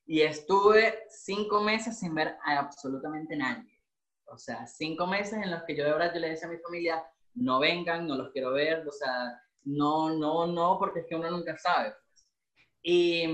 Y 0.07 0.21
estuve 0.21 0.99
cinco 1.09 1.61
meses 1.61 1.99
sin 1.99 2.15
ver 2.15 2.35
a 2.43 2.57
absolutamente 2.57 3.35
nadie. 3.37 3.78
O 4.31 4.37
sea, 4.37 4.65
cinco 4.67 5.07
meses 5.07 5.33
en 5.43 5.51
los 5.51 5.63
que 5.63 5.75
yo 5.75 5.85
de 5.85 5.91
verdad 5.93 6.13
yo 6.13 6.19
le 6.19 6.29
decía 6.31 6.47
a 6.47 6.51
mi 6.51 6.57
familia, 6.59 7.03
no 7.35 7.59
vengan, 7.59 8.07
no 8.07 8.15
los 8.15 8.31
quiero 8.31 8.51
ver, 8.53 8.87
o 8.87 8.91
sea, 8.91 9.41
no, 9.63 10.09
no, 10.17 10.47
no, 10.47 10.77
porque 10.79 11.01
es 11.01 11.05
que 11.07 11.15
uno 11.15 11.29
nunca 11.31 11.57
sabe. 11.57 11.91
pues. 11.91 12.25
Y, 12.83 13.27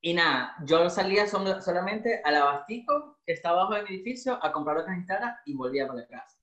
y 0.00 0.14
nada, 0.14 0.54
yo 0.64 0.88
salía 0.90 1.26
sol- 1.26 1.60
solamente 1.62 2.20
al 2.24 2.36
abastico 2.36 3.18
que 3.26 3.32
está 3.32 3.50
abajo 3.50 3.74
de 3.74 3.82
mi 3.82 3.90
edificio 3.90 4.38
a 4.42 4.52
comprar 4.52 4.76
lo 4.76 4.84
que 4.84 4.90
necesitara 4.90 5.40
y 5.44 5.54
volvía 5.56 5.86
para 5.88 6.00
la 6.00 6.06
casa. 6.06 6.38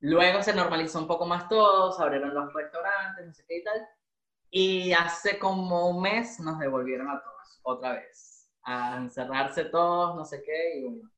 Luego 0.00 0.42
se 0.42 0.54
normalizó 0.54 1.00
un 1.00 1.08
poco 1.08 1.26
más 1.26 1.48
todo, 1.48 1.92
se 1.92 2.02
abrieron 2.02 2.34
los 2.34 2.52
restaurantes, 2.54 3.26
no 3.26 3.34
sé 3.34 3.44
qué 3.48 3.58
y 3.58 3.64
tal. 3.64 3.88
Y 4.50 4.94
hace 4.94 5.38
como 5.40 5.90
un 5.90 6.02
mes 6.02 6.40
nos 6.40 6.60
devolvieron 6.60 7.10
a 7.10 7.22
todos, 7.22 7.60
otra 7.64 7.94
vez, 7.94 8.50
a 8.64 8.98
encerrarse 8.98 9.66
todos, 9.66 10.16
no 10.16 10.26
sé 10.26 10.42
qué, 10.44 10.78
y 10.80 10.84
bueno, 10.84 11.11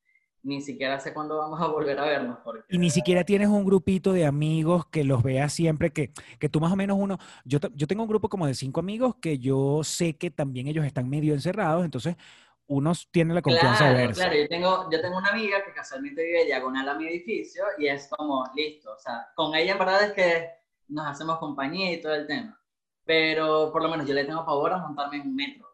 ni 0.44 0.61
siquiera 0.62 1.00
sé 1.00 1.12
cuándo 1.14 1.38
vamos 1.38 1.61
a 1.61 1.66
volver 1.66 1.98
a 1.98 2.04
vernos. 2.07 2.38
Porque, 2.44 2.64
Y 2.68 2.78
ni 2.78 2.90
siquiera 2.90 3.24
tienes 3.24 3.48
un 3.48 3.64
grupito 3.64 4.12
de 4.12 4.26
amigos 4.26 4.87
que 4.87 5.04
los 5.04 5.22
veas 5.22 5.52
siempre, 5.52 5.92
que, 5.92 6.12
que 6.38 6.48
tú 6.48 6.61
más 6.61 6.72
o 6.72 6.76
menos 6.76 6.96
uno, 6.98 7.18
yo, 7.44 7.59
yo 7.74 7.87
tengo 7.87 8.02
un 8.02 8.09
grupo 8.09 8.28
como 8.28 8.46
de 8.46 8.54
cinco 8.54 8.80
amigos 8.80 9.16
que 9.20 9.38
yo 9.38 9.85
sé 9.85 10.16
que 10.16 10.30
también 10.30 10.66
ellos 10.66 10.85
están 10.85 11.09
medio 11.09 11.35
encerrados, 11.35 11.85
entonces 11.85 12.16
uno 12.66 12.92
tiene 13.11 13.35
la 13.35 13.42
confianza 13.42 13.85
de 13.85 13.92
Claro, 13.92 13.94
verse. 13.94 14.14
claro, 14.14 14.35
yo 14.37 14.48
tengo, 14.48 14.90
yo 14.90 15.00
tengo 15.00 15.18
una 15.18 15.28
amiga 15.30 15.62
que 15.64 15.72
casualmente 15.74 16.24
vive 16.24 16.46
diagonal 16.46 16.88
a 16.88 16.94
mi 16.94 17.07
edificio 17.07 17.64
y 17.78 17.87
es 17.88 18.09
como, 18.09 18.44
listo, 18.57 18.92
o 18.92 18.98
sea, 18.98 19.28
con 19.35 19.54
ella 19.54 19.72
en 19.72 19.78
verdad 19.78 20.02
es 20.04 20.12
que 20.14 20.50
nos 20.88 21.07
hacemos 21.07 21.38
compañía 21.38 21.92
y 21.92 22.00
todo 22.00 22.14
el 22.14 22.26
tema, 22.26 22.59
pero 23.04 23.70
por 23.70 23.83
lo 23.83 23.88
menos 23.90 24.07
yo 24.09 24.14
le 24.14 24.24
tengo 24.24 24.44
favor 24.44 24.72
a 24.72 24.78
montarme 24.78 25.16
en 25.18 25.28
un 25.28 25.37
metro, 25.37 25.66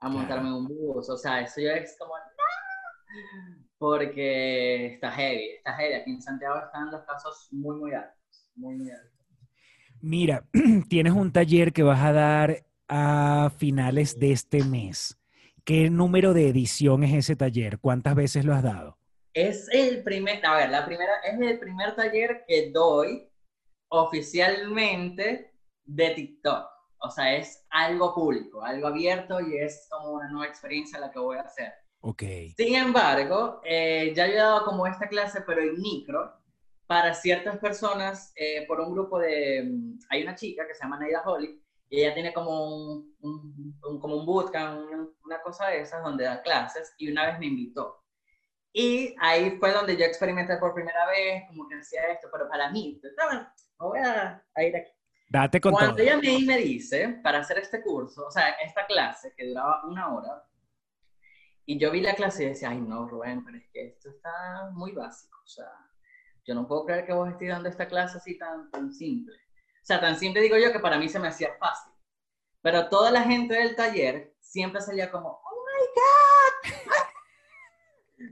a 0.00 0.08
montarme 0.08 0.48
en 0.48 0.54
un 0.54 0.68
bus, 0.68 1.08
o 1.10 1.16
sea, 1.16 1.40
eso 1.42 1.60
ya 1.60 1.72
es 1.74 1.96
como, 1.98 2.14
no, 2.16 3.63
porque 3.84 4.94
está 4.94 5.10
heavy, 5.10 5.56
está 5.58 5.74
heavy, 5.74 5.92
aquí 5.92 6.10
en 6.12 6.22
Santiago 6.22 6.56
están 6.56 6.90
los 6.90 7.02
casos 7.02 7.48
muy, 7.50 7.76
muy 7.76 7.92
altos, 7.92 8.48
muy, 8.54 8.76
muy 8.76 8.90
altos. 8.90 9.12
Mira, 10.00 10.42
tienes 10.88 11.12
un 11.12 11.30
taller 11.30 11.70
que 11.74 11.82
vas 11.82 12.02
a 12.02 12.12
dar 12.14 12.64
a 12.88 13.52
finales 13.58 14.18
de 14.18 14.32
este 14.32 14.64
mes. 14.64 15.18
¿Qué 15.66 15.90
número 15.90 16.32
de 16.32 16.48
edición 16.48 17.04
es 17.04 17.12
ese 17.12 17.36
taller? 17.36 17.78
¿Cuántas 17.78 18.14
veces 18.14 18.46
lo 18.46 18.54
has 18.54 18.62
dado? 18.62 18.96
Es 19.34 19.68
el 19.70 20.02
primer, 20.02 20.44
a 20.46 20.56
ver, 20.56 20.70
la 20.70 20.86
primera, 20.86 21.12
es 21.22 21.38
el 21.38 21.58
primer 21.58 21.94
taller 21.94 22.42
que 22.48 22.70
doy 22.70 23.28
oficialmente 23.88 25.52
de 25.84 26.10
TikTok. 26.10 26.70
O 27.00 27.10
sea, 27.10 27.36
es 27.36 27.66
algo 27.68 28.14
público, 28.14 28.64
algo 28.64 28.86
abierto 28.86 29.42
y 29.42 29.58
es 29.58 29.86
como 29.90 30.12
una 30.12 30.30
nueva 30.30 30.46
experiencia 30.46 30.98
la 30.98 31.10
que 31.10 31.18
voy 31.18 31.36
a 31.36 31.42
hacer. 31.42 31.83
Ok. 32.06 32.22
Sin 32.54 32.74
embargo, 32.74 33.62
eh, 33.64 34.12
ya 34.14 34.26
yo 34.26 34.34
he 34.34 34.36
dado 34.36 34.66
como 34.66 34.86
esta 34.86 35.08
clase, 35.08 35.40
pero 35.40 35.62
en 35.62 35.80
micro, 35.80 36.34
para 36.86 37.14
ciertas 37.14 37.56
personas, 37.56 38.30
eh, 38.36 38.66
por 38.68 38.78
un 38.80 38.92
grupo 38.92 39.18
de... 39.18 39.62
mm, 39.62 39.98
Hay 40.10 40.22
una 40.22 40.34
chica 40.34 40.66
que 40.66 40.74
se 40.74 40.82
llama 40.82 40.98
Naida 40.98 41.22
Holly, 41.24 41.62
Y 41.88 42.02
ella 42.02 42.12
tiene 42.12 42.34
como 42.34 42.66
un, 42.66 43.16
un, 43.20 44.00
como 44.00 44.16
un 44.16 44.26
bootcamp, 44.26 44.86
una 45.24 45.40
cosa 45.40 45.68
de 45.68 45.80
esas, 45.80 46.02
donde 46.02 46.24
da 46.24 46.42
clases, 46.42 46.94
y 46.98 47.10
una 47.10 47.24
vez 47.24 47.38
me 47.38 47.46
invitó. 47.46 48.04
Y 48.70 49.14
ahí 49.18 49.56
fue 49.58 49.72
donde 49.72 49.96
yo 49.96 50.04
experimenté 50.04 50.58
por 50.58 50.74
primera 50.74 51.06
vez, 51.06 51.44
como 51.48 51.66
que 51.66 51.76
hacía 51.76 52.02
esto, 52.12 52.28
pero 52.30 52.50
para 52.50 52.70
mí, 52.70 53.00
bueno, 53.16 53.48
voy 53.78 54.00
a, 54.00 54.44
ir 54.58 54.76
aquí. 54.76 54.92
Date 55.30 55.58
con 55.58 55.72
Cuando 55.72 56.02
ella 56.02 56.18
me, 56.18 56.38
me 56.44 56.58
dice, 56.58 57.20
para 57.22 57.38
hacer 57.38 57.60
este 57.60 57.80
curso, 57.80 58.26
o 58.26 58.30
sea, 58.30 58.50
esta 58.62 58.84
clase 58.84 59.32
que 59.34 59.46
duraba 59.46 59.86
una 59.86 60.14
hora, 60.14 60.44
y 61.66 61.78
yo 61.78 61.90
vi 61.90 62.00
la 62.00 62.14
clase 62.14 62.44
y 62.44 62.48
decía, 62.48 62.70
ay 62.70 62.80
no, 62.80 63.06
Rubén, 63.06 63.44
pero 63.44 63.56
es 63.56 63.68
que 63.72 63.86
esto 63.86 64.10
está 64.10 64.70
muy 64.72 64.92
básico, 64.92 65.38
o 65.42 65.46
sea, 65.46 65.66
yo 66.46 66.54
no 66.54 66.68
puedo 66.68 66.84
creer 66.84 67.06
que 67.06 67.12
vos 67.12 67.28
estés 67.30 67.48
dando 67.48 67.68
esta 67.68 67.88
clase 67.88 68.18
así 68.18 68.36
tan, 68.36 68.70
tan 68.70 68.92
simple. 68.92 69.34
O 69.34 69.86
sea, 69.86 70.00
tan 70.00 70.18
simple 70.18 70.42
digo 70.42 70.56
yo 70.58 70.72
que 70.72 70.78
para 70.78 70.98
mí 70.98 71.08
se 71.08 71.18
me 71.18 71.28
hacía 71.28 71.54
fácil. 71.58 71.92
Pero 72.60 72.88
toda 72.88 73.10
la 73.10 73.22
gente 73.22 73.54
del 73.54 73.76
taller 73.76 74.34
siempre 74.40 74.80
salía 74.80 75.10
como, 75.10 75.28
oh 75.28 75.64
my 75.66 75.86
God, 76.00 76.92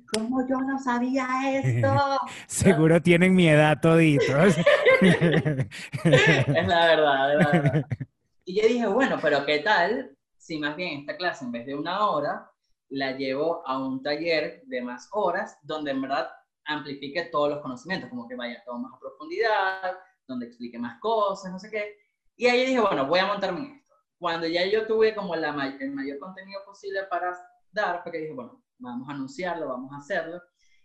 ¿cómo 0.14 0.46
yo 0.46 0.58
no 0.60 0.78
sabía 0.78 1.26
esto? 1.58 2.18
Seguro 2.46 3.00
tienen 3.02 3.34
mi 3.34 3.48
edad 3.48 3.80
toditos. 3.80 4.56
es 5.00 6.66
la 6.66 6.86
verdad, 6.86 7.32
es 7.32 7.38
la 7.38 7.50
verdad. 7.50 7.86
Y 8.44 8.60
yo 8.60 8.66
dije, 8.66 8.86
bueno, 8.88 9.18
pero 9.22 9.46
¿qué 9.46 9.60
tal 9.60 10.16
si 10.36 10.58
más 10.58 10.74
bien 10.74 11.00
esta 11.00 11.16
clase 11.16 11.44
en 11.44 11.52
vez 11.52 11.64
de 11.64 11.76
una 11.76 12.08
hora 12.08 12.51
la 12.92 13.12
llevo 13.12 13.66
a 13.66 13.78
un 13.78 14.02
taller 14.02 14.62
de 14.66 14.82
más 14.82 15.08
horas 15.12 15.58
donde 15.62 15.92
en 15.92 16.02
verdad 16.02 16.30
amplifique 16.64 17.24
todos 17.32 17.48
los 17.50 17.60
conocimientos, 17.60 18.10
como 18.10 18.28
que 18.28 18.36
vaya 18.36 18.62
todo 18.64 18.78
más 18.78 18.92
a 18.92 18.98
profundidad, 18.98 19.98
donde 20.28 20.46
explique 20.46 20.78
más 20.78 21.00
cosas, 21.00 21.50
no 21.50 21.58
sé 21.58 21.70
qué. 21.70 21.96
Y 22.36 22.46
ahí 22.46 22.66
dije, 22.66 22.80
bueno, 22.80 23.06
voy 23.06 23.20
a 23.20 23.26
montarme 23.26 23.60
en 23.60 23.72
esto. 23.76 23.94
Cuando 24.18 24.46
ya 24.46 24.66
yo 24.66 24.86
tuve 24.86 25.14
como 25.14 25.34
la, 25.34 25.74
el 25.80 25.90
mayor 25.92 26.18
contenido 26.18 26.60
posible 26.66 27.04
para 27.04 27.36
dar, 27.70 28.02
porque 28.02 28.18
dije, 28.18 28.34
bueno, 28.34 28.62
vamos 28.78 29.08
a 29.08 29.12
anunciarlo, 29.12 29.68
vamos 29.68 29.90
a 29.92 29.96
hacerlo. 29.96 30.40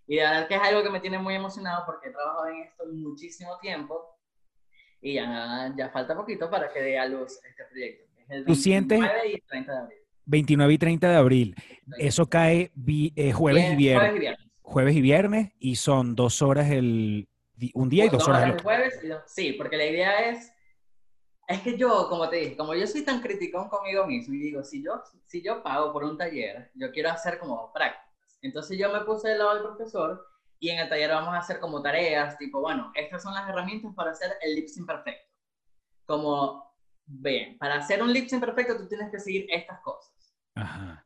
Y 0.07 0.15
de 0.15 0.21
verdad 0.21 0.47
que 0.47 0.55
es 0.55 0.61
algo 0.61 0.83
que 0.83 0.89
me 0.89 1.01
tiene 1.01 1.19
muy 1.19 1.35
emocionado 1.35 1.85
porque 1.85 2.07
he 2.07 2.11
trabajado 2.11 2.47
en 2.47 2.63
esto 2.63 2.85
muchísimo 2.85 3.57
tiempo 3.59 4.17
y 5.01 5.15
ya, 5.15 5.73
ya 5.77 5.89
falta 5.89 6.15
poquito 6.15 6.49
para 6.49 6.71
que 6.71 6.81
dé 6.81 6.97
a 6.97 7.05
luz 7.05 7.37
este 7.43 7.65
proyecto. 7.65 8.05
Es 8.17 8.29
el 8.29 8.45
29 8.45 9.31
y 9.33 9.41
30 9.41 9.71
de 9.71 9.77
abril. 9.77 9.96
29 10.27 10.73
y 10.73 10.77
30 10.77 11.09
de 11.09 11.15
abril. 11.15 11.55
Eso 11.97 12.29
cae 12.29 12.71
eh, 12.85 13.31
jueves, 13.31 13.73
y 13.73 13.75
viernes. 13.75 14.37
Jueves 14.61 14.95
y 14.95 15.01
viernes. 15.01 15.51
y 15.59 15.75
son 15.75 16.15
dos 16.15 16.41
horas 16.41 16.69
el 16.69 17.27
un 17.73 17.89
día 17.89 18.05
y 18.05 18.09
dos, 18.09 18.27
horas, 18.27 18.43
el 18.43 18.61
jueves. 18.61 18.99
sí, 19.25 19.53
porque 19.53 19.77
la 19.77 19.85
idea 19.87 20.29
es 20.29 20.53
es 21.47 21.61
que 21.61 21.77
yo, 21.77 22.09
como 22.09 22.27
te 22.29 22.35
dije, 22.35 22.57
como 22.57 22.75
yo 22.75 22.85
soy 22.85 23.03
tan 23.03 23.21
criticón 23.21 23.69
conmigo 23.69 24.05
mismo 24.05 24.35
y 24.35 24.39
digo, 24.39 24.63
si 24.65 24.83
yo, 24.83 25.01
si 25.25 25.41
yo 25.41 25.63
pago 25.63 25.93
por 25.93 26.03
un 26.03 26.17
taller, 26.17 26.71
yo 26.75 26.91
quiero 26.91 27.09
hacer 27.09 27.39
como 27.39 27.71
prácticas. 27.71 28.05
Entonces 28.41 28.77
yo 28.77 28.91
me 28.91 28.99
puse 29.05 29.29
del 29.29 29.39
lado 29.39 29.53
del 29.53 29.63
profesor 29.63 30.27
y 30.59 30.69
en 30.69 30.79
el 30.79 30.89
taller 30.89 31.11
vamos 31.11 31.33
a 31.33 31.37
hacer 31.37 31.61
como 31.61 31.81
tareas, 31.81 32.37
tipo, 32.37 32.59
bueno, 32.59 32.91
estas 32.95 33.23
son 33.23 33.33
las 33.33 33.47
herramientas 33.47 33.93
para 33.95 34.11
hacer 34.11 34.33
el 34.41 34.55
lip 34.55 34.67
sync 34.67 34.85
perfecto. 34.85 35.25
Como, 36.05 36.69
bien, 37.05 37.57
para 37.57 37.75
hacer 37.75 38.03
un 38.03 38.11
lip 38.11 38.27
sync 38.27 38.41
perfecto 38.41 38.77
tú 38.77 38.87
tienes 38.89 39.09
que 39.09 39.19
seguir 39.19 39.47
estas 39.49 39.79
cosas. 39.79 40.13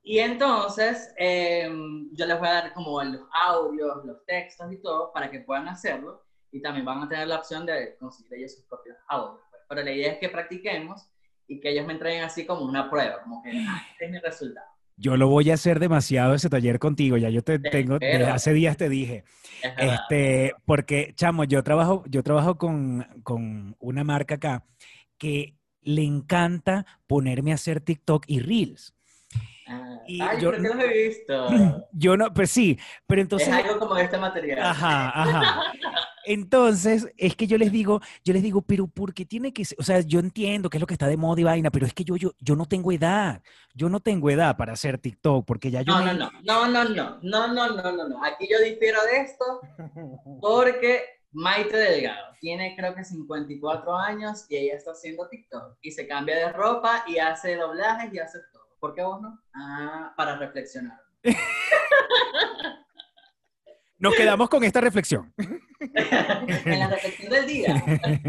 Y 0.03 0.19
entonces 0.19 1.13
em, 1.17 2.09
yo 2.13 2.25
les 2.25 2.39
voy 2.39 2.47
a 2.47 2.53
dar 2.53 2.73
como 2.73 3.01
los 3.03 3.21
audios, 3.33 4.03
los 4.05 4.25
textos 4.25 4.71
y 4.71 4.81
todo 4.81 5.11
para 5.13 5.29
que 5.29 5.39
puedan 5.41 5.67
hacerlo 5.67 6.23
y 6.51 6.61
también 6.61 6.85
van 6.85 7.03
a 7.03 7.09
tener 7.09 7.27
la 7.27 7.37
opción 7.37 7.65
de 7.65 7.95
conseguir 7.97 8.33
ellos 8.33 8.55
sus 8.55 8.65
propios 8.65 8.97
audios. 9.07 9.41
Pues. 9.49 9.61
Pero 9.67 9.83
la 9.83 9.91
idea 9.91 10.11
es 10.13 10.19
que 10.19 10.29
practiquemos 10.29 11.09
y 11.47 11.59
que 11.59 11.71
ellos 11.71 11.85
me 11.85 11.93
entreguen 11.93 12.23
así 12.23 12.45
como 12.45 12.61
una 12.61 12.89
prueba, 12.89 13.21
como 13.23 13.41
que 13.43 13.51
ah, 13.67 13.81
este 13.91 14.05
es 14.05 14.11
mi 14.11 14.19
resultado. 14.19 14.67
Yo 14.97 15.17
lo 15.17 15.27
voy 15.29 15.49
a 15.49 15.55
hacer 15.55 15.79
demasiado 15.79 16.33
ese 16.35 16.49
taller 16.49 16.77
contigo, 16.77 17.17
ya 17.17 17.29
yo 17.29 17.43
te, 17.43 17.57
tengo, 17.57 17.97
desde 17.97 18.25
hace 18.25 18.53
días 18.53 18.77
te 18.77 18.87
dije, 18.87 19.23
este, 19.77 20.53
porque 20.65 21.13
chamo, 21.15 21.43
yo 21.43 21.63
trabajo, 21.63 22.03
yo 22.07 22.21
trabajo 22.21 22.57
con, 22.57 23.07
con 23.23 23.75
una 23.79 24.03
marca 24.03 24.35
acá 24.35 24.63
que 25.17 25.55
le 25.81 26.03
encanta 26.03 26.85
ponerme 27.07 27.51
a 27.51 27.55
hacer 27.55 27.81
TikTok 27.81 28.25
y 28.27 28.39
Reels. 28.39 28.93
Ah, 29.71 30.01
y 30.07 30.21
ay, 30.21 30.41
yo, 30.41 30.51
no 30.51 30.73
lo 30.73 30.81
he 30.81 31.07
visto. 31.07 31.47
Yo 31.93 32.17
no, 32.17 32.33
pues 32.33 32.51
sí, 32.51 32.77
pero 33.07 33.21
entonces... 33.21 33.47
Es 33.47 33.53
algo 33.53 33.79
como 33.79 33.95
de 33.95 34.03
este 34.03 34.17
material. 34.17 34.59
Ajá, 34.59 35.09
ajá. 35.13 35.73
Entonces, 36.25 37.07
es 37.17 37.35
que 37.35 37.47
yo 37.47 37.57
les 37.57 37.71
digo, 37.71 37.99
yo 38.23 38.33
les 38.33 38.43
digo, 38.43 38.61
pero 38.61 38.87
¿por 38.87 39.13
qué 39.13 39.25
tiene 39.25 39.53
que 39.53 39.65
ser? 39.65 39.77
O 39.79 39.83
sea, 39.83 40.01
yo 40.01 40.19
entiendo 40.19 40.69
que 40.69 40.77
es 40.77 40.81
lo 40.81 40.87
que 40.87 40.93
está 40.93 41.07
de 41.07 41.17
moda 41.17 41.41
y 41.41 41.43
vaina, 41.43 41.71
pero 41.71 41.85
es 41.85 41.93
que 41.93 42.03
yo, 42.03 42.15
yo, 42.15 42.31
yo 42.39 42.55
no 42.55 42.65
tengo 42.65 42.91
edad. 42.91 43.41
Yo 43.73 43.89
no 43.89 43.99
tengo 43.99 44.29
edad 44.29 44.55
para 44.55 44.73
hacer 44.73 44.97
TikTok, 44.97 45.45
porque 45.45 45.71
ya 45.71 45.81
yo... 45.81 45.93
No, 45.93 46.05
no, 46.05 46.13
no, 46.13 46.31
no, 46.43 46.67
no, 46.67 46.85
no, 46.85 47.19
no, 47.21 47.47
no, 47.47 47.69
no, 47.69 47.91
no, 47.91 48.09
no. 48.09 48.23
Aquí 48.23 48.47
yo 48.49 48.59
difiero 48.59 48.99
de 49.03 49.21
esto 49.21 49.61
porque 50.41 51.01
Maite 51.31 51.77
Delgado 51.77 52.35
tiene 52.39 52.75
creo 52.75 52.93
que 52.93 53.03
54 53.03 53.95
años 53.95 54.45
y 54.49 54.57
ella 54.57 54.75
está 54.75 54.91
haciendo 54.91 55.27
TikTok 55.29 55.77
y 55.81 55.91
se 55.91 56.07
cambia 56.07 56.35
de 56.35 56.51
ropa 56.51 57.05
y 57.07 57.19
hace 57.19 57.55
doblajes 57.55 58.13
y 58.13 58.19
hace 58.19 58.39
todo. 58.51 58.60
¿Por 58.81 58.95
qué 58.95 59.03
vos 59.03 59.21
no? 59.21 59.39
Ah, 59.53 60.11
para 60.17 60.35
reflexionar. 60.37 60.99
Nos 63.99 64.15
quedamos 64.15 64.49
con 64.49 64.63
esta 64.63 64.81
reflexión. 64.81 65.31
en 65.79 66.79
la 66.79 66.87
reflexión 66.87 67.31
del 67.31 67.45
día. 67.45 67.83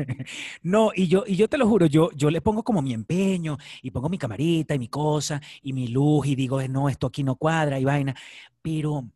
no, 0.63 0.91
y 0.95 1.09
yo, 1.09 1.25
y 1.27 1.37
yo 1.37 1.49
te 1.49 1.57
lo 1.57 1.67
juro, 1.67 1.87
yo, 1.87 2.11
yo 2.15 2.31
le 2.31 2.43
pongo 2.43 2.63
como 2.63 2.83
mi 2.83 2.93
empeño 2.93 3.57
y 3.81 3.91
pongo 3.91 4.11
mi 4.11 4.19
camarita 4.19 4.75
y 4.75 4.79
mi 4.79 4.89
cosa 4.89 5.41
y 5.63 5.73
mi 5.73 5.89
luz 5.89 6.27
y 6.27 6.35
digo, 6.35 6.61
no, 6.69 6.91
esto 6.91 7.07
aquí 7.07 7.25
no 7.25 7.37
cuadra 7.37 7.79
y 7.79 7.87
vaina. 7.87 8.15
Pero, 8.61 9.09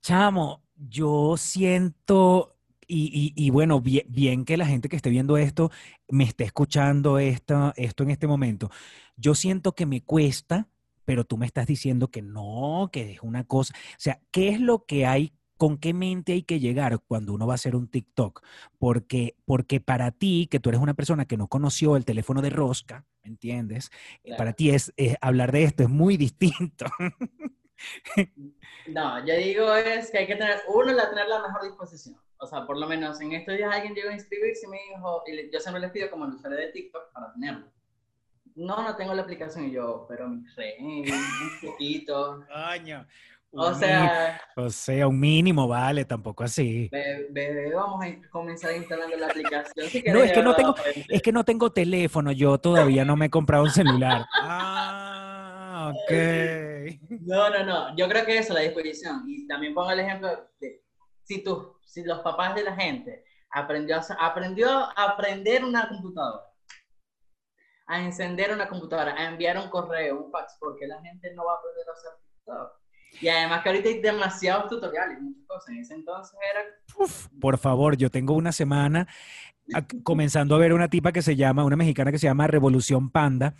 chamo, 0.00 0.62
yo 0.74 1.36
siento 1.36 2.55
y, 2.88 3.32
y, 3.34 3.50
bueno, 3.50 3.80
bien, 3.80 4.06
bien, 4.08 4.44
que 4.44 4.56
la 4.56 4.66
gente 4.66 4.88
que 4.88 4.96
esté 4.96 5.10
viendo 5.10 5.36
esto 5.36 5.70
me 6.08 6.24
esté 6.24 6.44
escuchando 6.44 7.18
esto, 7.18 7.72
esto 7.76 8.02
en 8.02 8.10
este 8.10 8.26
momento. 8.26 8.70
Yo 9.16 9.34
siento 9.34 9.72
que 9.72 9.86
me 9.86 10.02
cuesta, 10.02 10.68
pero 11.04 11.24
tú 11.24 11.36
me 11.36 11.46
estás 11.46 11.66
diciendo 11.66 12.10
que 12.10 12.22
no, 12.22 12.90
que 12.92 13.12
es 13.12 13.22
una 13.22 13.44
cosa. 13.44 13.74
O 13.74 13.98
sea, 13.98 14.20
¿qué 14.30 14.48
es 14.50 14.60
lo 14.60 14.84
que 14.84 15.06
hay? 15.06 15.32
¿Con 15.56 15.78
qué 15.78 15.94
mente 15.94 16.32
hay 16.32 16.42
que 16.42 16.60
llegar 16.60 17.00
cuando 17.08 17.32
uno 17.32 17.46
va 17.46 17.54
a 17.54 17.56
hacer 17.56 17.74
un 17.74 17.88
TikTok? 17.88 18.44
Porque, 18.78 19.36
porque 19.46 19.80
para 19.80 20.10
ti, 20.10 20.48
que 20.50 20.60
tú 20.60 20.68
eres 20.68 20.80
una 20.80 20.94
persona 20.94 21.24
que 21.24 21.38
no 21.38 21.48
conoció 21.48 21.96
el 21.96 22.04
teléfono 22.04 22.42
de 22.42 22.50
rosca, 22.50 23.06
¿entiendes? 23.22 23.90
Eh, 24.22 24.36
para 24.36 24.52
ti 24.52 24.70
es, 24.70 24.92
hablar 25.20 25.52
de 25.52 25.64
esto 25.64 25.82
es 25.82 25.88
muy 25.88 26.16
distinto. 26.16 26.86
no, 28.88 29.26
yo 29.26 29.34
digo 29.34 29.74
es 29.74 30.10
que 30.10 30.18
hay 30.18 30.26
que 30.26 30.36
tener, 30.36 30.60
uno, 30.68 30.92
la 30.92 31.08
tener 31.08 31.26
la 31.26 31.42
mejor 31.42 31.64
disposición 31.64 32.25
o 32.38 32.46
sea, 32.46 32.66
por 32.66 32.78
lo 32.78 32.86
menos 32.86 33.20
en 33.20 33.32
estos 33.32 33.56
días 33.56 33.72
alguien 33.72 33.94
llegó 33.94 34.10
a 34.10 34.14
inscribirse 34.14 34.66
y 34.66 34.70
me 34.70 34.78
dijo, 34.90 35.22
y 35.26 35.50
yo 35.52 35.60
siempre 35.60 35.80
les 35.80 35.90
pido 35.90 36.10
como 36.10 36.26
el 36.26 36.32
usuario 36.32 36.58
de 36.58 36.68
TikTok 36.68 37.12
para 37.12 37.32
tenerlo. 37.32 37.66
No, 38.54 38.82
no 38.82 38.96
tengo 38.96 39.14
la 39.14 39.22
aplicación 39.22 39.66
y 39.66 39.72
yo, 39.72 40.06
pero 40.08 40.28
mi 40.28 40.42
rey, 40.56 40.74
un 40.80 41.70
poquito. 41.70 42.44
Coño. 42.48 43.06
O 43.58 43.72
sea, 43.74 44.40
o 44.56 44.68
sea, 44.68 45.08
un 45.08 45.18
mínimo, 45.18 45.66
vale, 45.66 46.04
tampoco 46.04 46.44
así. 46.44 46.88
Bebé, 46.90 47.72
vamos 47.74 48.04
a 48.04 48.28
comenzar 48.28 48.76
instalando 48.76 49.16
la 49.16 49.26
aplicación. 49.26 49.86
no, 50.12 50.22
es 50.22 50.32
que 50.32 50.42
no 50.42 50.54
tengo, 50.54 50.74
es 51.08 51.22
que 51.22 51.32
no 51.32 51.44
tengo 51.44 51.70
teléfono, 51.70 52.32
yo 52.32 52.58
todavía 52.58 53.04
no 53.04 53.16
me 53.16 53.26
he 53.26 53.30
comprado 53.30 53.64
un 53.64 53.70
celular. 53.70 54.26
ah, 54.42 55.92
ok. 55.94 56.12
No, 57.20 57.48
no, 57.50 57.64
no, 57.64 57.96
yo 57.96 58.08
creo 58.08 58.26
que 58.26 58.38
eso, 58.38 58.52
la 58.52 58.60
disposición. 58.60 59.24
Y 59.26 59.46
también 59.46 59.72
pongo 59.72 59.90
el 59.90 60.00
ejemplo 60.00 60.28
de, 60.60 60.82
si 61.26 61.42
tú 61.42 61.76
si 61.84 62.04
los 62.04 62.20
papás 62.20 62.54
de 62.54 62.62
la 62.62 62.74
gente 62.76 63.24
aprendió 63.50 63.98
aprendió 64.18 64.68
a 64.70 64.92
aprender 64.96 65.64
una 65.64 65.88
computadora, 65.88 66.44
a 67.86 68.02
encender 68.02 68.52
una 68.52 68.68
computadora, 68.68 69.14
a 69.16 69.28
enviar 69.28 69.58
un 69.58 69.70
correo, 69.70 70.24
un 70.24 70.30
fax, 70.30 70.56
porque 70.60 70.86
la 70.86 71.00
gente 71.00 71.32
no 71.34 71.44
va 71.44 71.52
a 71.52 71.56
aprender 71.56 71.88
a 71.88 71.92
hacer 71.92 72.10
TikTok. 72.20 72.72
Y 73.22 73.28
además 73.28 73.62
que 73.62 73.68
ahorita 73.70 73.88
hay 73.88 74.00
demasiados 74.00 74.68
tutoriales, 74.68 75.20
muchas 75.22 75.46
cosas. 75.46 75.68
En 75.70 75.78
ese 75.78 75.94
entonces 75.94 76.38
era... 76.50 76.62
por 77.40 77.56
favor, 77.56 77.96
yo 77.96 78.10
tengo 78.10 78.34
una 78.34 78.52
semana 78.52 79.08
comenzando 80.02 80.54
a 80.54 80.58
ver 80.58 80.72
una 80.72 80.88
tipa 80.88 81.12
que 81.12 81.22
se 81.22 81.34
llama, 81.34 81.64
una 81.64 81.76
mexicana 81.76 82.12
que 82.12 82.18
se 82.18 82.26
llama 82.26 82.46
Revolución 82.46 83.10
Panda, 83.10 83.54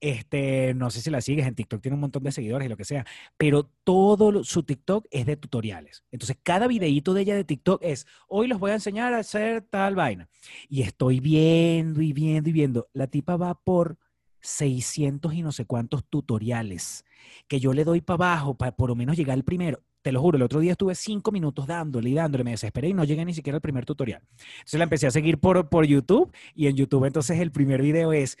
este, 0.00 0.74
no 0.74 0.90
sé 0.90 1.00
si 1.00 1.10
la 1.10 1.20
sigues, 1.20 1.46
en 1.46 1.54
TikTok 1.54 1.80
tiene 1.80 1.94
un 1.94 2.00
montón 2.00 2.22
de 2.22 2.32
seguidores 2.32 2.66
y 2.66 2.68
lo 2.68 2.76
que 2.76 2.84
sea, 2.84 3.06
pero 3.36 3.70
todo 3.84 4.44
su 4.44 4.62
TikTok 4.62 5.06
es 5.10 5.26
de 5.26 5.36
tutoriales. 5.36 6.04
Entonces, 6.10 6.36
cada 6.42 6.66
videíto 6.66 7.14
de 7.14 7.22
ella 7.22 7.36
de 7.36 7.44
TikTok 7.44 7.82
es, 7.82 8.06
hoy 8.28 8.46
los 8.46 8.58
voy 8.58 8.72
a 8.72 8.74
enseñar 8.74 9.14
a 9.14 9.18
hacer 9.18 9.62
tal 9.62 9.94
vaina. 9.94 10.28
Y 10.68 10.82
estoy 10.82 11.20
viendo 11.20 12.02
y 12.02 12.12
viendo 12.12 12.50
y 12.50 12.52
viendo. 12.52 12.88
La 12.92 13.06
tipa 13.06 13.36
va 13.36 13.54
por 13.54 13.98
600 14.44 15.32
y 15.34 15.42
no 15.42 15.52
sé 15.52 15.64
cuántos 15.64 16.04
tutoriales 16.04 17.04
que 17.48 17.58
yo 17.58 17.72
le 17.72 17.84
doy 17.84 18.02
para 18.02 18.14
abajo 18.16 18.54
para 18.54 18.76
por 18.76 18.90
lo 18.90 18.94
menos 18.94 19.16
llegar 19.16 19.34
al 19.34 19.44
primero. 19.44 19.82
Te 20.02 20.12
lo 20.12 20.20
juro, 20.20 20.36
el 20.36 20.42
otro 20.42 20.60
día 20.60 20.72
estuve 20.72 20.94
cinco 20.94 21.32
minutos 21.32 21.66
dándole 21.66 22.10
y 22.10 22.14
dándole, 22.14 22.44
me 22.44 22.50
desesperé 22.50 22.88
y 22.90 22.92
no 22.92 23.04
llegué 23.04 23.24
ni 23.24 23.32
siquiera 23.32 23.56
al 23.56 23.62
primer 23.62 23.86
tutorial. 23.86 24.22
Entonces 24.58 24.78
la 24.78 24.84
empecé 24.84 25.06
a 25.06 25.10
seguir 25.10 25.38
por, 25.38 25.70
por 25.70 25.86
YouTube 25.86 26.30
y 26.54 26.66
en 26.66 26.76
YouTube 26.76 27.06
entonces 27.06 27.40
el 27.40 27.50
primer 27.50 27.80
video 27.80 28.12
es 28.12 28.36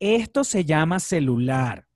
Esto 0.00 0.44
se 0.44 0.64
llama 0.64 1.00
celular. 1.00 1.88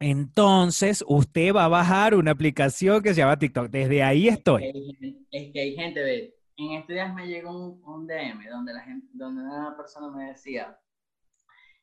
Entonces, 0.00 1.04
usted 1.06 1.54
va 1.54 1.64
a 1.64 1.68
bajar 1.68 2.14
una 2.14 2.32
aplicación 2.32 3.02
que 3.02 3.14
se 3.14 3.20
llama 3.20 3.38
TikTok. 3.38 3.68
Desde 3.68 4.02
ahí 4.02 4.28
estoy. 4.28 5.26
Es 5.30 5.52
que 5.52 5.60
hay 5.60 5.76
gente, 5.76 6.02
ve, 6.02 6.34
en 6.56 6.72
estos 6.72 6.88
días 6.88 7.14
me 7.14 7.26
llegó 7.26 7.50
un, 7.50 8.06
DM 8.06 8.48
donde, 8.50 8.74
la 8.74 8.80
gente, 8.80 9.06
donde 9.12 9.42
una 9.42 9.76
persona 9.76 10.14
me 10.14 10.30
decía 10.30 10.78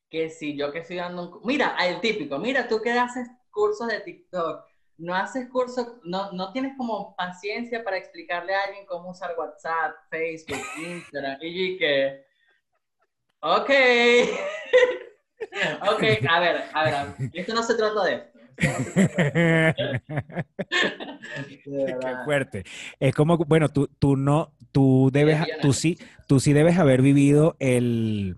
que 0.10 0.30
si 0.30 0.58
yo 0.58 0.72
que 0.74 0.80
estoy 0.80 0.98
dando 0.98 1.40
un... 1.40 1.48
Mira, 1.48 1.76
el 1.86 2.02
típico, 2.02 2.38
mira, 2.38 2.68
tú 2.68 2.82
que 2.82 2.92
haces 2.92 3.30
cursos 3.50 3.88
de 3.88 4.02
TikTok, 4.02 4.66
no 4.98 5.16
haces 5.16 5.50
cursos, 5.50 5.88
no, 6.04 6.34
no 6.34 6.52
tienes 6.52 6.76
como 6.78 7.16
paciencia 7.16 7.84
para 7.84 7.98
explicarle 7.98 8.54
a 8.54 8.66
alguien 8.66 8.86
cómo 8.86 9.12
usar 9.12 9.36
WhatsApp, 9.38 9.96
Facebook, 10.10 10.60
Instagram, 10.86 11.38
y 11.42 11.78
que... 11.78 12.26
Ok. 13.40 13.70
ok, 15.94 16.04
a 16.30 16.40
ver, 16.40 16.64
a 16.74 16.84
ver, 16.84 17.30
esto 17.34 17.54
no 17.54 17.64
se 17.64 17.76
trata 17.76 18.04
de 18.04 18.14
esto. 18.16 18.40
Qué 21.64 22.16
fuerte. 22.26 22.64
Es 23.00 23.16
como, 23.16 23.38
bueno, 23.38 23.70
tú, 23.70 23.88
tú 24.00 24.16
no, 24.16 24.54
tú 24.72 25.10
debes, 25.12 25.40
tú 25.62 25.74
sí, 25.74 25.98
tú 26.28 26.40
sí 26.40 26.54
debes 26.54 26.78
haber 26.78 27.02
vivido 27.02 27.56
el, 27.60 28.38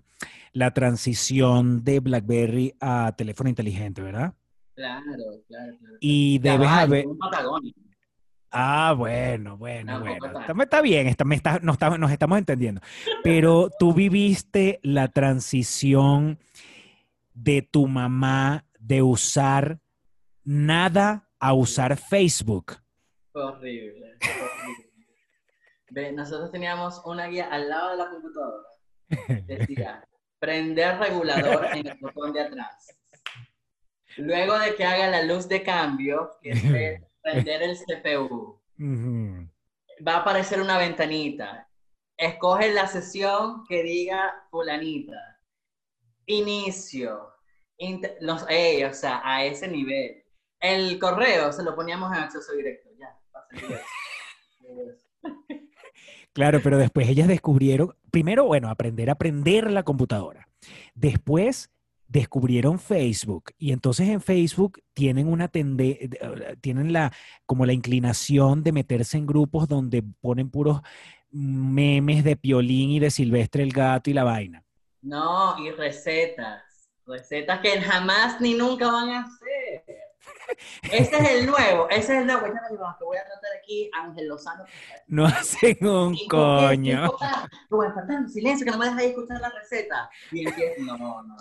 la 0.52 0.72
transición 0.72 1.84
de 1.84 2.00
BlackBerry 2.00 2.74
a 2.80 3.12
teléfono 3.16 3.50
inteligente, 3.50 4.02
¿verdad? 4.02 4.34
Claro, 4.74 5.04
claro, 5.46 5.76
claro. 5.78 5.96
Y 6.00 6.38
debes 6.38 6.68
haber... 6.68 7.04
Ah, 8.56 8.94
bueno, 8.96 9.56
bueno, 9.56 9.98
bueno. 9.98 10.62
Está, 10.62 10.80
bien, 10.80 11.08
está, 11.08 11.24
me 11.24 11.34
está, 11.34 11.58
nos, 11.58 11.76
nos, 11.98 12.12
estamos 12.12 12.38
entendiendo. 12.38 12.80
Pero 13.24 13.68
tú 13.80 13.92
viviste 13.92 14.78
la 14.84 15.08
transición 15.08 16.38
de 17.34 17.62
tu 17.62 17.86
mamá 17.86 18.64
de 18.78 19.02
usar 19.02 19.80
nada 20.44 21.28
a 21.38 21.52
usar 21.52 21.96
Facebook. 21.96 22.76
Horrible, 23.32 24.16
horrible. 25.90 26.12
nosotros 26.12 26.50
teníamos 26.50 27.02
una 27.04 27.26
guía 27.26 27.48
al 27.50 27.68
lado 27.68 27.90
de 27.90 27.96
la 27.96 28.10
computadora. 28.10 28.68
Decía, 29.46 30.08
prender 30.38 30.98
regulador 30.98 31.66
en 31.74 31.86
el 31.86 31.98
botón 31.98 32.32
de 32.32 32.40
atrás. 32.40 32.96
Luego 34.16 34.58
de 34.58 34.76
que 34.76 34.84
haga 34.84 35.08
la 35.08 35.22
luz 35.22 35.48
de 35.48 35.62
cambio, 35.62 36.30
que 36.40 36.50
es 36.50 36.62
prender 37.22 37.62
el 37.62 37.76
CPU, 37.76 38.60
va 40.06 40.14
a 40.14 40.18
aparecer 40.18 40.60
una 40.60 40.78
ventanita. 40.78 41.68
Escoge 42.16 42.72
la 42.72 42.86
sesión 42.86 43.64
que 43.68 43.82
diga 43.82 44.46
fulanita. 44.50 45.33
Inicio. 46.26 47.32
los, 48.20 48.42
o 48.42 48.94
sea, 48.94 49.20
a 49.24 49.44
ese 49.44 49.68
nivel. 49.68 50.24
El 50.60 50.98
correo 50.98 51.52
se 51.52 51.62
lo 51.62 51.74
poníamos 51.74 52.10
en 52.12 52.22
acceso 52.22 52.52
directo. 52.52 52.88
Ya, 52.98 53.18
Claro, 56.32 56.60
pero 56.64 56.78
después 56.78 57.08
ellas 57.08 57.28
descubrieron, 57.28 57.94
primero, 58.10 58.44
bueno, 58.44 58.68
aprender 58.68 59.08
a 59.08 59.12
aprender 59.12 59.70
la 59.70 59.84
computadora. 59.84 60.48
Después 60.94 61.70
descubrieron 62.08 62.78
Facebook 62.78 63.52
y 63.56 63.72
entonces 63.72 64.08
en 64.08 64.20
Facebook 64.20 64.80
tienen 64.92 65.26
una 65.26 65.48
tende 65.48 66.10
tienen 66.60 66.92
la 66.92 67.12
como 67.46 67.66
la 67.66 67.72
inclinación 67.72 68.62
de 68.62 68.72
meterse 68.72 69.16
en 69.16 69.26
grupos 69.26 69.68
donde 69.68 70.02
ponen 70.20 70.50
puros 70.50 70.80
memes 71.30 72.22
de 72.22 72.36
Piolín 72.36 72.90
y 72.90 72.98
de 73.00 73.10
Silvestre 73.10 73.62
el 73.62 73.72
gato 73.72 74.10
y 74.10 74.12
la 74.12 74.24
vaina. 74.24 74.63
No, 75.04 75.58
y 75.58 75.70
recetas, 75.70 76.88
recetas 77.06 77.60
que 77.60 77.78
jamás 77.78 78.40
ni 78.40 78.54
nunca 78.54 78.90
van 78.90 79.10
a 79.10 79.20
hacer. 79.20 79.84
Ese 80.90 81.16
es 81.16 81.30
el 81.30 81.46
nuevo, 81.46 81.86
ese 81.90 82.14
es 82.14 82.20
el 82.20 82.26
nuevo. 82.26 82.42
Que 82.42 83.04
voy 83.04 83.18
a 83.18 83.24
tratar 83.24 83.50
aquí, 83.62 83.90
Ángel 83.92 84.28
Lozano. 84.28 84.64
No 85.06 85.26
hacen 85.26 85.76
un 85.86 86.16
coño. 86.26 87.10
silencio, 88.28 88.64
que 88.64 88.72
no 88.72 88.78
me 88.78 88.86
dejáis 88.86 89.10
escuchar 89.10 89.40
la 89.42 89.50
receta. 89.50 90.08
Y 90.32 90.44
no, 90.78 90.96
no, 90.96 91.22
no, 91.22 91.36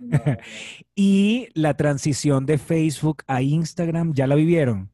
no. 0.00 0.20
¿Y 0.94 1.48
la 1.52 1.74
transición 1.74 2.46
de 2.46 2.56
Facebook 2.56 3.24
a 3.26 3.42
Instagram 3.42 4.14
ya 4.14 4.26
la 4.26 4.36
vivieron? 4.36 4.90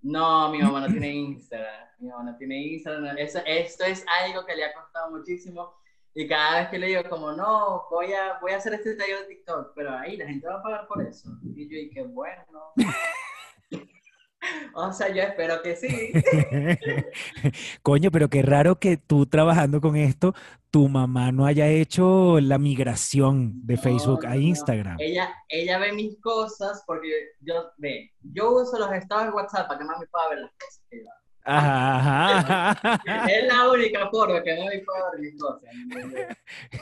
No, 0.00 0.50
mi 0.50 0.58
mamá 0.58 0.80
no 0.80 0.88
tiene 0.88 1.14
Instagram. 1.14 1.86
Mi 2.00 2.08
mamá 2.08 2.32
no 2.32 2.36
tiene 2.36 2.56
Instagram. 2.56 3.16
esto 3.18 3.84
es 3.84 4.04
algo 4.24 4.44
que 4.44 4.56
le 4.56 4.64
ha 4.64 4.74
costado 4.74 5.12
muchísimo 5.12 5.81
y 6.14 6.28
cada 6.28 6.60
vez 6.60 6.68
que 6.68 6.78
le 6.78 6.88
digo 6.88 7.02
como, 7.08 7.32
no, 7.32 7.86
voy 7.90 8.12
a, 8.12 8.38
voy 8.40 8.52
a 8.52 8.58
hacer 8.58 8.74
este 8.74 8.94
taller 8.94 9.20
de 9.20 9.34
TikTok, 9.34 9.72
pero 9.74 9.96
ahí 9.96 10.16
la 10.16 10.26
gente 10.26 10.46
va 10.46 10.56
a 10.56 10.62
pagar 10.62 10.86
por 10.86 11.02
eso. 11.02 11.30
Y 11.54 11.68
yo, 11.68 11.78
y 11.78 11.90
qué 11.90 12.02
bueno. 12.02 12.44
o 14.74 14.92
sea, 14.92 15.08
yo 15.08 15.22
espero 15.22 15.62
que 15.62 15.74
sí. 15.76 16.12
Coño, 17.82 18.10
pero 18.10 18.28
qué 18.28 18.42
raro 18.42 18.78
que 18.78 18.98
tú 18.98 19.24
trabajando 19.24 19.80
con 19.80 19.96
esto, 19.96 20.34
tu 20.70 20.86
mamá 20.88 21.32
no 21.32 21.46
haya 21.46 21.66
hecho 21.68 22.40
la 22.40 22.58
migración 22.58 23.66
de 23.66 23.78
Facebook 23.78 24.26
a 24.26 24.36
Instagram. 24.36 24.96
Ella, 25.00 25.34
ella 25.48 25.78
ve 25.78 25.92
mis 25.92 26.20
cosas 26.20 26.84
porque 26.86 27.08
yo, 27.40 27.70
ve, 27.78 28.12
yo 28.20 28.52
uso 28.52 28.78
los 28.78 28.92
estados 28.92 29.26
de 29.26 29.32
WhatsApp 29.32 29.66
para 29.66 29.78
que 29.78 29.84
mami 29.86 30.06
pueda 30.06 30.28
ver 30.28 30.38
las 30.40 30.52
cosas 30.52 30.82
que 30.90 30.98
yo 30.98 31.04
hago. 31.10 31.21
Ajá, 31.44 33.00
Es 33.28 33.46
la 33.48 33.70
única 33.70 34.08
forma 34.10 34.42
que 34.42 34.56
no 34.56 34.66
me 34.66 35.20
mis 35.20 35.40
cosas. 35.40 35.70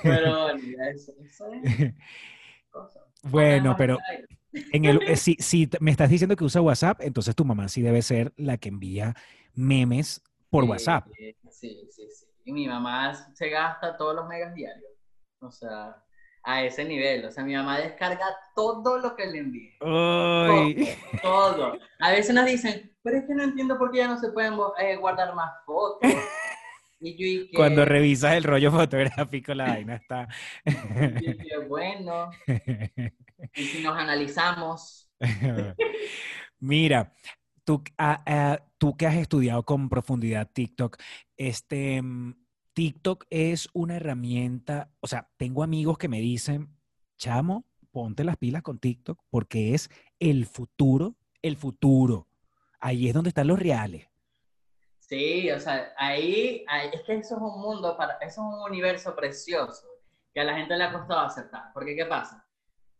Pero 0.02 0.50
eso, 0.50 1.12
eso 1.20 1.52
es 1.52 1.94
Bueno, 3.22 3.74
pero 3.76 3.98
en 4.52 4.84
el, 4.84 5.02
eh, 5.02 5.16
si, 5.16 5.36
si, 5.38 5.68
me 5.80 5.90
estás 5.90 6.10
diciendo 6.10 6.36
que 6.36 6.44
usa 6.44 6.60
WhatsApp, 6.60 7.00
entonces 7.00 7.34
tu 7.34 7.44
mamá 7.44 7.68
sí 7.68 7.82
debe 7.82 8.02
ser 8.02 8.32
la 8.36 8.58
que 8.58 8.68
envía 8.68 9.14
memes 9.54 10.22
por 10.50 10.64
WhatsApp. 10.64 11.08
Sí, 11.16 11.36
sí, 11.50 11.88
sí. 11.90 12.26
Y 12.44 12.52
mi 12.52 12.66
mamá 12.66 13.14
se 13.34 13.48
gasta 13.48 13.96
todos 13.96 14.14
los 14.14 14.26
megas 14.28 14.54
diarios. 14.54 14.90
O 15.40 15.50
sea, 15.50 16.02
a 16.42 16.64
ese 16.64 16.84
nivel. 16.84 17.24
O 17.24 17.30
sea, 17.30 17.44
mi 17.44 17.54
mamá 17.54 17.78
descarga 17.78 18.26
todo 18.54 18.98
lo 18.98 19.16
que 19.16 19.26
le 19.26 19.38
envíe. 19.38 19.76
Todo, 19.78 20.74
todo, 21.22 21.78
A 21.98 22.10
veces 22.12 22.34
nos 22.34 22.46
dicen, 22.46 22.92
pero 23.02 23.18
es 23.18 23.24
que 23.24 23.34
no 23.34 23.42
entiendo 23.42 23.78
por 23.78 23.90
qué 23.90 23.98
ya 23.98 24.08
no 24.08 24.18
se 24.18 24.32
pueden 24.32 24.54
eh, 24.78 24.96
guardar 24.96 25.34
más 25.34 25.52
fotos. 25.64 26.10
Y 27.02 27.16
yo, 27.16 27.48
Cuando 27.56 27.86
revisas 27.86 28.34
el 28.34 28.44
rollo 28.44 28.70
fotográfico, 28.70 29.54
la 29.54 29.68
vaina 29.68 29.96
está. 29.96 30.28
y 30.66 31.66
bueno. 31.66 32.30
Y 33.54 33.64
si 33.64 33.82
nos 33.82 33.96
analizamos. 33.96 35.10
Mira, 36.58 37.10
tú, 37.64 37.82
ah, 37.96 38.22
ah, 38.26 38.58
tú 38.76 38.96
que 38.96 39.06
has 39.06 39.16
estudiado 39.16 39.62
con 39.64 39.88
profundidad 39.88 40.50
TikTok, 40.52 40.98
este, 41.36 42.02
mm, 42.02 42.34
TikTok 42.80 43.26
es 43.28 43.68
una 43.74 43.96
herramienta, 43.96 44.90
o 45.00 45.06
sea, 45.06 45.28
tengo 45.36 45.62
amigos 45.62 45.98
que 45.98 46.08
me 46.08 46.18
dicen, 46.18 46.74
chamo, 47.18 47.66
ponte 47.90 48.24
las 48.24 48.38
pilas 48.38 48.62
con 48.62 48.78
TikTok 48.78 49.20
porque 49.28 49.74
es 49.74 49.90
el 50.18 50.46
futuro, 50.46 51.14
el 51.42 51.58
futuro. 51.58 52.26
Ahí 52.80 53.06
es 53.06 53.12
donde 53.12 53.28
están 53.28 53.48
los 53.48 53.58
reales. 53.58 54.08
Sí, 54.98 55.50
o 55.50 55.60
sea, 55.60 55.92
ahí, 55.98 56.64
es 56.94 57.02
que 57.02 57.16
eso 57.16 57.36
es 57.36 57.42
un 57.42 57.60
mundo, 57.60 57.98
para, 57.98 58.14
eso 58.14 58.26
es 58.30 58.38
un 58.38 58.62
universo 58.62 59.14
precioso 59.14 59.86
que 60.32 60.40
a 60.40 60.44
la 60.44 60.56
gente 60.56 60.74
le 60.74 60.84
ha 60.84 60.92
costado 60.94 61.20
aceptar. 61.20 61.74
Porque, 61.74 61.94
¿qué 61.94 62.06
pasa? 62.06 62.48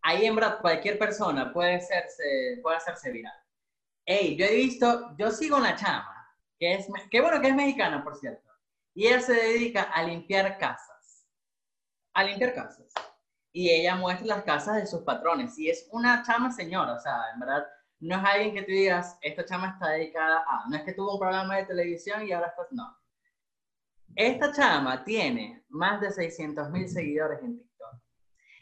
Ahí 0.02 0.26
en 0.26 0.38
cualquier 0.60 0.98
persona 0.98 1.54
puede 1.54 1.76
hacerse, 1.76 2.60
puede 2.62 2.76
hacerse 2.76 3.10
viral. 3.12 3.32
Hey, 4.04 4.36
yo 4.38 4.44
he 4.44 4.56
visto, 4.56 5.16
yo 5.16 5.30
sigo 5.30 5.56
una 5.56 5.74
chama, 5.74 6.36
que 6.58 6.74
es, 6.74 6.86
qué 7.10 7.22
bueno 7.22 7.40
que 7.40 7.48
es 7.48 7.54
mexicana, 7.54 8.04
por 8.04 8.14
cierto 8.14 8.49
y 8.94 9.06
ella 9.06 9.20
se 9.20 9.34
dedica 9.34 9.82
a 9.82 10.02
limpiar 10.02 10.58
casas. 10.58 11.26
A 12.14 12.24
limpiar 12.24 12.54
casas. 12.54 12.92
Y 13.52 13.70
ella 13.70 13.96
muestra 13.96 14.26
las 14.26 14.44
casas 14.44 14.76
de 14.76 14.86
sus 14.86 15.02
patrones. 15.02 15.58
Y 15.58 15.70
es 15.70 15.88
una 15.92 16.22
chama 16.22 16.52
señora, 16.52 16.94
o 16.94 17.00
sea, 17.00 17.16
en 17.34 17.40
verdad, 17.40 17.66
no 18.00 18.16
es 18.16 18.24
alguien 18.24 18.54
que 18.54 18.62
tú 18.62 18.72
digas, 18.72 19.18
esta 19.20 19.44
chama 19.44 19.70
está 19.70 19.90
dedicada 19.90 20.44
a. 20.46 20.68
No 20.68 20.76
es 20.76 20.82
que 20.82 20.94
tuvo 20.94 21.14
un 21.14 21.20
programa 21.20 21.56
de 21.56 21.66
televisión 21.66 22.26
y 22.26 22.32
ahora 22.32 22.48
está. 22.48 22.62
No. 22.70 22.96
Esta 24.16 24.52
chama 24.52 25.04
tiene 25.04 25.64
más 25.68 26.00
de 26.00 26.10
600 26.10 26.70
mil 26.70 26.88
seguidores 26.88 27.40
en 27.42 27.58
TikTok. 27.58 27.94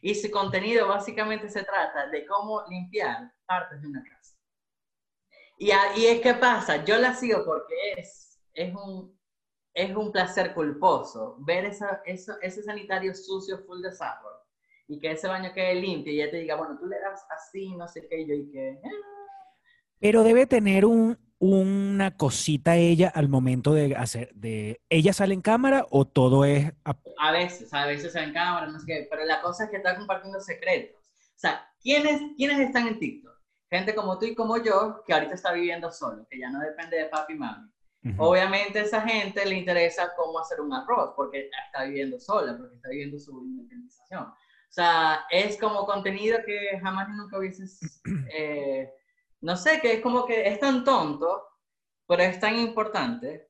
Y 0.03 0.15
su 0.15 0.31
contenido 0.31 0.89
básicamente 0.89 1.49
se 1.49 1.65
trata 1.65 2.09
de 2.09 2.27
cómo 2.27 2.65
limpiar 2.69 3.33
partes 3.47 3.81
de 3.81 3.89
una 3.89 4.03
casa. 4.05 4.37
Y, 5.59 5.71
y 5.97 6.07
es 6.07 6.21
que 6.21 6.35
pasa, 6.35 6.85
yo 6.85 6.99
la 6.99 7.15
sigo 7.15 7.45
porque 7.45 7.75
es, 7.97 8.39
es 8.53 8.75
un 8.75 9.18
es 9.75 9.95
un 9.95 10.11
placer 10.13 10.55
culposo 10.55 11.37
ver 11.41 11.65
esa, 11.65 12.03
ese 12.05 12.63
sanitario 12.63 13.15
sucio, 13.15 13.59
full 13.59 13.83
de 13.83 13.93
sarro, 13.93 14.29
y 14.89 14.99
que 14.99 15.13
ese 15.13 15.29
baño 15.29 15.53
quede 15.53 15.75
limpio 15.75 16.13
y 16.13 16.21
ella 16.21 16.31
te 16.31 16.39
diga, 16.39 16.57
bueno, 16.57 16.79
tú 16.79 16.87
le 16.87 16.99
das 16.99 17.25
así, 17.31 17.77
no 17.77 17.87
sé 17.87 18.07
qué, 18.09 18.27
yo 18.27 18.35
y 18.35 18.51
qué. 18.51 18.81
Pero 20.01 20.23
debe 20.23 20.47
tener 20.47 20.85
un, 20.85 21.19
una 21.39 22.17
cosita 22.17 22.77
ella 22.77 23.13
al 23.15 23.29
momento 23.29 23.73
de 23.73 23.95
hacer, 23.95 24.33
de, 24.35 24.81
¿ella 24.89 25.13
sale 25.13 25.35
en 25.35 25.43
cámara 25.43 25.87
o 25.91 26.07
todo 26.07 26.45
es... 26.45 26.73
A, 27.19 27.33
veces, 27.33 27.73
a 27.73 27.87
veces 27.87 28.13
sale 28.13 28.29
en 28.29 28.33
cámara, 28.33 28.67
no 28.67 28.79
sé 28.81 28.87
qué, 28.87 29.07
pero 29.11 29.25
la 29.25 29.41
cosa 29.43 29.65
es 29.65 29.71
que 29.71 29.77
está 29.77 29.97
compartiendo 29.97 30.41
secretos. 30.41 31.01
O 31.01 31.41
sea, 31.41 31.71
¿quiénes, 31.81 32.21
¿quiénes 32.37 32.59
están 32.59 32.89
en 32.89 32.99
TikTok? 32.99 33.37
Gente 33.71 33.95
como 33.95 34.19
tú 34.19 34.25
y 34.25 34.35
como 34.35 34.57
yo, 34.57 35.03
que 35.07 35.13
ahorita 35.13 35.35
está 35.35 35.53
viviendo 35.53 35.93
solo, 35.93 36.27
que 36.29 36.39
ya 36.39 36.51
no 36.51 36.59
depende 36.61 36.97
de 36.97 37.05
papi 37.05 37.35
y 37.35 37.37
mami. 37.37 37.71
Obviamente 38.17 38.79
a 38.79 38.83
esa 38.83 39.03
gente 39.03 39.45
le 39.45 39.57
interesa 39.57 40.13
cómo 40.17 40.39
hacer 40.39 40.61
un 40.61 40.73
arroz, 40.73 41.13
porque 41.17 41.51
está 41.67 41.85
viviendo 41.85 42.19
sola, 42.21 42.57
porque 42.57 42.77
está 42.77 42.89
viviendo 42.91 43.19
su 43.19 43.45
independización. 43.45 44.23
O 44.25 44.71
sea, 44.71 45.27
es 45.31 45.59
como 45.59 45.85
contenido 45.87 46.39
que 46.47 46.79
jamás 46.81 47.09
nunca 47.11 47.39
hubieses... 47.39 47.81
Eh, 48.35 48.91
no 49.41 49.57
sé, 49.57 49.81
que 49.81 49.95
es 49.95 50.01
como 50.01 50.27
que 50.27 50.49
es 50.49 50.59
tan 50.59 50.85
tonto, 50.85 51.43
pero 52.07 52.23
es 52.23 52.41
tan 52.41 52.59
importante 52.59 53.49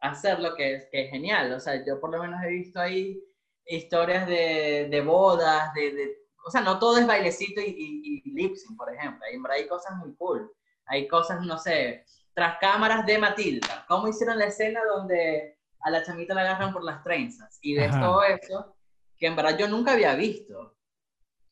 hacer 0.00 0.40
lo 0.40 0.54
que 0.54 0.74
es, 0.74 0.88
que 0.90 1.04
es 1.04 1.10
genial. 1.10 1.52
O 1.52 1.60
sea, 1.60 1.84
yo 1.84 2.00
por 2.00 2.10
lo 2.10 2.20
menos 2.22 2.40
he 2.44 2.48
visto 2.48 2.80
ahí 2.80 3.20
historias 3.66 4.26
de, 4.26 4.88
de 4.90 5.00
bodas, 5.00 5.72
de, 5.74 5.92
de, 5.92 6.18
o 6.46 6.50
sea, 6.50 6.60
no 6.60 6.78
todo 6.78 6.98
es 6.98 7.06
bailecito 7.06 7.60
y, 7.60 7.64
y, 7.66 8.22
y 8.24 8.30
lip 8.34 8.54
sync, 8.56 8.76
por 8.76 8.92
ejemplo. 8.94 9.24
Hay, 9.26 9.38
hay 9.60 9.66
cosas 9.68 9.96
muy 9.96 10.14
cool. 10.16 10.50
Hay 10.86 11.08
cosas, 11.08 11.44
no 11.44 11.58
sé, 11.58 12.04
tras 12.34 12.58
cámaras 12.58 13.06
de 13.06 13.18
Matilda. 13.18 13.84
¿Cómo 13.88 14.08
hicieron 14.08 14.38
la 14.38 14.46
escena 14.46 14.80
donde 14.84 15.58
a 15.80 15.90
la 15.90 16.02
chamita 16.02 16.34
la 16.34 16.42
agarran 16.42 16.72
por 16.72 16.84
las 16.84 17.02
trenzas? 17.02 17.58
Y 17.62 17.74
de 17.74 17.88
todo 17.88 18.22
eso, 18.24 18.76
que 19.16 19.26
en 19.26 19.36
verdad 19.36 19.56
yo 19.56 19.68
nunca 19.68 19.92
había 19.92 20.14
visto. 20.14 20.76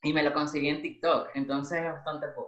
Y 0.03 0.13
me 0.13 0.23
lo 0.23 0.33
conseguí 0.33 0.69
en 0.69 0.83
TikTok. 0.83 1.31
Entonces 1.35 1.79
es 1.85 1.93
bastante 1.93 2.27
cool 2.35 2.47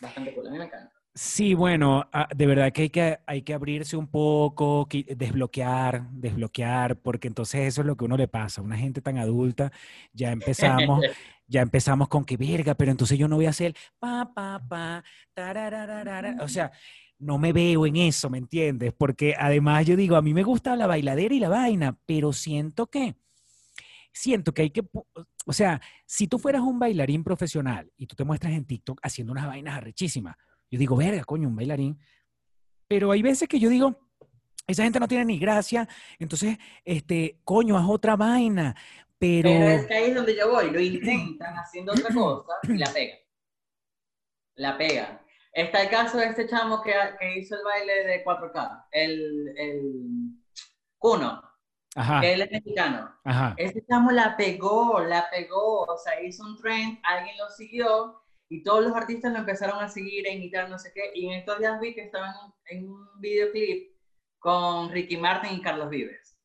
bastante 0.00 0.34
cool, 0.34 0.46
a 0.46 0.50
mí 0.50 0.58
me 0.58 0.64
encanta. 0.64 0.92
Sí, 1.14 1.54
bueno, 1.54 2.08
ah, 2.12 2.28
de 2.34 2.46
verdad 2.46 2.72
que 2.72 2.82
hay, 2.82 2.90
que 2.90 3.18
hay 3.26 3.42
que 3.42 3.52
abrirse 3.52 3.96
un 3.96 4.06
poco, 4.06 4.86
desbloquear, 4.88 6.08
desbloquear, 6.10 6.96
porque 6.96 7.26
entonces 7.26 7.62
eso 7.62 7.80
es 7.80 7.86
lo 7.88 7.96
que 7.96 8.04
uno 8.04 8.16
le 8.16 8.28
pasa. 8.28 8.62
Una 8.62 8.76
gente 8.76 9.00
tan 9.00 9.18
adulta, 9.18 9.72
ya 10.12 10.30
empezamos, 10.30 11.00
ya 11.48 11.62
empezamos 11.62 12.06
con 12.06 12.24
que 12.24 12.36
verga, 12.36 12.76
pero 12.76 12.92
entonces 12.92 13.18
yo 13.18 13.26
no 13.26 13.34
voy 13.34 13.46
a 13.46 13.50
hacer 13.50 13.74
pa, 13.98 14.30
pa, 14.32 14.62
pa, 14.68 15.02
o 16.40 16.48
sea, 16.48 16.70
no 17.18 17.38
me 17.38 17.52
veo 17.52 17.86
en 17.86 17.96
eso, 17.96 18.30
¿me 18.30 18.38
entiendes? 18.38 18.92
Porque 18.96 19.34
además 19.38 19.86
yo 19.86 19.96
digo, 19.96 20.16
a 20.16 20.22
mí 20.22 20.32
me 20.32 20.44
gusta 20.44 20.76
la 20.76 20.86
bailadera 20.86 21.34
y 21.34 21.40
la 21.40 21.48
vaina, 21.48 21.98
pero 22.06 22.32
siento 22.32 22.86
que, 22.86 23.16
siento 24.12 24.52
que 24.52 24.62
hay 24.62 24.70
que, 24.70 24.82
o 25.46 25.52
sea, 25.52 25.80
si 26.06 26.28
tú 26.28 26.38
fueras 26.38 26.62
un 26.62 26.78
bailarín 26.78 27.24
profesional 27.24 27.90
y 27.96 28.06
tú 28.06 28.14
te 28.14 28.24
muestras 28.24 28.52
en 28.52 28.64
TikTok 28.64 29.00
haciendo 29.02 29.32
unas 29.32 29.46
vainas 29.46 29.76
arrechísimas, 29.76 30.36
yo 30.70 30.78
digo, 30.78 30.96
verga, 30.96 31.24
coño, 31.24 31.48
un 31.48 31.56
bailarín. 31.56 31.98
Pero 32.86 33.10
hay 33.10 33.22
veces 33.22 33.48
que 33.48 33.58
yo 33.58 33.68
digo, 33.68 33.98
esa 34.66 34.84
gente 34.84 35.00
no 35.00 35.08
tiene 35.08 35.24
ni 35.24 35.38
gracia, 35.38 35.88
entonces, 36.18 36.58
este, 36.84 37.40
coño, 37.44 37.76
haz 37.76 37.86
otra 37.88 38.16
vaina. 38.16 38.76
Pero... 39.18 39.48
pero 39.48 39.68
es 39.68 39.86
que 39.86 39.94
ahí 39.94 40.10
es 40.10 40.14
donde 40.14 40.36
yo 40.36 40.50
voy, 40.50 40.70
lo 40.70 40.80
intentan 40.80 41.54
haciendo 41.54 41.92
otra 41.92 42.14
cosa 42.14 42.52
y 42.62 42.76
la 42.76 42.92
pegan. 42.92 43.18
La 44.54 44.78
pegan. 44.78 45.20
Está 45.52 45.82
el 45.82 45.90
caso 45.90 46.18
de 46.18 46.26
este 46.26 46.46
chamo 46.46 46.82
que, 46.82 46.92
que 47.18 47.38
hizo 47.38 47.56
el 47.56 47.64
baile 47.64 48.04
de 48.04 48.24
4K, 48.24 48.86
el, 48.92 49.54
el 49.56 49.82
Cuno. 50.98 51.42
Ajá. 51.94 52.20
él 52.24 52.42
es 52.42 52.50
mexicano. 52.50 53.12
Ajá. 53.24 53.54
Ese 53.56 53.84
chamo 53.86 54.12
la 54.12 54.36
pegó, 54.36 55.00
la 55.00 55.28
pegó, 55.30 55.82
o 55.82 55.98
sea, 55.98 56.22
hizo 56.22 56.44
un 56.44 56.56
trend, 56.56 56.98
alguien 57.02 57.36
lo 57.38 57.48
siguió 57.50 58.22
y 58.48 58.62
todos 58.62 58.84
los 58.84 58.94
artistas 58.94 59.32
lo 59.32 59.38
empezaron 59.38 59.82
a 59.82 59.88
seguir, 59.88 60.26
a 60.26 60.30
imitar, 60.30 60.68
no 60.70 60.78
sé 60.78 60.92
qué. 60.94 61.10
Y 61.14 61.26
en 61.26 61.40
estos 61.40 61.58
días 61.58 61.80
vi 61.80 61.94
que 61.94 62.02
estaban 62.02 62.34
en 62.66 62.88
un 62.88 63.20
videoclip 63.20 63.96
con 64.38 64.90
Ricky 64.90 65.16
Martin 65.16 65.54
y 65.54 65.62
Carlos 65.62 65.90
Vives. 65.90 66.38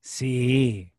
Sí. 0.00 0.92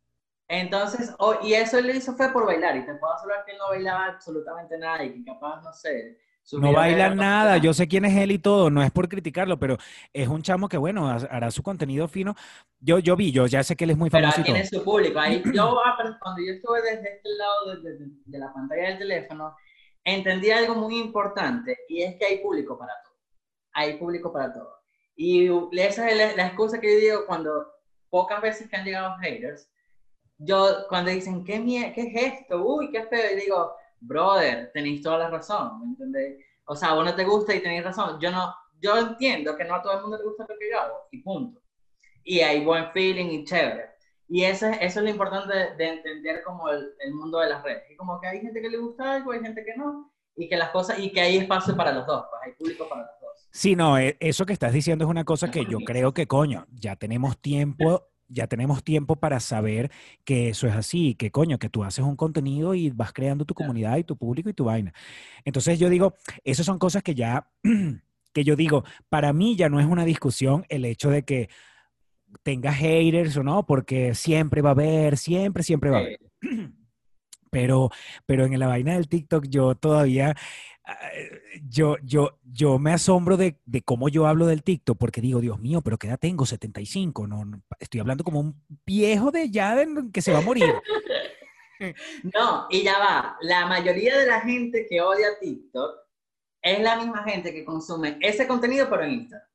Entonces, 0.48 1.14
oh, 1.20 1.40
y 1.44 1.54
eso 1.54 1.78
él 1.78 1.88
lo 1.88 1.94
hizo 1.94 2.14
fue 2.16 2.32
por 2.32 2.46
bailar, 2.46 2.76
y 2.76 2.86
te 2.86 2.96
puedo 2.96 3.14
asegurar 3.14 3.46
que 3.46 3.52
él 3.52 3.58
no 3.58 3.70
bailaba 3.70 4.06
absolutamente 4.08 4.78
nada 4.78 5.04
y 5.04 5.14
que 5.14 5.24
capaz, 5.24 5.62
no 5.62 5.72
sé, 5.74 6.20
no 6.54 6.74
baila 6.74 7.16
nada, 7.16 7.58
yo 7.58 7.74
sé 7.74 7.88
quién 7.88 8.06
es 8.06 8.18
él 8.18 8.32
y 8.32 8.40
todo, 8.40 8.70
no 8.70 8.84
es 8.84 8.92
por 8.92 9.08
criticarlo, 9.08 9.58
pero 9.60 9.78
es 10.12 10.28
un 10.28 10.42
chamo 10.42 10.68
que, 10.68 10.78
bueno, 10.78 11.10
hará 11.10 11.52
su 11.52 11.64
contenido 11.64 12.08
fino. 12.08 12.36
Yo, 12.80 13.00
yo 13.00 13.16
vi, 13.16 13.32
yo 13.32 13.48
ya 13.48 13.64
sé 13.64 13.76
que 13.76 13.86
él 13.86 13.92
es 13.92 13.98
muy 13.98 14.10
famoso. 14.10 14.34
Pero 14.38 14.46
tiene 14.46 14.66
su 14.66 14.84
público. 14.84 15.20
Ahí, 15.20 15.42
yo, 15.54 15.80
ah, 15.80 16.18
cuando 16.20 16.42
yo 16.42 16.54
estuve 16.54 16.82
desde 16.82 17.16
este 17.16 17.30
lado 17.38 17.82
de, 17.82 17.94
de, 17.94 18.08
de, 18.26 18.40
la 18.40 18.52
pantalla 18.54 18.90
del 18.90 18.98
teléfono, 19.00 19.56
entendí 20.04 20.52
algo 20.52 20.76
muy 20.76 20.98
importante 20.98 21.78
y 21.88 22.02
es 22.02 22.16
que 22.18 22.26
hay 22.26 22.38
público 22.40 22.78
para 22.78 22.94
todo. 23.04 23.14
Hay 23.74 23.98
público 23.98 24.34
para 24.34 24.52
todo. 24.52 24.82
Y 25.16 25.50
esa 25.80 26.10
es 26.10 26.18
la, 26.18 26.36
la 26.36 26.48
excusa 26.48 26.82
que 26.82 26.92
yo 26.92 27.00
digo 27.00 27.26
cuando 27.28 27.68
pocas 28.10 28.42
veces 28.42 28.70
que 28.70 28.76
han 28.76 28.86
llegado 28.86 29.16
haters, 29.18 29.70
yo 30.38 30.88
cuando 30.90 31.12
dicen, 31.12 31.44
¿qué, 31.44 31.64
qué 31.96 32.02
es 32.02 32.34
esto? 32.34 32.64
Uy, 32.64 32.92
qué 32.92 33.04
feo, 33.06 33.32
y 33.32 33.42
digo, 33.42 33.74
brother, 34.02 34.72
tenéis 34.74 35.02
toda 35.02 35.20
la 35.20 35.30
razón, 35.30 35.80
¿me 35.80 35.86
entendéis? 35.86 36.46
O 36.66 36.76
sea, 36.76 36.94
vos 36.94 37.06
no 37.06 37.16
te 37.16 37.24
gusta 37.24 37.56
y 37.56 37.62
tenéis 37.62 37.84
razón. 37.84 38.20
Yo 38.20 38.32
no, 38.32 38.54
yo 38.80 38.98
entiendo 38.98 39.56
que 39.56 39.64
no 39.64 39.76
a 39.76 39.82
todo 39.82 39.94
el 39.94 40.02
mundo 40.02 40.18
le 40.18 40.24
gusta 40.24 40.46
lo 40.48 40.58
que 40.58 40.70
yo 40.70 40.80
hago, 40.80 40.96
y 41.12 41.22
punto. 41.22 41.62
Y 42.24 42.40
hay 42.42 42.64
buen 42.66 42.92
feeling 42.92 43.28
y 43.28 43.46
chévere. 43.46 43.92
Y 44.28 44.44
eso, 44.44 44.68
eso 44.68 45.00
es 45.00 45.04
lo 45.04 45.10
importante 45.10 45.54
de, 45.78 45.88
entender 45.88 46.44
como 46.44 46.70
el, 46.70 46.94
el, 47.00 47.14
mundo 47.14 47.40
de 47.40 47.50
las 47.50 47.64
redes. 47.64 47.84
Y 47.92 47.96
como 47.98 48.20
que 48.20 48.28
hay 48.28 48.40
gente 48.40 48.62
que 48.62 48.70
le 48.70 48.78
gusta 48.78 49.16
algo, 49.16 49.34
hay 49.34 49.42
gente 49.42 49.64
que 49.66 49.76
no, 49.76 50.12
y 50.36 50.48
que 50.48 50.56
las 50.56 50.70
cosas, 50.70 51.00
y 51.00 51.12
que 51.12 51.22
hay 51.22 51.38
espacio 51.38 51.76
para 51.76 51.92
los 51.92 52.08
dos, 52.08 52.26
pues 52.30 52.42
hay 52.46 52.54
público 52.54 52.88
para 52.88 53.02
los 53.02 53.12
dos. 53.22 53.50
Sí, 53.52 53.76
no, 53.76 53.98
e, 53.98 54.16
eso 54.20 54.46
que 54.46 54.54
estás 54.54 54.72
diciendo 54.72 55.04
es 55.04 55.12
una 55.12 55.26
cosa 55.26 55.52
que 55.52 55.66
yo 55.66 55.80
creo 55.86 56.14
que, 56.14 56.28
coño, 56.28 56.66
ya 56.72 56.96
tenemos 56.96 57.38
tiempo 57.40 58.11
ya 58.32 58.48
tenemos 58.48 58.84
tiempo 58.84 59.18
para 59.18 59.40
saber 59.40 59.92
que 60.24 60.50
eso 60.50 60.68
es 60.68 60.74
así, 60.74 61.16
que 61.16 61.32
coño, 61.32 61.60
que 61.60 61.70
tú 61.70 61.84
haces 61.84 62.06
un 62.06 62.16
contenido 62.16 62.74
y 62.74 62.90
vas 62.90 63.14
creando 63.14 63.46
tu 63.46 63.54
comunidad 63.54 63.98
y 63.98 64.04
tu 64.04 64.18
público 64.18 64.50
y 64.50 64.54
tu 64.54 64.66
vaina. 64.66 64.94
Entonces 65.46 65.80
yo 65.80 65.90
digo, 65.90 66.16
esas 66.44 66.66
son 66.66 66.80
cosas 66.80 67.04
que 67.04 67.16
ya, 67.16 67.50
que 68.34 68.44
yo 68.44 68.56
digo, 68.56 68.84
para 69.10 69.34
mí 69.34 69.56
ya 69.56 69.70
no 69.70 69.80
es 69.80 69.86
una 69.86 70.06
discusión 70.06 70.66
el 70.70 70.86
hecho 70.86 71.10
de 71.10 71.24
que 71.24 71.50
tenga 72.44 72.72
haters 72.72 73.36
o 73.38 73.44
no, 73.44 73.66
porque 73.66 74.16
siempre 74.16 74.62
va 74.62 74.70
a 74.70 74.74
haber, 74.74 75.18
siempre, 75.18 75.64
siempre 75.64 75.90
va 75.90 75.98
a 75.98 76.02
haber. 76.02 76.20
Pero, 77.54 77.90
pero 78.26 78.46
en 78.46 78.58
la 78.58 78.68
vaina 78.68 78.94
del 78.94 79.10
TikTok 79.10 79.48
yo 79.50 79.76
todavía 79.76 80.38
yo, 81.70 81.98
yo, 82.04 82.40
yo 82.44 82.80
me 82.80 82.94
asombro 82.94 83.38
de, 83.38 83.60
de, 83.66 83.82
cómo 83.82 84.10
yo 84.10 84.28
hablo 84.28 84.48
del 84.48 84.64
TikTok, 84.64 84.98
porque 84.98 85.22
digo, 85.22 85.40
Dios 85.40 85.60
mío, 85.60 85.82
pero 85.82 85.98
¿qué 85.98 86.08
edad 86.08 86.20
tengo? 86.20 86.46
75, 86.46 87.28
no, 87.28 87.46
no 87.46 87.62
estoy 87.80 88.00
hablando 88.00 88.24
como 88.24 88.40
un 88.40 88.62
viejo 88.86 89.32
de 89.32 89.50
ya 89.50 89.76
que 90.12 90.22
se 90.22 90.32
va 90.32 90.40
a 90.40 90.44
morir. 90.44 90.74
No, 92.36 92.68
y 92.70 92.84
ya 92.84 93.00
va, 93.00 93.38
la 93.42 93.66
mayoría 93.66 94.16
de 94.16 94.28
la 94.28 94.42
gente 94.42 94.86
que 94.88 95.02
odia 95.02 95.40
TikTok 95.40 96.02
es 96.62 96.80
la 96.80 96.96
misma 96.96 97.24
gente 97.24 97.52
que 97.52 97.66
consume 97.66 98.20
ese 98.22 98.48
contenido 98.48 98.88
pero 98.88 99.04
en 99.04 99.12
Instagram. 99.12 99.48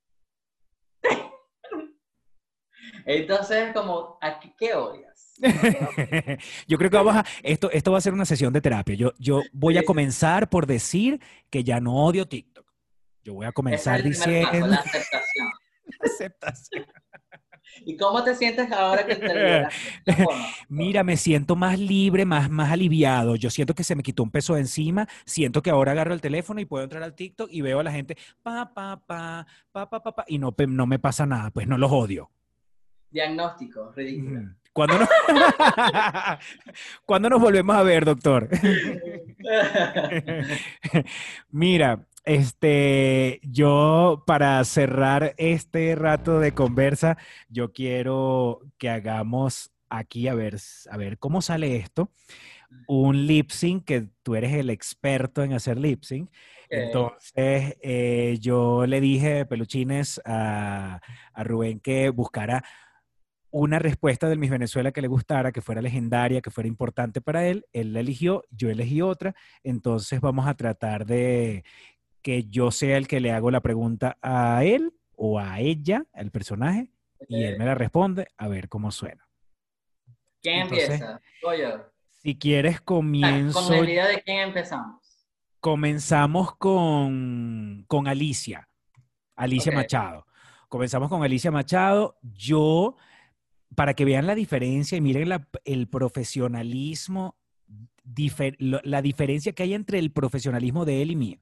Entonces, 3.05 3.73
como, 3.73 4.19
¿qué 4.59 4.75
odias? 4.75 5.35
yo 6.67 6.79
creo 6.79 6.91
que 6.91 6.97
vamos 6.97 7.17
a, 7.17 7.25
esto, 7.43 7.71
esto 7.71 7.93
va 7.93 7.99
a 7.99 8.01
ser 8.01 8.13
una 8.13 8.25
sesión 8.25 8.53
de 8.53 8.61
terapia. 8.61 8.95
Yo, 8.95 9.13
yo 9.19 9.43
voy 9.53 9.79
a 9.79 9.85
comenzar 9.85 10.49
por 10.49 10.67
decir 10.67 11.21
que 11.51 11.65
ya 11.65 11.81
no 11.81 11.95
odio 12.05 12.27
TikTok. 12.27 12.67
Yo 13.23 13.35
voy 13.35 13.47
a 13.47 13.53
comenzar 13.53 14.03
diciendo... 14.03 14.67
la 14.67 14.77
aceptación. 14.77 15.49
aceptación. 16.01 16.87
¿Y 17.85 17.97
cómo 17.97 18.23
te 18.25 18.35
sientes 18.35 18.71
ahora 18.73 19.07
que 19.07 19.17
te 19.17 19.69
Mira, 20.69 21.05
me 21.05 21.17
siento 21.17 21.57
más 21.57 21.79
libre, 21.79 22.25
más, 22.25 22.51
más 22.51 22.73
aliviado. 22.73 23.37
Yo 23.37 23.51
siento 23.51 23.75
que 23.75 23.85
se 23.85 23.95
me 23.95 24.03
quitó 24.03 24.23
un 24.23 24.31
peso 24.31 24.55
de 24.55 24.61
encima. 24.61 25.07
Siento 25.25 25.63
que 25.63 25.71
ahora 25.71 25.93
agarro 25.93 26.15
el 26.15 26.21
teléfono 26.21 26.61
y 26.61 26.65
puedo 26.65 26.85
entrar 26.85 27.03
al 27.03 27.15
TikTok 27.15 27.49
y 27.53 27.61
veo 27.61 27.81
a 27.81 27.83
la 27.83 27.93
gente 27.93 28.17
pa, 28.43 28.73
pa, 28.73 29.03
pa, 29.07 29.47
pa, 29.73 29.91
pa, 29.91 30.03
pa, 30.03 30.15
pa 30.15 30.25
y 30.29 30.39
no, 30.39 30.55
no 30.69 30.87
me 30.87 30.99
pasa 30.99 31.27
nada. 31.27 31.51
Pues 31.51 31.67
no 31.67 31.77
los 31.77 31.93
odio. 31.93 32.31
Diagnóstico, 33.11 33.93
ridículo. 33.93 34.51
¿Cuándo 34.73 34.99
nos... 34.99 35.09
nos 37.31 37.41
volvemos 37.41 37.77
a 37.77 37.83
ver, 37.83 38.05
doctor? 38.05 38.49
Mira, 41.51 42.07
este, 42.27 43.41
yo 43.43 44.25
para 44.27 44.63
cerrar 44.65 45.35
este 45.39 45.95
rato 45.95 46.41
de 46.41 46.53
conversa, 46.53 47.17
yo 47.49 47.73
quiero 47.73 48.61
que 48.77 48.91
hagamos 48.91 49.71
aquí 49.89 50.29
a 50.29 50.35
ver, 50.35 50.59
a 50.91 50.97
ver 50.99 51.19
cómo 51.19 51.41
sale 51.41 51.77
esto. 51.77 52.11
Un 52.87 53.27
lip 53.27 53.53
sync, 53.53 53.87
que 53.87 54.09
tú 54.23 54.35
eres 54.35 54.53
el 54.53 54.69
experto 54.69 55.43
en 55.43 55.55
hacer 55.55 55.79
lip 55.79 56.03
sync. 56.03 56.31
Entonces, 56.69 57.77
eh, 57.81 58.37
yo 58.41 58.85
le 58.87 59.01
dije, 59.01 59.47
peluchines, 59.47 60.21
a, 60.25 61.01
a 61.33 61.45
Rubén 61.45 61.81
que 61.81 62.11
buscara 62.11 62.65
una 63.51 63.79
respuesta 63.79 64.29
del 64.29 64.39
Miss 64.39 64.51
Venezuela 64.51 64.93
que 64.93 65.01
le 65.01 65.09
gustara, 65.09 65.53
que 65.53 65.63
fuera 65.63 65.81
legendaria, 65.81 66.41
que 66.41 66.51
fuera 66.51 66.69
importante 66.69 67.21
para 67.21 67.47
él. 67.47 67.65
Él 67.73 67.93
la 67.93 68.01
eligió, 68.01 68.45
yo 68.51 68.69
elegí 68.71 69.03
otra. 69.03 69.35
Entonces 69.63 70.21
vamos 70.21 70.47
a 70.47 70.55
tratar 70.55 71.07
de 71.07 71.65
que 72.23 72.45
yo 72.45 72.71
sea 72.71 72.97
el 72.97 73.07
que 73.07 73.21
le 73.21 73.33
hago 73.33 73.51
la 73.51 73.61
pregunta 73.61 74.19
a 74.21 74.65
él 74.65 74.93
o 75.15 75.39
a 75.39 75.61
ella, 75.61 76.05
el 76.15 76.31
personaje, 76.31 76.91
y 77.29 77.45
él 77.45 77.59
me 77.59 77.65
la 77.65 77.75
responde 77.75 78.29
a 78.37 78.49
ver 78.49 78.69
cómo 78.69 78.91
suena. 78.91 79.27
¿Quién 80.43 80.63
Entonces, 80.63 80.91
empieza? 80.91 81.21
Oye, 81.45 81.75
Si 82.23 82.37
quieres, 82.37 82.81
comienzo. 82.81 83.59
con 83.67 83.71
la 83.71 83.91
idea 83.91 84.07
de 84.09 84.23
quién 84.23 84.41
empezamos. 84.41 85.01
Comenzamos 85.61 86.55
con, 86.57 87.85
con 87.89 88.07
Alicia, 88.07 88.69
Alicia. 89.35 89.73
Machado. 89.73 90.27
Comenzamos 90.69 91.09
con 91.09 91.23
Alicia 91.23 91.51
Machado. 91.51 92.17
Yo, 92.23 92.97
para 93.77 93.95
que 93.95 94.05
vean 94.05 94.27
la 94.27 94.35
diferencia 94.35 94.99
y 94.99 95.01
miren 95.01 95.29
la- 95.29 95.49
el 95.65 95.87
profesionalismo, 95.87 97.37
difer- 98.05 98.57
la 98.59 99.03
diferencia 99.03 99.53
que 99.53 99.63
hay 99.63 99.75
entre 99.75 99.99
el 100.01 100.11
profesionalismo 100.11 100.85
de 100.85 101.03
él 101.03 101.13
y 101.13 101.17
mío. 101.17 101.39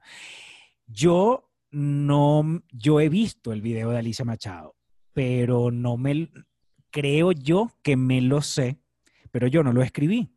Yo 0.87 1.51
no, 1.71 2.63
yo 2.71 3.01
he 3.01 3.09
visto 3.09 3.53
el 3.53 3.63
video 3.63 3.91
de 3.91 3.99
Alicia 3.99 4.25
Machado, 4.25 4.77
pero 5.13 5.71
no 5.71 5.97
me, 5.97 6.29
creo 6.91 7.33
yo 7.33 7.71
que 7.83 7.97
me 7.97 8.21
lo 8.21 8.43
sé, 8.43 8.79
pero 9.31 9.47
yo 9.47 9.63
no 9.63 9.73
lo 9.73 9.83
escribí. 9.83 10.37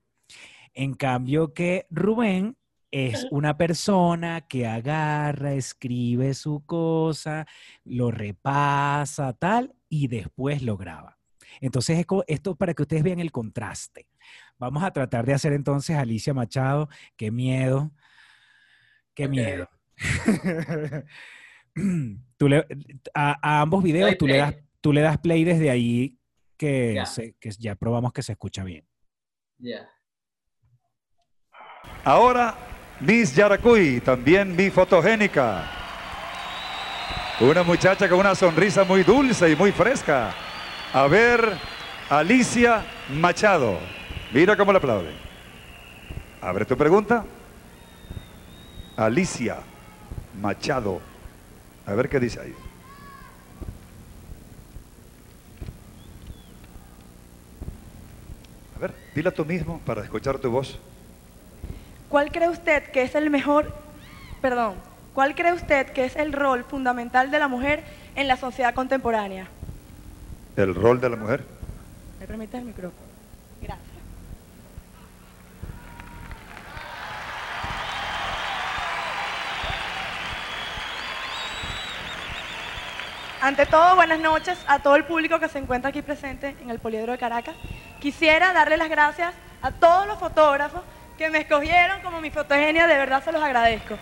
En 0.74 0.94
cambio 0.94 1.54
que 1.54 1.88
Rubén 1.90 2.58
es 2.92 3.28
una 3.32 3.58
persona 3.58 4.42
que 4.48 4.66
agarra, 4.68 5.54
escribe 5.54 6.34
su 6.34 6.64
cosa, 6.66 7.46
lo 7.84 8.12
repasa, 8.12 9.34
tal, 9.34 9.76
y 9.90 10.08
después 10.08 10.62
lo 10.62 10.78
graba. 10.78 11.17
Entonces, 11.62 12.06
esto 12.28 12.56
para 12.56 12.74
que 12.74 12.82
ustedes 12.84 13.04
vean 13.04 13.20
el 13.20 13.32
contraste. 13.32 14.08
Vamos 14.58 14.84
a 14.84 14.92
tratar 14.92 15.26
de 15.26 15.34
hacer 15.34 15.54
entonces 15.54 15.96
Alicia 15.96 16.34
Machado. 16.34 16.90
Qué 17.16 17.32
miedo. 17.32 17.92
Qué 19.14 19.28
miedo. 19.28 19.70
Tú 22.38 22.48
le- 22.50 22.66
a, 23.14 23.38
a 23.42 23.62
ambos 23.62 23.84
videos 23.84 24.18
tú 24.18 24.28
le, 24.28 24.38
das, 24.38 24.52
play. 24.54 24.66
tú 24.82 24.94
le 24.94 25.02
das 25.02 25.18
play 25.20 25.44
desde 25.44 25.70
ahí 25.70 26.18
que, 26.58 26.94
Ya. 26.96 27.06
se- 27.06 27.34
que 27.40 27.52
ya 27.52 27.76
probamos 27.76 28.12
que 28.14 28.24
se 28.24 28.32
escucha 28.32 28.64
bien. 28.64 28.84
Ya. 29.60 29.88
Ahora, 32.04 32.56
Miss 33.00 33.36
Yaracuy, 33.36 34.02
también 34.02 34.56
mi 34.56 34.70
fotogénica. 34.72 35.70
Una 37.40 37.62
muchacha 37.62 38.10
con 38.10 38.20
una 38.20 38.34
sonrisa 38.34 38.84
muy 38.84 39.04
dulce 39.04 39.52
y 39.52 39.56
muy 39.56 39.72
fresca. 39.72 40.34
A 40.94 41.08
ver, 41.08 41.54
Alicia 42.10 42.84
Machado. 43.10 43.78
Mira 44.32 44.56
cómo 44.56 44.72
le 44.72 44.78
aplauden. 44.78 45.16
Abre 46.42 46.66
tu 46.66 46.78
pregunta. 46.78 47.26
Alicia 48.96 49.58
Machado. 50.42 51.02
A 51.86 51.94
ver 51.94 52.10
qué 52.10 52.20
dice 52.20 52.40
ahí. 52.40 52.56
A 58.76 58.80
ver, 58.80 58.94
dila 59.14 59.32
tú 59.32 59.44
mismo 59.44 59.82
para 59.86 60.04
escuchar 60.04 60.38
tu 60.38 60.50
voz. 60.50 60.80
¿Cuál 62.10 62.32
cree 62.32 62.48
usted 62.48 62.84
que 62.92 63.02
es 63.02 63.16
el 63.16 63.30
mejor, 63.30 63.74
perdón, 64.42 64.76
cuál 65.14 65.36
cree 65.36 65.52
usted 65.52 65.88
que 65.88 66.06
es 66.06 66.16
el 66.16 66.32
rol 66.32 66.64
fundamental 66.64 67.30
de 67.32 67.40
la 67.40 67.48
mujer 67.48 67.84
en 68.16 68.28
la 68.28 68.38
sociedad 68.38 68.74
contemporánea? 68.74 69.50
El 70.58 70.74
rol 70.74 71.00
de 71.00 71.08
la 71.08 71.16
mujer. 71.16 71.46
¿Me 72.20 72.26
permite 72.26 72.58
el 72.58 72.66
micrófono? 72.66 73.06
Gracias. 73.62 73.88
Ante 83.40 83.68
todo, 83.68 83.96
buenas 83.96 84.20
noches 84.20 84.58
a 84.68 84.80
todo 84.80 84.96
el 84.96 85.04
público 85.04 85.40
que 85.40 85.48
se 85.48 85.60
encuentra 85.60 85.92
aquí 85.92 86.02
presente 86.02 86.56
en 86.60 86.72
el 86.72 86.80
Poliedro 86.80 87.12
de 87.12 87.20
Caracas. 87.20 87.56
Quisiera 88.00 88.52
darle 88.52 88.78
las 88.78 88.90
gracias 88.90 89.36
a 89.62 89.72
todos 89.74 90.08
los 90.08 90.18
fotógrafos 90.18 90.82
que 91.20 91.30
me 91.30 91.38
escogieron 91.38 92.02
como 92.02 92.20
mi 92.20 92.32
fotogenia, 92.32 92.88
de 92.88 92.98
verdad 92.98 93.24
se 93.24 93.32
los 93.32 93.44
agradezco. 93.44 93.96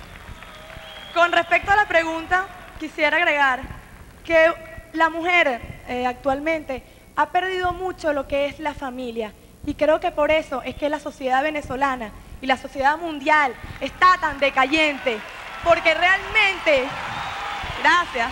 Con 1.13 1.33
respecto 1.33 1.71
a 1.71 1.75
la 1.75 1.85
pregunta, 1.85 2.45
quisiera 2.79 3.17
agregar 3.17 3.59
que 4.23 4.53
la 4.93 5.09
mujer 5.09 5.74
eh, 5.87 6.05
actualmente 6.05 6.83
ha 7.15 7.29
perdido 7.29 7.73
mucho 7.73 8.13
lo 8.13 8.27
que 8.27 8.47
es 8.47 8.59
la 8.59 8.73
familia 8.73 9.33
y 9.65 9.73
creo 9.73 9.99
que 9.99 10.11
por 10.11 10.31
eso 10.31 10.61
es 10.63 10.75
que 10.75 10.89
la 10.89 10.99
sociedad 10.99 11.41
venezolana 11.41 12.11
y 12.41 12.45
la 12.45 12.57
sociedad 12.57 12.97
mundial 12.97 13.53
está 13.79 14.17
tan 14.19 14.39
decayente, 14.39 15.19
porque 15.63 15.93
realmente, 15.93 16.87
gracias, 17.81 18.31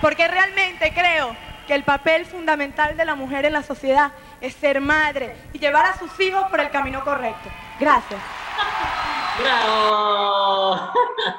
porque 0.00 0.28
realmente 0.28 0.92
creo 0.92 1.34
que 1.66 1.74
el 1.74 1.84
papel 1.84 2.26
fundamental 2.26 2.96
de 2.96 3.06
la 3.06 3.14
mujer 3.14 3.46
en 3.46 3.54
la 3.54 3.62
sociedad 3.62 4.12
es 4.42 4.54
ser 4.54 4.82
madre 4.82 5.34
y 5.54 5.58
llevar 5.58 5.86
a 5.86 5.98
sus 5.98 6.20
hijos 6.20 6.44
por 6.50 6.60
el 6.60 6.70
camino 6.70 7.02
correcto. 7.02 7.48
Gracias. 7.80 8.20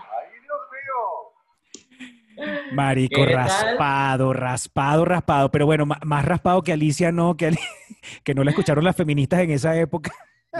Marico, 2.73 3.25
raspado, 3.25 4.33
raspado, 4.33 5.05
raspado. 5.05 5.51
Pero 5.51 5.65
bueno, 5.65 5.85
más 5.85 6.25
raspado 6.25 6.61
que 6.61 6.73
Alicia 6.73 7.11
no, 7.11 7.35
que, 7.37 7.51
que 8.23 8.33
no 8.35 8.43
la 8.43 8.51
escucharon 8.51 8.83
las 8.83 8.95
feministas 8.95 9.39
en 9.41 9.51
esa 9.51 9.75
época. 9.77 10.11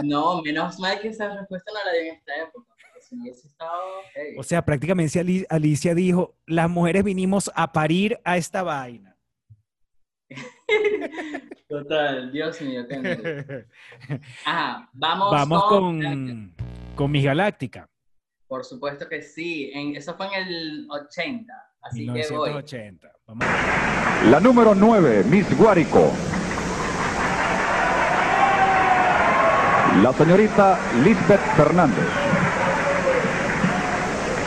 No, 0.02 0.42
menos 0.42 0.78
mal 0.78 1.00
que 1.00 1.08
esa 1.08 1.28
respuesta 1.34 1.70
no 1.72 1.78
la 1.84 1.92
di 1.98 2.08
en 2.08 2.14
esta 2.16 2.32
época. 2.42 2.66
Porque 2.68 3.00
si 3.02 3.16
no 3.16 3.22
hubiese 3.22 3.48
estado. 3.48 3.80
hey. 4.14 4.34
O 4.38 4.42
sea, 4.42 4.64
prácticamente 4.64 5.18
Ali- 5.20 5.46
Alicia 5.48 5.94
dijo, 5.94 6.36
las 6.46 6.68
mujeres 6.68 7.02
vinimos 7.04 7.50
a 7.54 7.72
parir 7.72 8.18
a 8.24 8.36
esta 8.36 8.62
vaina. 8.62 9.16
Total, 11.68 12.30
Dios 12.32 12.60
mío. 12.62 12.84
Ajá, 14.44 14.88
vamos, 14.92 15.30
Vamos 15.32 15.64
con. 15.64 16.02
con, 16.02 16.54
con 16.94 17.10
Miss 17.10 17.24
Galáctica, 17.24 17.88
Por 18.48 18.64
supuesto 18.64 19.08
que 19.08 19.22
sí. 19.22 19.70
En, 19.74 19.96
eso 19.96 20.14
fue 20.14 20.26
en 20.26 20.34
el 20.34 20.86
80. 20.90 21.52
Así 21.82 22.06
que 22.06 22.26
voy. 22.30 22.50
1980. 22.50 23.12
Vamos. 23.26 23.44
La 24.30 24.40
número 24.40 24.74
9, 24.74 25.24
Miss 25.24 25.56
Guárico. 25.56 26.12
La 30.02 30.12
señorita 30.12 30.78
Lisbeth 31.02 31.40
Fernández. 31.56 32.04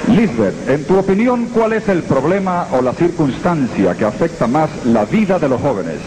Lisbeth, 0.10 0.70
en 0.70 0.86
tu 0.86 0.98
opinión, 0.98 1.46
¿cuál 1.48 1.74
es 1.74 1.88
el 1.88 2.04
problema 2.04 2.68
o 2.72 2.82
la 2.82 2.94
circunstancia 2.94 3.96
que 3.96 4.06
afecta 4.06 4.48
más 4.48 4.70
la 4.86 5.06
vida 5.06 5.38
de 5.38 5.50
los 5.50 5.62
jóvenes? 5.62 6.00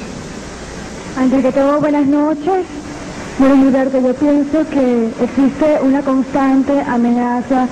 Antes 1.17 1.43
que 1.43 1.53
todo, 1.53 1.81
buenas 1.81 2.07
noches. 2.07 2.82
Bueno, 3.43 3.57
Gilberto, 3.57 3.99
yo 4.01 4.15
pienso 4.15 4.71
que 4.71 5.11
existe 5.21 5.81
una 5.83 6.01
constante 6.03 6.81
amenaza 6.81 7.67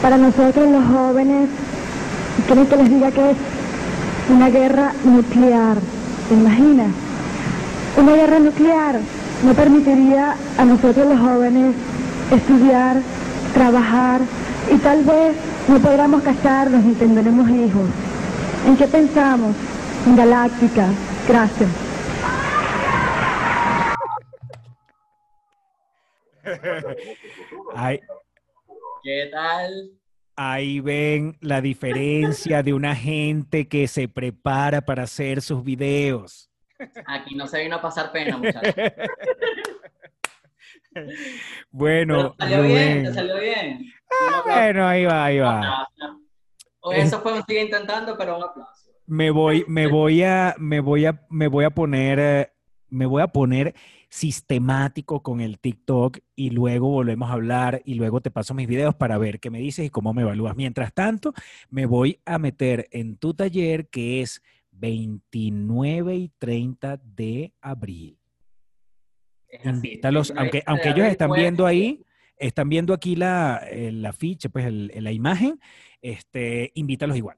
para 0.00 0.16
nosotros 0.16 0.66
los 0.70 0.82
jóvenes. 0.86 1.46
¿Quieren 2.46 2.66
que 2.66 2.76
les 2.76 2.88
diga 2.88 3.10
que 3.10 3.32
es 3.32 3.36
una 4.34 4.48
guerra 4.48 4.94
nuclear? 5.04 5.76
¿Te 6.26 6.34
imaginas? 6.34 6.86
Una 7.98 8.12
guerra 8.12 8.38
nuclear 8.38 9.00
no 9.44 9.52
permitiría 9.52 10.36
a 10.56 10.64
nosotros 10.64 11.06
los 11.06 11.20
jóvenes 11.20 11.74
estudiar, 12.30 12.96
trabajar 13.52 14.22
y 14.74 14.78
tal 14.78 15.04
vez 15.04 15.36
no 15.68 15.80
podamos 15.80 16.22
casarnos 16.22 16.82
ni 16.82 16.94
tendremos 16.94 17.46
hijos. 17.50 17.90
¿En 18.66 18.74
qué 18.74 18.86
pensamos? 18.86 19.54
En 20.06 20.16
Galáctica. 20.16 20.86
Gracias. 21.28 21.89
Ahí, 27.74 28.00
¿Qué 29.02 29.28
tal? 29.32 29.90
ahí 30.36 30.80
ven 30.80 31.36
la 31.40 31.60
diferencia 31.60 32.62
de 32.62 32.72
una 32.72 32.94
gente 32.96 33.68
que 33.68 33.86
se 33.86 34.08
prepara 34.08 34.80
para 34.80 35.02
hacer 35.02 35.42
sus 35.42 35.62
videos. 35.62 36.50
Aquí 37.06 37.34
no 37.34 37.46
se 37.46 37.62
vino 37.62 37.76
a 37.76 37.82
pasar 37.82 38.10
pena, 38.10 38.38
muchachos. 38.38 38.74
Bueno, 41.70 42.34
Pero 42.36 42.50
salió 42.50 42.62
bien, 42.64 43.04
te 43.04 43.14
salió 43.14 43.38
bien. 43.38 43.92
Ah, 44.10 44.42
bueno, 44.44 44.88
ahí 44.88 45.04
va, 45.04 45.24
ahí 45.24 45.38
va. 45.38 45.88
O 46.80 46.92
eso 46.92 47.20
fue 47.20 47.34
un 47.34 47.44
sigue 47.44 47.62
intentando, 47.62 48.16
pero 48.18 48.36
un 48.36 48.42
aplauso. 48.42 48.90
Me 49.06 49.30
voy, 49.30 49.64
me 49.68 49.86
voy 49.86 50.24
a, 50.24 50.56
me 50.58 50.80
voy 50.80 51.06
a, 51.06 51.24
me 51.30 51.46
voy 51.46 51.64
a 51.64 51.70
poner, 51.70 52.18
eh, 52.18 52.52
me 52.88 53.06
voy 53.06 53.22
a 53.22 53.28
poner 53.28 53.74
sistemático 54.10 55.22
con 55.22 55.40
el 55.40 55.58
TikTok 55.58 56.18
y 56.34 56.50
luego 56.50 56.88
volvemos 56.90 57.30
a 57.30 57.34
hablar 57.34 57.80
y 57.84 57.94
luego 57.94 58.20
te 58.20 58.30
paso 58.30 58.54
mis 58.54 58.66
videos 58.68 58.94
para 58.96 59.16
ver 59.18 59.38
qué 59.40 59.50
me 59.50 59.60
dices 59.60 59.86
y 59.86 59.90
cómo 59.90 60.12
me 60.12 60.22
evalúas. 60.22 60.56
Mientras 60.56 60.92
tanto, 60.92 61.32
me 61.70 61.86
voy 61.86 62.20
a 62.26 62.38
meter 62.38 62.88
en 62.90 63.16
tu 63.16 63.34
taller 63.34 63.88
que 63.88 64.20
es 64.20 64.42
29 64.72 66.16
y 66.16 66.28
30 66.38 66.96
de 66.96 67.52
abril. 67.60 68.18
Invítalos, 69.64 70.30
aunque, 70.36 70.58
29 70.58 70.62
aunque 70.66 70.88
ellos 70.90 71.06
están 71.12 71.30
viendo 71.32 71.66
ahí, 71.66 72.04
están 72.36 72.68
viendo 72.68 72.94
aquí 72.94 73.14
la, 73.16 73.56
el 73.70 74.04
afiche, 74.04 74.48
pues 74.48 74.66
el- 74.66 74.90
la 74.96 75.12
imagen, 75.12 75.60
este, 76.02 76.72
invítalos 76.74 77.16
igual. 77.16 77.36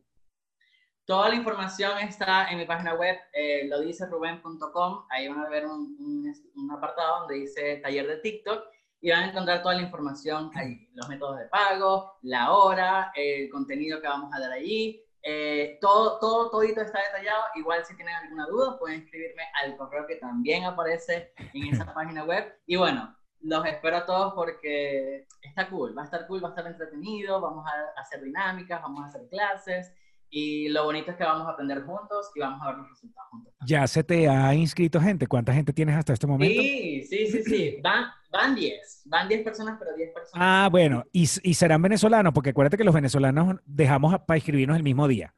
Toda 1.04 1.28
la 1.28 1.34
información 1.34 1.98
está 1.98 2.48
en 2.50 2.58
mi 2.58 2.64
página 2.64 2.94
web, 2.94 3.16
eh, 3.32 3.66
lo 3.68 3.80
dice 3.80 4.06
ruben.com. 4.06 5.06
Ahí 5.10 5.28
van 5.28 5.40
a 5.40 5.48
ver 5.48 5.66
un, 5.66 5.96
un- 5.98 6.34
un 6.54 6.70
apartado 6.70 7.20
donde 7.20 7.34
dice 7.36 7.76
taller 7.78 8.06
de 8.06 8.16
TikTok 8.18 8.64
y 9.00 9.10
van 9.10 9.24
a 9.24 9.28
encontrar 9.30 9.62
toda 9.62 9.74
la 9.74 9.82
información 9.82 10.50
ahí. 10.54 10.88
Los 10.94 11.08
métodos 11.08 11.38
de 11.38 11.46
pago, 11.46 12.18
la 12.22 12.52
hora, 12.52 13.10
el 13.16 13.50
contenido 13.50 14.00
que 14.00 14.06
vamos 14.08 14.32
a 14.32 14.38
dar 14.40 14.52
allí. 14.52 15.02
eh, 15.24 15.78
todo, 15.80 16.18
todo, 16.20 16.50
todito 16.50 16.80
está 16.80 17.00
detallado. 17.00 17.44
Igual 17.56 17.84
si 17.84 17.94
tienen 17.96 18.14
alguna 18.14 18.46
duda 18.46 18.78
pueden 18.78 19.02
escribirme 19.02 19.42
al 19.62 19.76
correo 19.76 20.06
que 20.06 20.16
también 20.16 20.64
aparece 20.64 21.32
en 21.52 21.66
esa 21.74 21.84
página 21.94 22.24
web. 22.24 22.56
Y 22.66 22.76
bueno, 22.76 23.16
los 23.40 23.64
espero 23.66 23.96
a 23.98 24.06
todos 24.06 24.34
porque 24.34 25.26
está 25.42 25.68
cool, 25.68 25.96
va 25.98 26.02
a 26.02 26.04
estar 26.04 26.26
cool, 26.28 26.42
va 26.44 26.48
a 26.48 26.50
estar 26.52 26.66
entretenido, 26.66 27.40
vamos 27.40 27.64
a 27.66 28.00
hacer 28.00 28.22
dinámicas, 28.22 28.80
vamos 28.82 29.02
a 29.04 29.06
hacer 29.08 29.28
clases. 29.28 29.92
Y 30.34 30.70
lo 30.70 30.84
bonito 30.84 31.10
es 31.10 31.18
que 31.18 31.24
vamos 31.24 31.46
a 31.46 31.50
aprender 31.50 31.82
juntos 31.82 32.30
y 32.34 32.40
vamos 32.40 32.58
a 32.62 32.68
ver 32.68 32.76
los 32.78 32.88
resultados 32.88 33.28
juntos. 33.30 33.52
Ya 33.66 33.86
se 33.86 34.02
te 34.02 34.26
ha 34.30 34.54
inscrito 34.54 34.98
gente. 34.98 35.26
¿Cuánta 35.26 35.52
gente 35.52 35.74
tienes 35.74 35.94
hasta 35.94 36.14
este 36.14 36.26
momento? 36.26 36.62
Sí, 36.62 37.04
sí, 37.04 37.26
sí, 37.26 37.42
sí. 37.44 37.78
Van, 37.82 38.06
van 38.30 38.54
10. 38.54 39.02
Van 39.04 39.28
10 39.28 39.42
personas, 39.42 39.76
pero 39.78 39.94
10 39.94 40.10
personas. 40.14 40.32
Ah, 40.42 40.68
bueno, 40.72 41.04
y, 41.12 41.24
y 41.24 41.52
serán 41.54 41.82
venezolanos, 41.82 42.32
porque 42.32 42.48
acuérdate 42.50 42.78
que 42.78 42.84
los 42.84 42.94
venezolanos 42.94 43.56
dejamos 43.66 44.18
para 44.26 44.38
inscribirnos 44.38 44.78
el 44.78 44.82
mismo 44.82 45.06
día. 45.06 45.34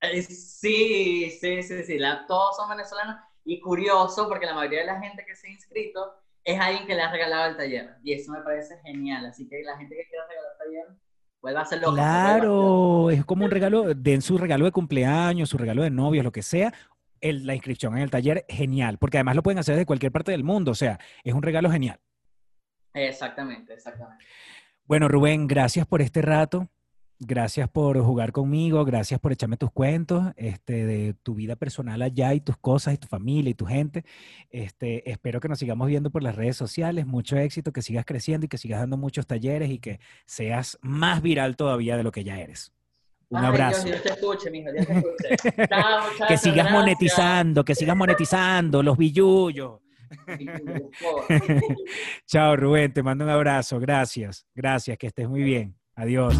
Eh, 0.00 0.22
sí, 0.22 1.28
sí, 1.40 1.62
sí, 1.64 1.82
sí. 1.82 1.98
La- 1.98 2.24
todos 2.26 2.56
son 2.56 2.68
venezolanos. 2.70 3.16
Y 3.44 3.60
curioso, 3.60 4.28
porque 4.28 4.46
la 4.46 4.54
mayoría 4.54 4.80
de 4.80 4.86
la 4.86 5.00
gente 5.00 5.24
que 5.26 5.34
se 5.34 5.48
ha 5.48 5.50
inscrito 5.50 6.14
es 6.44 6.60
alguien 6.60 6.86
que 6.86 6.94
le 6.94 7.02
ha 7.02 7.10
regalado 7.10 7.50
el 7.50 7.56
taller. 7.56 7.96
Y 8.04 8.12
eso 8.12 8.30
me 8.30 8.40
parece 8.42 8.78
genial. 8.84 9.26
Así 9.26 9.48
que 9.48 9.62
la 9.64 9.76
gente 9.76 9.96
que 9.96 10.06
quiera 10.08 10.24
regalar 10.28 10.52
el 10.52 10.58
taller, 10.58 11.01
vuelva 11.42 11.60
a 11.62 11.64
ser 11.66 11.80
loca. 11.82 11.94
Claro, 11.94 13.10
es 13.10 13.24
como 13.24 13.44
un 13.44 13.50
regalo, 13.50 13.92
den 13.94 14.22
su 14.22 14.38
regalo 14.38 14.64
de 14.64 14.70
cumpleaños, 14.72 15.50
su 15.50 15.58
regalo 15.58 15.82
de 15.82 15.90
novios, 15.90 16.24
lo 16.24 16.32
que 16.32 16.42
sea. 16.42 16.72
el- 17.20 17.46
la 17.46 17.54
inscripción 17.54 17.96
en 17.96 18.02
el 18.02 18.10
taller, 18.10 18.44
genial, 18.48 18.98
porque 18.98 19.18
además 19.18 19.36
lo 19.36 19.44
pueden 19.44 19.60
hacer 19.60 19.76
de 19.76 19.86
cualquier 19.86 20.10
parte 20.10 20.32
del 20.32 20.42
mundo, 20.42 20.72
o 20.72 20.74
sea, 20.74 20.98
es 21.22 21.32
un 21.32 21.42
regalo 21.44 21.70
genial. 21.70 22.00
Exactamente, 22.94 23.74
exactamente. 23.74 24.24
Bueno, 24.86 25.06
Rubén, 25.06 25.46
gracias 25.46 25.86
por 25.86 26.02
este 26.02 26.20
rato. 26.20 26.68
Gracias 27.24 27.68
por 27.68 28.02
jugar 28.02 28.32
conmigo, 28.32 28.84
gracias 28.84 29.20
por 29.20 29.30
echarme 29.30 29.56
tus 29.56 29.70
cuentos 29.70 30.32
este, 30.34 30.84
de 30.84 31.14
tu 31.14 31.36
vida 31.36 31.54
personal 31.54 32.02
allá 32.02 32.34
y 32.34 32.40
tus 32.40 32.56
cosas 32.56 32.94
y 32.94 32.96
tu 32.96 33.06
familia 33.06 33.50
y 33.50 33.54
tu 33.54 33.64
gente. 33.64 34.04
Este, 34.50 35.08
espero 35.08 35.38
que 35.38 35.48
nos 35.48 35.60
sigamos 35.60 35.86
viendo 35.86 36.10
por 36.10 36.24
las 36.24 36.34
redes 36.34 36.56
sociales. 36.56 37.06
Mucho 37.06 37.36
éxito, 37.36 37.72
que 37.72 37.80
sigas 37.80 38.04
creciendo 38.04 38.46
y 38.46 38.48
que 38.48 38.58
sigas 38.58 38.80
dando 38.80 38.96
muchos 38.96 39.28
talleres 39.28 39.70
y 39.70 39.78
que 39.78 40.00
seas 40.26 40.78
más 40.82 41.22
viral 41.22 41.54
todavía 41.54 41.96
de 41.96 42.02
lo 42.02 42.10
que 42.10 42.24
ya 42.24 42.40
eres. 42.40 42.72
Un 43.28 43.38
Ay, 43.38 43.46
abrazo. 43.46 43.84
Dios, 43.84 43.86
Dios 44.02 44.02
te 44.02 44.20
escuche, 44.20 44.50
mijo, 44.50 44.72
Dios 44.72 44.86
te 44.86 44.92
escuche. 44.94 45.66
Chao, 45.68 46.00
que 46.26 46.36
sigas 46.36 46.56
gracias. 46.56 46.72
monetizando, 46.72 47.64
que 47.64 47.74
sigas 47.76 47.96
monetizando 47.96 48.82
los 48.82 48.98
billullos. 48.98 49.78
Chao, 52.26 52.56
Rubén, 52.56 52.92
te 52.92 53.04
mando 53.04 53.24
un 53.24 53.30
abrazo. 53.30 53.78
Gracias, 53.78 54.44
gracias, 54.56 54.98
que 54.98 55.06
estés 55.06 55.28
muy 55.28 55.44
bien. 55.44 55.76
Adiós. 55.94 56.34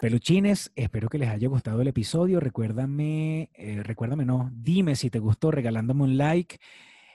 Peluchines, 0.00 0.72
espero 0.76 1.10
que 1.10 1.18
les 1.18 1.28
haya 1.28 1.46
gustado 1.48 1.82
el 1.82 1.88
episodio. 1.88 2.40
Recuérdame, 2.40 3.50
eh, 3.52 3.82
recuérdame, 3.82 4.24
no, 4.24 4.50
dime 4.50 4.96
si 4.96 5.10
te 5.10 5.18
gustó 5.18 5.50
regalándome 5.50 6.04
un 6.04 6.16
like 6.16 6.58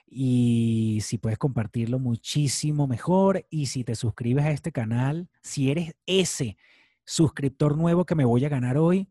y 0.06 1.00
si 1.02 1.18
puedes 1.18 1.36
compartirlo 1.36 1.98
muchísimo 1.98 2.86
mejor. 2.86 3.44
Y 3.50 3.66
si 3.66 3.82
te 3.82 3.96
suscribes 3.96 4.44
a 4.44 4.52
este 4.52 4.70
canal, 4.70 5.28
si 5.42 5.72
eres 5.72 5.96
ese 6.06 6.58
suscriptor 7.04 7.76
nuevo 7.76 8.06
que 8.06 8.14
me 8.14 8.24
voy 8.24 8.44
a 8.44 8.48
ganar 8.48 8.78
hoy, 8.78 9.08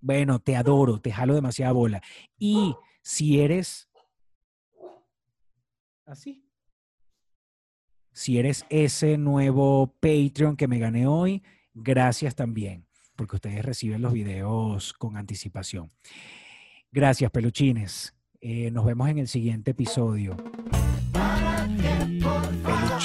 bueno, 0.00 0.38
te 0.38 0.56
adoro, 0.56 0.98
te 0.98 1.12
jalo 1.12 1.34
demasiada 1.34 1.72
bola. 1.72 2.02
Y 2.38 2.76
si 3.02 3.40
eres 3.40 3.90
así. 6.06 6.48
Si 8.12 8.38
eres 8.38 8.64
ese 8.70 9.18
nuevo 9.18 9.94
Patreon 10.00 10.56
que 10.56 10.66
me 10.66 10.78
gané 10.78 11.06
hoy, 11.06 11.42
gracias 11.74 12.34
también, 12.34 12.85
porque 13.16 13.36
ustedes 13.36 13.64
reciben 13.64 14.02
los 14.02 14.12
videos 14.12 14.92
con 14.92 15.16
anticipación. 15.16 15.90
Gracias, 16.92 17.30
peluchines. 17.30 18.14
Eh, 18.40 18.70
nos 18.70 18.84
vemos 18.84 19.08
en 19.08 19.18
el 19.18 19.28
siguiente 19.28 19.72
episodio. 19.72 20.36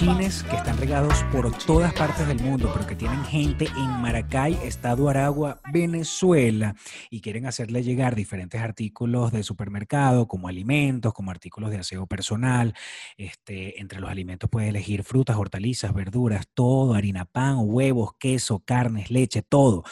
Están 0.01 0.79
regados 0.79 1.23
por 1.31 1.55
todas 1.67 1.93
partes 1.93 2.27
del 2.27 2.39
mundo, 2.39 2.71
pero 2.73 2.87
que 2.87 2.95
tienen 2.95 3.23
gente 3.23 3.67
en 3.67 4.01
Maracay, 4.01 4.57
Estado 4.63 5.07
Aragua, 5.07 5.61
Venezuela, 5.71 6.75
y 7.11 7.21
quieren 7.21 7.45
hacerle 7.45 7.83
llegar 7.83 8.15
diferentes 8.15 8.59
artículos 8.59 9.31
de 9.31 9.43
supermercado, 9.43 10.27
como 10.27 10.47
alimentos, 10.47 11.13
como 11.13 11.29
artículos 11.29 11.69
de 11.69 11.77
aseo 11.77 12.07
personal. 12.07 12.73
Este, 13.15 13.79
entre 13.79 13.99
los 13.99 14.09
alimentos 14.09 14.49
puedes 14.49 14.69
elegir 14.69 15.03
frutas, 15.03 15.37
hortalizas, 15.37 15.93
verduras, 15.93 16.47
todo, 16.51 16.95
harina, 16.95 17.25
pan, 17.25 17.57
huevos, 17.59 18.13
queso, 18.17 18.63
carnes, 18.65 19.11
leche, 19.11 19.43
todo. 19.43 19.83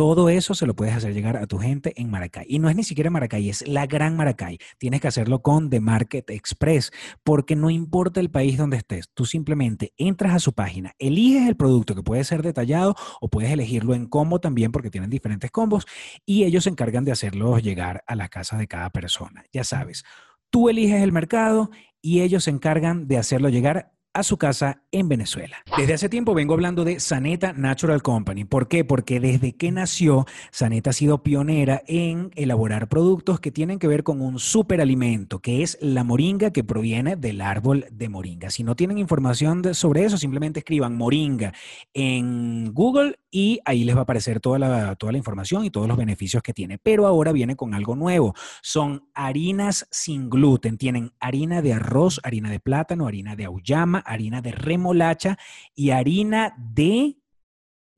Todo 0.00 0.30
eso 0.30 0.54
se 0.54 0.64
lo 0.64 0.74
puedes 0.74 0.94
hacer 0.94 1.12
llegar 1.12 1.36
a 1.36 1.46
tu 1.46 1.58
gente 1.58 1.92
en 2.00 2.08
Maracay. 2.08 2.46
Y 2.48 2.58
no 2.58 2.70
es 2.70 2.74
ni 2.74 2.84
siquiera 2.84 3.10
Maracay, 3.10 3.50
es 3.50 3.68
la 3.68 3.84
gran 3.86 4.16
Maracay. 4.16 4.56
Tienes 4.78 5.02
que 5.02 5.08
hacerlo 5.08 5.42
con 5.42 5.68
The 5.68 5.80
Market 5.80 6.30
Express, 6.30 6.90
porque 7.22 7.54
no 7.54 7.68
importa 7.68 8.18
el 8.18 8.30
país 8.30 8.56
donde 8.56 8.78
estés, 8.78 9.10
tú 9.12 9.26
simplemente 9.26 9.92
entras 9.98 10.32
a 10.32 10.38
su 10.38 10.54
página, 10.54 10.94
eliges 10.98 11.46
el 11.46 11.54
producto 11.54 11.94
que 11.94 12.02
puede 12.02 12.24
ser 12.24 12.40
detallado 12.40 12.94
o 13.20 13.28
puedes 13.28 13.50
elegirlo 13.50 13.92
en 13.92 14.06
combo 14.06 14.40
también, 14.40 14.72
porque 14.72 14.88
tienen 14.88 15.10
diferentes 15.10 15.50
combos, 15.50 15.84
y 16.24 16.44
ellos 16.44 16.64
se 16.64 16.70
encargan 16.70 17.04
de 17.04 17.12
hacerlos 17.12 17.62
llegar 17.62 18.02
a 18.06 18.16
las 18.16 18.30
casas 18.30 18.58
de 18.58 18.68
cada 18.68 18.88
persona. 18.88 19.44
Ya 19.52 19.64
sabes, 19.64 20.04
tú 20.48 20.70
eliges 20.70 21.02
el 21.02 21.12
mercado 21.12 21.68
y 22.00 22.22
ellos 22.22 22.44
se 22.44 22.50
encargan 22.50 23.06
de 23.06 23.18
hacerlo 23.18 23.50
llegar 23.50 23.92
a 24.12 24.22
su 24.22 24.36
casa 24.36 24.82
en 24.92 25.08
Venezuela. 25.08 25.58
Desde 25.76 25.94
hace 25.94 26.08
tiempo 26.08 26.34
vengo 26.34 26.54
hablando 26.54 26.84
de 26.84 26.98
Saneta 26.98 27.52
Natural 27.52 28.02
Company. 28.02 28.44
¿Por 28.44 28.66
qué? 28.66 28.84
Porque 28.84 29.20
desde 29.20 29.52
que 29.52 29.70
nació, 29.70 30.26
Saneta 30.50 30.90
ha 30.90 30.92
sido 30.92 31.22
pionera 31.22 31.82
en 31.86 32.30
elaborar 32.34 32.88
productos 32.88 33.40
que 33.40 33.52
tienen 33.52 33.78
que 33.78 33.86
ver 33.86 34.02
con 34.02 34.20
un 34.20 34.38
superalimento, 34.38 35.38
que 35.38 35.62
es 35.62 35.78
la 35.80 36.02
moringa 36.02 36.50
que 36.50 36.64
proviene 36.64 37.16
del 37.16 37.40
árbol 37.40 37.86
de 37.92 38.08
moringa. 38.08 38.50
Si 38.50 38.64
no 38.64 38.74
tienen 38.74 38.98
información 38.98 39.74
sobre 39.74 40.04
eso, 40.04 40.18
simplemente 40.18 40.60
escriban 40.60 40.96
moringa 40.96 41.52
en 41.94 42.72
Google 42.72 43.18
y 43.30 43.60
ahí 43.64 43.84
les 43.84 43.94
va 43.94 44.00
a 44.00 44.02
aparecer 44.02 44.40
toda 44.40 44.58
la, 44.58 44.96
toda 44.96 45.12
la 45.12 45.18
información 45.18 45.64
y 45.64 45.70
todos 45.70 45.86
los 45.86 45.96
beneficios 45.96 46.42
que 46.42 46.52
tiene. 46.52 46.78
Pero 46.78 47.06
ahora 47.06 47.32
viene 47.32 47.54
con 47.54 47.74
algo 47.74 47.94
nuevo. 47.94 48.34
Son 48.60 49.08
harinas 49.14 49.86
sin 49.90 50.28
gluten. 50.28 50.78
Tienen 50.78 51.12
harina 51.20 51.62
de 51.62 51.74
arroz, 51.74 52.20
harina 52.24 52.50
de 52.50 52.58
plátano, 52.58 53.06
harina 53.06 53.36
de 53.36 53.44
auyama, 53.44 53.99
harina 54.00 54.42
de 54.42 54.52
remolacha 54.52 55.38
y 55.74 55.90
harina 55.90 56.54
de 56.58 57.16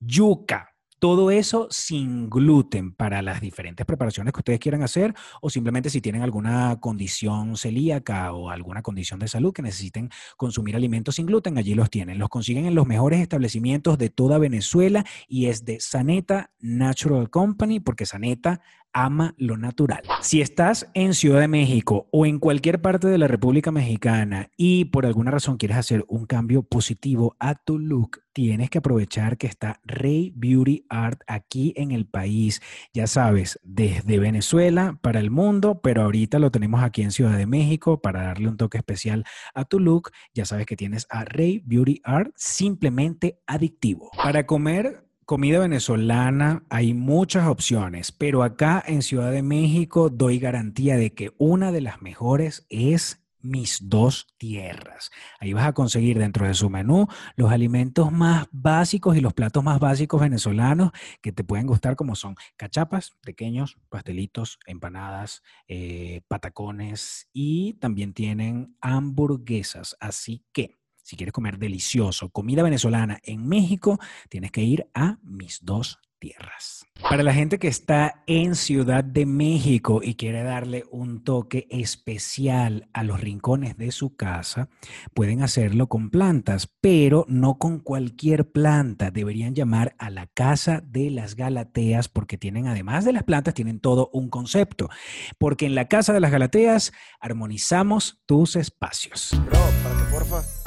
yuca. 0.00 0.68
Todo 0.98 1.32
eso 1.32 1.66
sin 1.68 2.30
gluten 2.30 2.94
para 2.94 3.22
las 3.22 3.40
diferentes 3.40 3.84
preparaciones 3.84 4.32
que 4.32 4.38
ustedes 4.38 4.60
quieran 4.60 4.84
hacer 4.84 5.12
o 5.40 5.50
simplemente 5.50 5.90
si 5.90 6.00
tienen 6.00 6.22
alguna 6.22 6.78
condición 6.78 7.56
celíaca 7.56 8.32
o 8.32 8.50
alguna 8.50 8.82
condición 8.82 9.18
de 9.18 9.26
salud 9.26 9.52
que 9.52 9.62
necesiten 9.62 10.10
consumir 10.36 10.76
alimentos 10.76 11.16
sin 11.16 11.26
gluten, 11.26 11.58
allí 11.58 11.74
los 11.74 11.90
tienen. 11.90 12.20
Los 12.20 12.28
consiguen 12.28 12.66
en 12.66 12.76
los 12.76 12.86
mejores 12.86 13.20
establecimientos 13.20 13.98
de 13.98 14.10
toda 14.10 14.38
Venezuela 14.38 15.04
y 15.26 15.46
es 15.46 15.64
de 15.64 15.80
Saneta 15.80 16.52
Natural 16.60 17.30
Company 17.30 17.80
porque 17.80 18.06
Saneta 18.06 18.60
ama 18.92 19.34
lo 19.38 19.56
natural. 19.56 20.02
Si 20.20 20.40
estás 20.40 20.88
en 20.94 21.14
Ciudad 21.14 21.40
de 21.40 21.48
México 21.48 22.08
o 22.12 22.26
en 22.26 22.38
cualquier 22.38 22.80
parte 22.80 23.08
de 23.08 23.18
la 23.18 23.28
República 23.28 23.70
Mexicana 23.70 24.50
y 24.56 24.86
por 24.86 25.06
alguna 25.06 25.30
razón 25.30 25.56
quieres 25.56 25.78
hacer 25.78 26.04
un 26.08 26.26
cambio 26.26 26.62
positivo 26.62 27.36
a 27.38 27.54
tu 27.54 27.78
look, 27.78 28.22
tienes 28.32 28.70
que 28.70 28.78
aprovechar 28.78 29.36
que 29.36 29.46
está 29.46 29.80
Rey 29.84 30.32
Beauty 30.34 30.86
Art 30.88 31.20
aquí 31.26 31.72
en 31.76 31.90
el 31.90 32.06
país. 32.06 32.60
Ya 32.92 33.06
sabes, 33.06 33.58
desde 33.62 34.18
Venezuela 34.18 34.98
para 35.02 35.20
el 35.20 35.30
mundo, 35.30 35.80
pero 35.82 36.02
ahorita 36.02 36.38
lo 36.38 36.50
tenemos 36.50 36.82
aquí 36.82 37.02
en 37.02 37.12
Ciudad 37.12 37.36
de 37.36 37.46
México 37.46 38.00
para 38.00 38.22
darle 38.22 38.48
un 38.48 38.56
toque 38.56 38.78
especial 38.78 39.24
a 39.54 39.64
tu 39.64 39.80
look. 39.80 40.10
Ya 40.34 40.44
sabes 40.44 40.66
que 40.66 40.76
tienes 40.76 41.06
a 41.10 41.24
Rey 41.24 41.62
Beauty 41.64 42.00
Art 42.04 42.32
simplemente 42.36 43.40
adictivo. 43.46 44.10
Para 44.16 44.46
comer 44.46 45.04
comida 45.24 45.58
venezolana 45.58 46.64
hay 46.68 46.94
muchas 46.94 47.46
opciones, 47.46 48.12
pero 48.12 48.42
acá 48.42 48.82
en 48.86 49.02
Ciudad 49.02 49.30
de 49.30 49.42
México 49.42 50.10
doy 50.10 50.38
garantía 50.38 50.96
de 50.96 51.14
que 51.14 51.32
una 51.38 51.72
de 51.72 51.80
las 51.80 52.02
mejores 52.02 52.66
es 52.68 53.22
mis 53.42 53.88
dos 53.88 54.28
tierras. 54.38 55.10
Ahí 55.40 55.52
vas 55.52 55.66
a 55.66 55.72
conseguir 55.72 56.18
dentro 56.18 56.46
de 56.46 56.54
su 56.54 56.70
menú 56.70 57.08
los 57.36 57.50
alimentos 57.50 58.12
más 58.12 58.46
básicos 58.52 59.16
y 59.16 59.20
los 59.20 59.34
platos 59.34 59.62
más 59.64 59.80
básicos 59.80 60.20
venezolanos 60.20 60.92
que 61.20 61.32
te 61.32 61.44
pueden 61.44 61.66
gustar 61.66 61.96
como 61.96 62.14
son 62.14 62.36
cachapas, 62.56 63.12
pequeños, 63.22 63.78
pastelitos, 63.88 64.58
empanadas, 64.66 65.42
eh, 65.66 66.22
patacones 66.28 67.28
y 67.32 67.74
también 67.74 68.14
tienen 68.14 68.76
hamburguesas. 68.80 69.96
Así 70.00 70.44
que 70.52 70.81
Si 71.12 71.16
quieres 71.18 71.34
comer 71.34 71.58
delicioso, 71.58 72.30
comida 72.30 72.62
venezolana 72.62 73.20
en 73.22 73.46
México, 73.46 73.98
tienes 74.30 74.50
que 74.50 74.62
ir 74.62 74.86
a 74.94 75.18
mis 75.22 75.62
dos 75.62 75.98
tierras. 76.18 76.86
Para 77.02 77.22
la 77.22 77.34
gente 77.34 77.58
que 77.58 77.68
está 77.68 78.22
en 78.26 78.54
Ciudad 78.54 79.04
de 79.04 79.26
México 79.26 80.00
y 80.02 80.14
quiere 80.14 80.42
darle 80.42 80.84
un 80.90 81.22
toque 81.22 81.66
especial 81.68 82.88
a 82.94 83.02
los 83.04 83.20
rincones 83.20 83.76
de 83.76 83.92
su 83.92 84.16
casa, 84.16 84.70
pueden 85.12 85.42
hacerlo 85.42 85.86
con 85.86 86.08
plantas, 86.08 86.66
pero 86.80 87.26
no 87.28 87.58
con 87.58 87.78
cualquier 87.78 88.50
planta. 88.50 89.10
Deberían 89.10 89.54
llamar 89.54 89.94
a 89.98 90.08
la 90.08 90.28
Casa 90.28 90.80
de 90.80 91.10
las 91.10 91.36
Galateas 91.36 92.08
porque 92.08 92.38
tienen, 92.38 92.68
además 92.68 93.04
de 93.04 93.12
las 93.12 93.24
plantas, 93.24 93.52
tienen 93.52 93.80
todo 93.80 94.08
un 94.14 94.30
concepto. 94.30 94.88
Porque 95.36 95.66
en 95.66 95.74
la 95.74 95.88
Casa 95.88 96.14
de 96.14 96.20
las 96.20 96.30
Galateas 96.30 96.94
armonizamos 97.20 98.22
tus 98.24 98.56
espacios. 98.56 99.38
Bro, 99.44 99.60
para 99.82 99.98
que 99.98 100.04
porfa 100.10 100.61